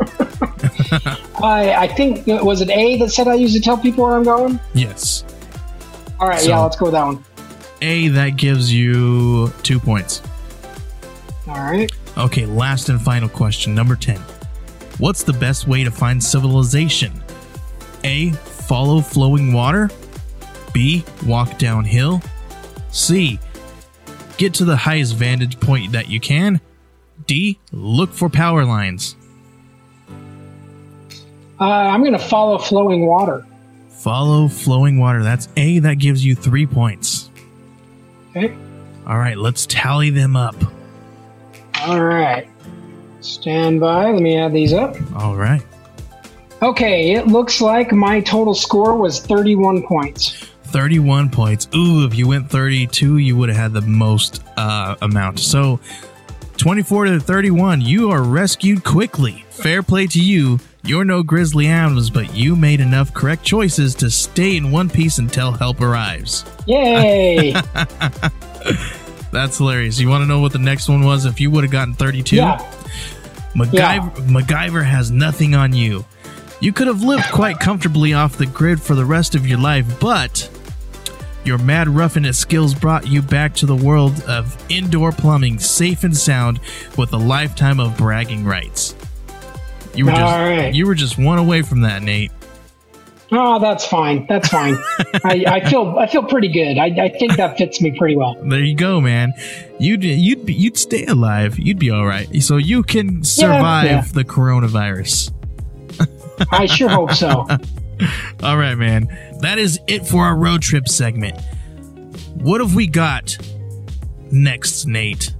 [1.42, 4.22] I, I think was it A that said I used to tell people where I'm
[4.22, 4.58] going.
[4.74, 5.24] Yes.
[6.18, 7.24] All right, So- yeah, let's go with that one.
[7.82, 10.20] A, that gives you two points.
[11.48, 11.90] All right.
[12.18, 14.18] Okay, last and final question, number 10.
[14.98, 17.22] What's the best way to find civilization?
[18.04, 18.30] A.
[18.32, 19.88] Follow flowing water.
[20.74, 21.04] B.
[21.26, 22.20] Walk downhill.
[22.90, 23.40] C.
[24.40, 26.62] Get to the highest vantage point that you can.
[27.26, 27.58] D.
[27.72, 29.14] Look for power lines.
[31.60, 33.46] Uh, I'm going to follow flowing water.
[33.90, 35.22] Follow flowing water.
[35.22, 35.80] That's A.
[35.80, 37.28] That gives you three points.
[38.30, 38.56] Okay.
[39.06, 40.56] All right, let's tally them up.
[41.82, 42.48] All right.
[43.20, 44.10] Stand by.
[44.10, 44.96] Let me add these up.
[45.16, 45.60] All right.
[46.62, 50.49] Okay, it looks like my total score was 31 points.
[50.70, 51.68] 31 points.
[51.74, 55.38] Ooh, if you went 32, you would have had the most uh, amount.
[55.40, 55.80] So
[56.56, 59.44] 24 to 31, you are rescued quickly.
[59.50, 60.58] Fair play to you.
[60.82, 65.18] You're no Grizzly Adams, but you made enough correct choices to stay in one piece
[65.18, 66.44] until help arrives.
[66.66, 67.52] Yay!
[69.32, 70.00] That's hilarious.
[70.00, 72.36] You want to know what the next one was if you would have gotten 32?
[72.36, 72.58] yeah.
[73.54, 74.10] MacGyver, Yeah.
[74.26, 76.04] MacGyver has nothing on you.
[76.60, 79.86] You could have lived quite comfortably off the grid for the rest of your life,
[80.00, 80.48] but
[81.44, 86.16] your mad roughing skills brought you back to the world of indoor plumbing, safe and
[86.16, 86.60] sound,
[86.96, 88.94] with a lifetime of bragging rights.
[89.94, 90.74] You were just right.
[90.74, 92.30] you were just one away from that, Nate.
[93.32, 94.26] Oh, that's fine.
[94.28, 94.76] That's fine.
[95.24, 96.78] I, I feel I feel pretty good.
[96.78, 98.34] I, I think that fits me pretty well.
[98.42, 99.32] There you go, man.
[99.78, 101.58] You'd you'd be, you'd stay alive.
[101.58, 102.42] You'd be all right.
[102.42, 104.02] So you can survive yeah.
[104.12, 105.32] the coronavirus.
[106.50, 107.46] I sure hope so.
[108.42, 109.08] All right, man.
[109.40, 111.40] That is it for our road trip segment.
[112.34, 113.36] What have we got
[114.30, 115.34] next, Nate?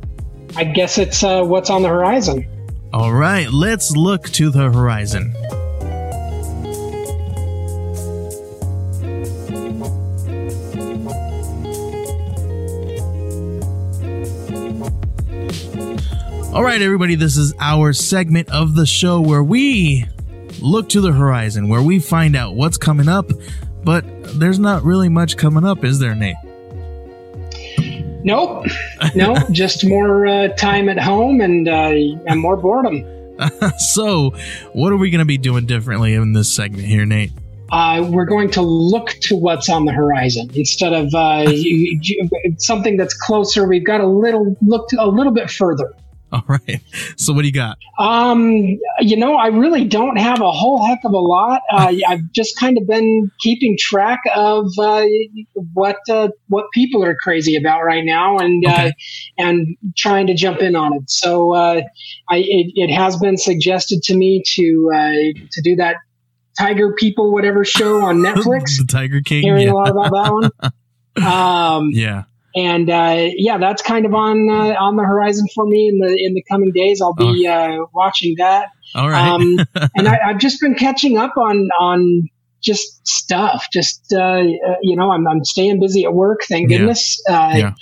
[0.56, 2.46] I guess it's uh, what's on the horizon.
[2.92, 5.34] All right, let's look to the horizon.
[16.52, 20.04] All right, everybody, this is our segment of the show where we
[20.60, 23.30] look to the horizon, where we find out what's coming up,
[23.84, 24.04] but
[24.38, 26.36] there's not really much coming up, is there, Nate?
[28.22, 28.66] Nope.
[29.14, 31.92] No, just more uh, time at home and uh,
[32.26, 33.04] and more boredom.
[33.78, 34.30] so,
[34.72, 37.32] what are we going to be doing differently in this segment here, Nate?
[37.72, 41.50] Uh, we're going to look to what's on the horizon instead of uh,
[42.58, 43.66] something that's closer.
[43.66, 45.94] We've got a little look a little bit further.
[46.32, 46.80] All right.
[47.16, 47.76] So, what do you got?
[47.98, 51.62] Um, you know, I really don't have a whole heck of a lot.
[51.72, 55.04] Uh, I've just kind of been keeping track of uh,
[55.72, 58.92] what uh, what people are crazy about right now, and uh, Okay.
[59.38, 61.10] and trying to jump in on it.
[61.10, 61.82] So, uh,
[62.28, 65.12] I it, it has been suggested to me to uh,
[65.50, 65.96] to do that
[66.58, 68.76] Tiger People whatever show on Netflix.
[68.78, 69.42] the Tiger King.
[69.42, 69.72] Hearing Yeah.
[69.72, 70.50] a lot about that one.
[71.26, 72.24] Um, yeah.
[72.54, 76.08] And uh, yeah, that's kind of on uh, on the horizon for me in the
[76.24, 77.00] in the coming days.
[77.00, 79.28] I'll be uh, watching that, All right.
[79.28, 79.58] um,
[79.94, 82.28] and I, I've just been catching up on on
[82.62, 83.66] just stuff.
[83.72, 84.44] Just uh, uh,
[84.82, 86.40] you know, I'm I'm staying busy at work.
[86.48, 86.78] Thank Yeah.
[86.78, 87.22] goodness.
[87.28, 87.72] Uh, Yeah.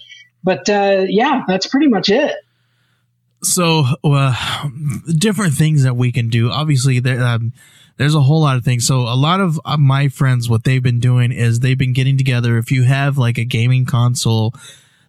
[0.45, 2.35] But uh, yeah, that's pretty much it.
[3.43, 4.69] so, uh,
[5.17, 6.51] different things that we can do.
[6.51, 7.53] Obviously, there, um,
[7.99, 8.87] there's a whole lot of things.
[8.87, 12.17] So, a lot of uh, my friends, what they've been doing is they've been getting
[12.17, 12.57] together.
[12.57, 14.55] If you have like a gaming console,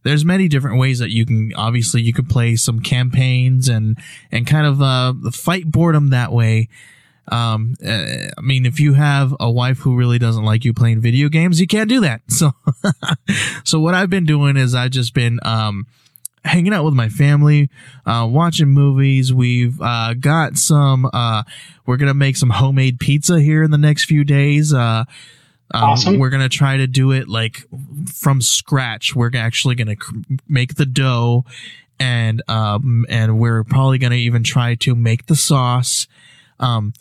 [0.03, 3.97] there's many different ways that you can obviously you could play some campaigns and
[4.31, 6.69] and kind of uh fight boredom that way
[7.27, 10.99] um uh, i mean if you have a wife who really doesn't like you playing
[10.99, 12.51] video games you can't do that so
[13.63, 15.85] so what i've been doing is i've just been um
[16.45, 17.69] hanging out with my family
[18.05, 21.43] uh watching movies we've uh got some uh
[21.85, 25.03] we're gonna make some homemade pizza here in the next few days uh
[25.71, 26.17] um, Awesome.
[26.17, 27.63] We're gonna try to do it like
[28.11, 29.15] from scratch.
[29.15, 30.15] We're actually gonna cr-
[30.47, 31.45] make the dough,
[31.99, 36.07] and um, and we're probably gonna even try to make the sauce.
[36.59, 36.93] Um,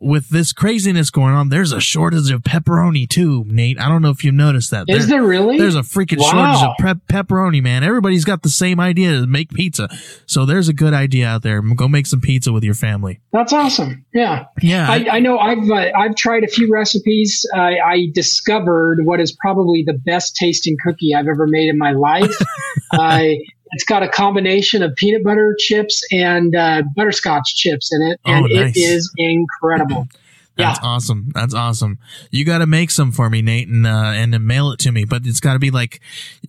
[0.00, 3.78] with this craziness going on, there's a shortage of pepperoni too, Nate.
[3.78, 4.86] I don't know if you noticed that.
[4.88, 5.58] Is There- there really?
[5.58, 6.30] there's a freaking Wow.
[6.30, 7.84] shortage of prep pepperoni, man.
[7.84, 9.88] Everybody's got the same idea to make pizza.
[10.26, 11.60] So there's a good idea out there.
[11.60, 13.20] Go make some pizza with your family.
[13.32, 14.04] That's awesome.
[14.14, 14.44] Yeah.
[14.62, 14.90] Yeah.
[14.90, 17.44] I, I know I've uh, I've tried a few recipes.
[17.54, 21.92] I I discovered what is probably the best tasting cookie I've ever made in my
[21.92, 22.34] life.
[22.92, 23.38] I
[23.72, 28.44] it's got a combination of peanut butter chips and uh, butterscotch chips in it, and
[28.44, 28.76] Oh, nice.
[28.76, 30.06] it is incredible.
[30.56, 31.30] That's awesome.
[31.32, 31.98] That's awesome.
[32.30, 34.92] You got to make some for me, Nate, and uh, and then mail it to
[34.92, 35.06] me.
[35.06, 36.00] But it's got to be like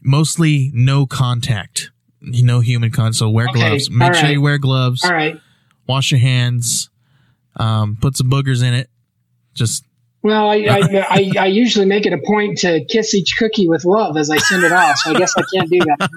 [0.02, 3.16] mostly no contact, no human contact.
[3.16, 3.90] So wear Okay, gloves.
[3.90, 4.34] Make all sure right.
[4.34, 5.06] you wear gloves.
[5.06, 5.40] All right.
[5.88, 6.90] Wash your hands.
[7.56, 8.90] Um, put some boogers in it.
[9.54, 9.86] Just
[10.24, 10.80] Well, I, I,
[11.10, 14.38] I, I usually make it a point to kiss each cookie with love as I
[14.40, 16.10] send it off, so I guess I can't do that.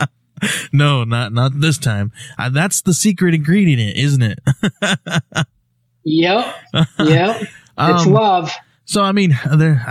[0.00, 0.06] No.
[0.72, 2.12] no, not not this time.
[2.38, 4.38] Uh, that's the secret ingredient, isn't it?
[6.04, 6.54] Yep,
[6.98, 7.42] yep.
[7.42, 8.52] It's Um, love.
[8.84, 9.84] So I mean, there,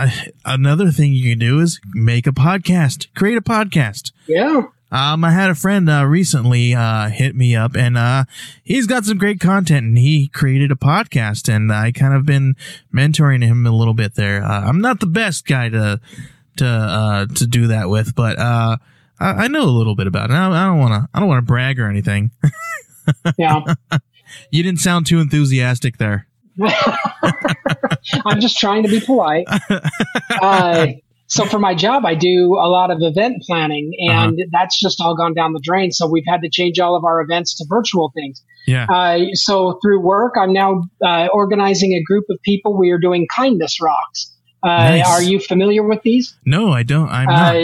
[0.44, 4.12] another thing you can do is make a podcast, create a podcast.
[4.26, 4.62] Yeah.
[4.92, 8.24] Um, I had a friend uh, recently uh, hit me up, and uh,
[8.64, 12.56] he's got some great content, and he created a podcast, and I kind of been
[12.92, 14.42] mentoring him a little bit there.
[14.42, 16.00] Uh, I'm not the best guy to
[16.56, 18.78] to uh, to do that with, but uh,
[19.20, 20.34] I, I know a little bit about it.
[20.34, 22.30] I, I don't want to I don't want to brag or anything.
[23.38, 23.62] Yeah.
[24.50, 26.26] you didn't sound too enthusiastic there.
[28.24, 29.46] I'm just trying to be polite.
[30.30, 30.88] Uh,
[31.26, 35.16] so for my job, I do a lot of event planning, and that's just all
[35.16, 35.92] gone down the drain.
[35.92, 38.42] So we've had to change all of our events to virtual things.
[38.66, 38.86] Yeah.
[38.88, 42.76] Uh, so through work, I'm now uh, organizing a group of people.
[42.76, 44.34] We are doing kindness rocks.
[44.62, 45.08] Uh, Nice.
[45.08, 46.36] Are you familiar with these?
[46.44, 47.08] No, I don't.
[47.08, 47.54] I'm not.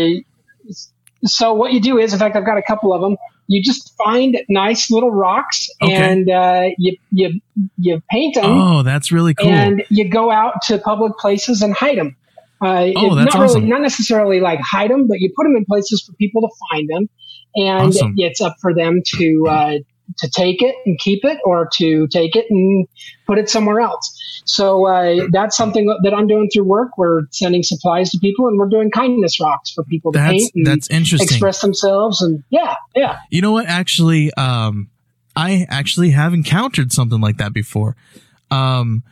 [1.26, 3.16] So what you do is, in fact, I've got a couple of them.
[3.48, 5.94] You just find nice little rocks Okay.
[5.94, 7.40] and uh, you you
[7.78, 9.48] you paint them oh, that's really cool.
[9.48, 12.16] and you go out to public places and hide them.
[12.60, 13.60] Uh, Oh, that's not awesome.
[13.62, 16.48] really, not necessarily like hide them, but you put them in places for people to
[16.70, 17.08] find them,
[17.54, 18.14] and Awesome.
[18.16, 19.72] it's up for them to uh,
[20.18, 22.86] to take it and keep it, or to take it and
[23.26, 24.15] put it somewhere else.
[24.46, 26.96] So uh, that's something that I'm doing through work.
[26.96, 30.52] We're sending supplies to people, and we're doing kindness rocks for people to that's paint
[30.54, 31.26] and that's interesting.
[31.26, 32.22] express themselves.
[32.22, 33.66] And yeah, yeah, You know what?
[33.66, 34.88] Actually, um,
[35.34, 37.96] I actually have encountered something like that before.
[38.50, 39.02] Um,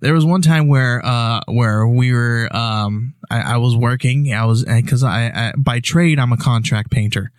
[0.00, 4.44] there was one time where, uh, where we were, um, I, I was working, I
[4.44, 7.30] was, cause I, I, by trade, I'm a contract painter.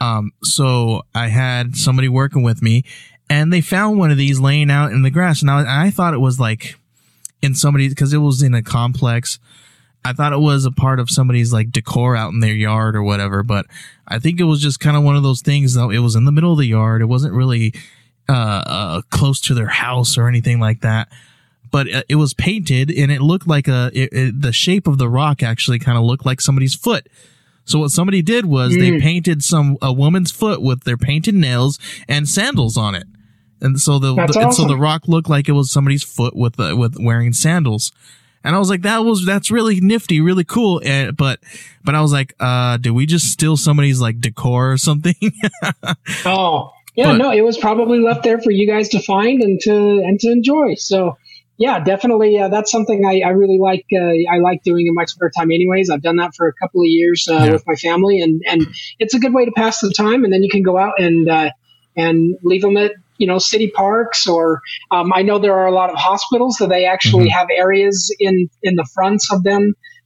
[0.00, 2.84] Um, so I had somebody working with me
[3.30, 6.12] and they found one of these laying out in the grass and I, I thought
[6.12, 6.76] it was like
[7.42, 9.38] in somebody's, cause it was in a complex.
[10.04, 13.02] I thought it was a part of somebody's like decor out in their yard or
[13.02, 13.66] whatever, but
[14.08, 15.90] I think it was just kind of one of those things though.
[15.90, 17.02] It was in the middle of the yard.
[17.02, 17.74] It wasn't really,
[18.28, 18.32] uh,
[18.66, 21.08] uh, close to their house or anything like that.
[21.70, 24.98] But uh, it was painted and it looked like a, it, it, the shape of
[24.98, 27.08] the rock actually kind of looked like somebody's foot.
[27.64, 31.78] So what somebody did was they painted some, a woman's foot with their painted nails
[32.08, 33.06] and sandals on it.
[33.62, 36.60] And so the, the- and so the rock looked like it was somebody's foot with,
[36.60, 37.92] uh, with wearing sandals.
[38.44, 40.82] And I was like, that was, that's really nifty, really cool.
[40.84, 41.38] And, but,
[41.84, 45.14] but I was like, uh, did we just steal somebody's like decor or something?
[46.26, 49.60] Oh, yeah, But- no, it was probably left there for you guys to find and
[49.62, 49.72] to
[50.04, 50.74] and to enjoy.
[50.74, 51.16] So,
[51.56, 53.86] yeah, definitely, uh, that's something I, I really like.
[53.94, 55.90] Uh, I like doing in my spare time, anyways.
[55.90, 57.52] I've done that for a couple of years uh, Yeah.
[57.52, 58.66] with my family, and and
[58.98, 60.24] it's a good way to pass the time.
[60.24, 61.50] And then you can go out and uh,
[61.96, 62.92] and leave them at
[63.22, 64.44] you know city parks, or
[64.90, 67.38] um, I know there are a lot of hospitals that they actually Mm-hmm.
[67.38, 69.62] have areas in in the fronts of them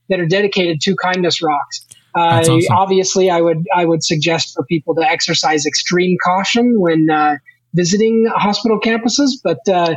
[0.09, 1.77] that are dedicated to kindness rocks.
[2.15, 2.75] Uh, awesome.
[2.83, 7.35] Obviously, I would I would suggest for people to exercise extreme caution when uh,
[7.73, 9.31] visiting hospital campuses.
[9.43, 9.95] But uh,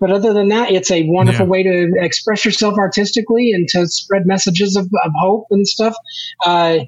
[0.00, 1.50] but other than that, it's a wonderful Yeah.
[1.54, 5.94] way to express yourself artistically and to spread messages of, of hope and stuff.
[6.44, 6.78] Uh,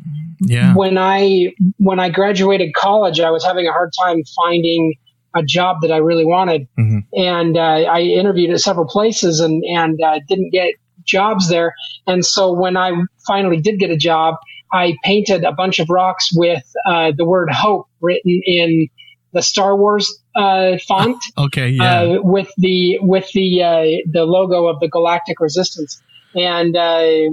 [0.41, 0.75] yeah.
[0.75, 4.95] when I when I graduated college, I was having a hard time finding
[5.35, 7.01] a job that I really wanted, Mhm.
[7.17, 10.75] and uh, I interviewed at several places and and uh, didn't get
[11.05, 11.75] jobs there.
[12.07, 12.93] And so when I
[13.27, 14.37] finally did get a job,
[14.73, 18.89] I painted a bunch of rocks with uh, the word hope written in
[19.33, 20.07] the Star Wars
[20.37, 21.69] uh, font Okay.
[21.69, 22.01] Yeah.
[22.03, 26.01] uh, with the with the uh, the logo of the Galactic Resistance
[26.35, 27.29] and uh,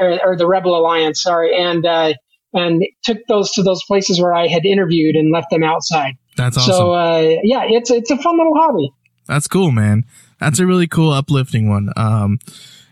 [0.00, 2.14] or, or the Rebel Alliance, sorry, and uh,
[2.52, 6.14] and took those to those places where I had interviewed and left them outside.
[6.36, 6.72] That's awesome.
[6.72, 8.92] So uh, yeah, it's it's a fun little hobby.
[9.26, 10.04] That's cool, man.
[10.38, 11.92] That's a really cool, uplifting one.
[11.96, 12.38] Um,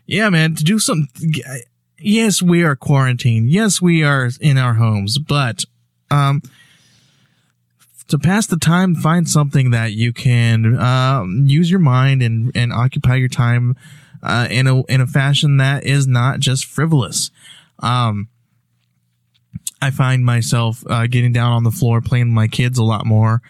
[0.06, 1.08] yeah, man, to do some.
[1.98, 3.50] Yes, we are quarantined.
[3.50, 5.64] Yes, we are in our homes, but
[6.10, 6.42] um,
[8.08, 12.72] to pass the time, find something that you can um, use your mind and and
[12.72, 13.76] occupy your time
[14.22, 17.30] uh, in a in a fashion that is not just frivolous.
[17.80, 18.28] Um,
[19.84, 23.04] I find myself uh, getting down on the floor playing with my kids a lot
[23.04, 23.42] more.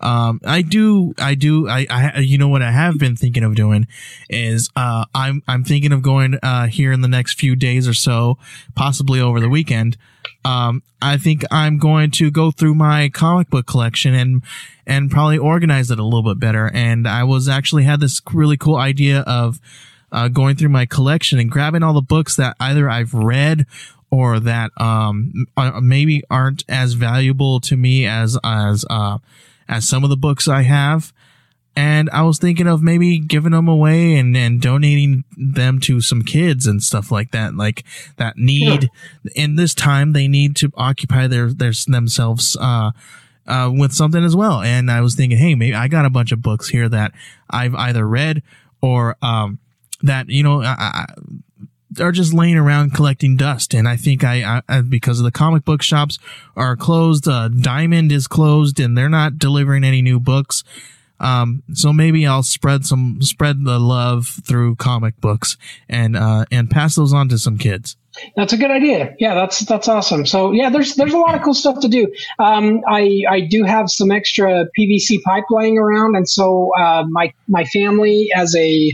[0.00, 3.54] Um, I do, I do, I, I, you know what I have been thinking of
[3.54, 3.86] doing
[4.30, 7.92] is, uh, I'm, I'm thinking of going, uh, here in the next few days or
[7.94, 8.38] so,
[8.74, 9.98] possibly over the weekend.
[10.46, 14.42] Um, I think I'm going to go through my comic book collection and,
[14.86, 16.70] and probably organize it a little bit better.
[16.74, 19.60] And I was actually had this really cool idea of,
[20.10, 23.66] uh, going through my collection and grabbing all the books that either I've read
[24.12, 29.18] or that, um, uh, maybe aren't as valuable to me as, as, uh,
[29.68, 31.12] as some of the books I have.
[31.74, 36.22] and I was thinking of maybe giving them away and, and donating them to some
[36.22, 37.84] kids and stuff like that, like
[38.18, 38.90] that need
[39.34, 42.90] in this time they need to occupy their their themselves uh,
[43.46, 44.60] uh, with something as well.
[44.60, 47.12] And I was thinking, hey, maybe I got a bunch of books here that
[47.48, 48.42] I've either read
[48.82, 49.58] or um,
[50.02, 51.06] that you know I, I,
[52.00, 53.74] are just laying around collecting dust.
[53.74, 56.18] And I think I, I because of the comic book shops
[56.56, 60.64] are closed, uh, Diamond is closed, and they're not delivering any new books.
[61.20, 65.56] Um, so maybe I'll spread some spread the love through comic books
[65.88, 67.96] and uh, and pass those on to some kids.
[68.36, 69.14] That's a good idea.
[69.18, 70.26] Yeah, that's that's awesome.
[70.26, 72.12] So yeah, there's there's a lot of cool stuff to do.
[72.38, 77.32] Um, I I do have some extra PVC pipe laying around, and so uh, my
[77.48, 78.92] my family as a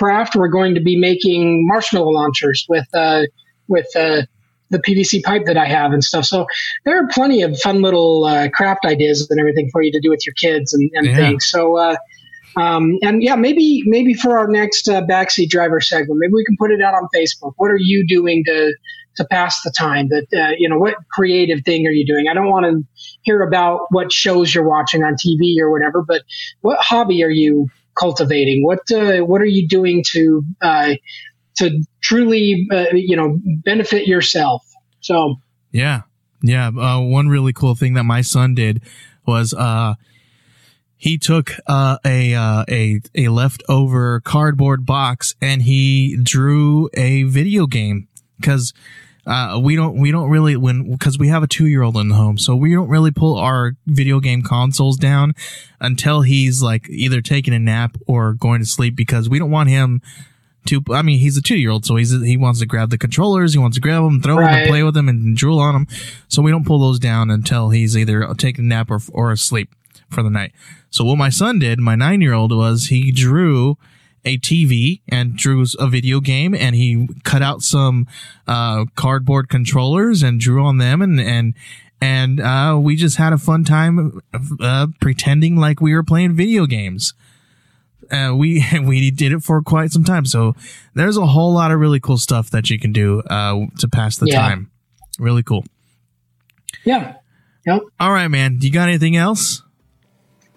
[0.00, 3.22] craft, we're going to be making marshmallow launchers with uh,
[3.68, 4.22] with uh,
[4.70, 6.24] the PVC pipe that I have and stuff.
[6.24, 6.46] So
[6.84, 10.08] there are plenty of fun little uh, craft ideas and everything for you to do
[10.10, 11.16] with your kids and, and Yeah.
[11.16, 11.48] things.
[11.50, 11.76] So.
[11.76, 11.96] Uh,
[12.56, 16.56] um, and yeah, maybe maybe for our next uh, backseat driver segment, maybe we can
[16.58, 17.52] put it out on Facebook.
[17.58, 18.74] What are you doing to
[19.18, 20.08] to pass the time?
[20.08, 22.26] That uh, you know, what creative thing are you doing?
[22.28, 22.82] I don't want to
[23.22, 26.22] hear about what shows you're watching on TV or whatever, but
[26.60, 27.68] what hobby are you
[28.00, 28.64] cultivating?
[28.64, 30.94] What uh, what are you doing to uh,
[31.58, 34.62] to truly uh, you know benefit yourself?
[35.00, 35.36] So
[35.70, 36.02] Yeah.
[36.42, 36.70] Yeah.
[36.98, 38.82] One really cool thing that my son did
[39.26, 39.54] was,
[41.00, 47.66] he took, uh, a, uh, a, a leftover cardboard box and he drew a video
[47.66, 48.06] game
[48.38, 48.74] because,
[49.26, 52.08] uh, we don't, we don't really, when, cause we have a two year old in
[52.08, 52.38] the home.
[52.38, 55.34] So we don't really pull our video game consoles down
[55.80, 59.68] until he's like either taking a nap or going to sleep because we don't want
[59.68, 60.00] him
[60.66, 62.98] to I mean he's a two year old so he's he wants to grab the
[62.98, 65.74] controllers he wants to grab them throw them and play with them and drool on
[65.74, 65.86] them
[66.28, 69.70] so we don't pull those down until he's either taking a nap or or asleep
[70.10, 70.52] for the night
[70.90, 73.78] so what my son did my nine year old was he drew
[74.24, 78.06] a TV and drew a video game and he cut out some
[78.46, 81.54] uh, cardboard controllers and drew on them and and
[82.02, 84.20] and uh, we just had a fun time
[84.60, 87.14] uh, pretending like we were playing video games
[88.10, 90.24] uh, we we did it for quite some time.
[90.26, 90.54] So
[90.94, 94.16] there's a whole lot of really cool stuff that you can do uh, to pass
[94.16, 94.40] the Yeah.
[94.40, 94.70] time.
[95.18, 95.64] Really cool.
[96.84, 97.14] yeah,
[97.66, 97.82] yep.
[98.00, 98.56] All right, man.
[98.58, 99.62] Do you got anything else?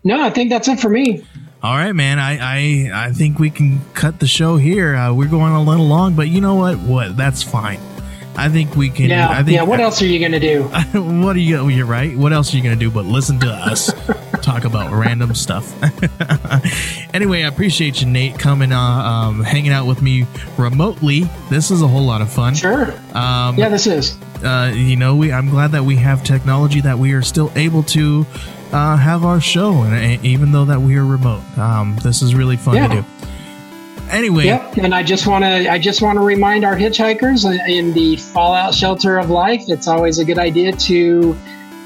[0.03, 1.23] No, I think that's it for me.
[1.63, 2.19] All right, man.
[2.19, 2.37] I
[2.91, 4.95] I, I think we can cut the show here.
[4.95, 6.77] Uh, we're going a little long, but you know what?
[6.79, 7.15] What?
[7.15, 7.79] That's fine.
[8.35, 9.09] I think we can.
[9.09, 9.63] Yeah, I think, yeah.
[9.63, 10.63] What else are you gonna do?
[11.23, 11.69] what are you?
[11.69, 12.17] You're right.
[12.17, 13.93] What else are you gonna do but listen to us
[14.41, 15.71] talk about random stuff?
[17.13, 20.25] anyway, I appreciate you, Nate, coming, uh, um, hanging out with me
[20.57, 21.29] remotely.
[21.49, 22.55] This is a whole lot of fun.
[22.55, 22.91] Sure.
[23.13, 24.17] Um, Yeah, this is.
[24.43, 27.83] uh, you know, we I'm glad that we have technology that we are still able
[27.83, 28.25] to
[28.73, 32.57] uh, have our show, and even though that we are remote, um, this is really
[32.57, 32.87] fun Yeah.
[32.87, 33.05] to do.
[34.11, 37.63] Anyway, Yep, and I just want to I just want to remind our hitchhikers uh,
[37.71, 41.35] in the fallout shelter of life, it's always a good idea to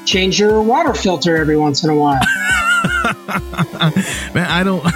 [0.05, 2.19] change your water filter every once in a while.
[4.33, 4.83] man, I don't.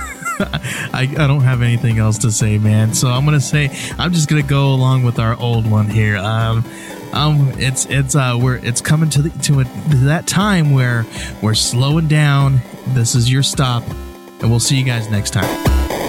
[0.93, 2.93] I, I don't have anything else to say, man.
[2.95, 6.17] So I'm gonna say I'm just gonna go along with our old one here.
[6.17, 6.65] Um,
[7.13, 11.05] um, it's it's uh, we're it's coming to the to, a, to that time where
[11.41, 12.61] we're slowing down.
[12.89, 13.83] This is your stop,
[14.41, 16.00] and we'll see you guys next time.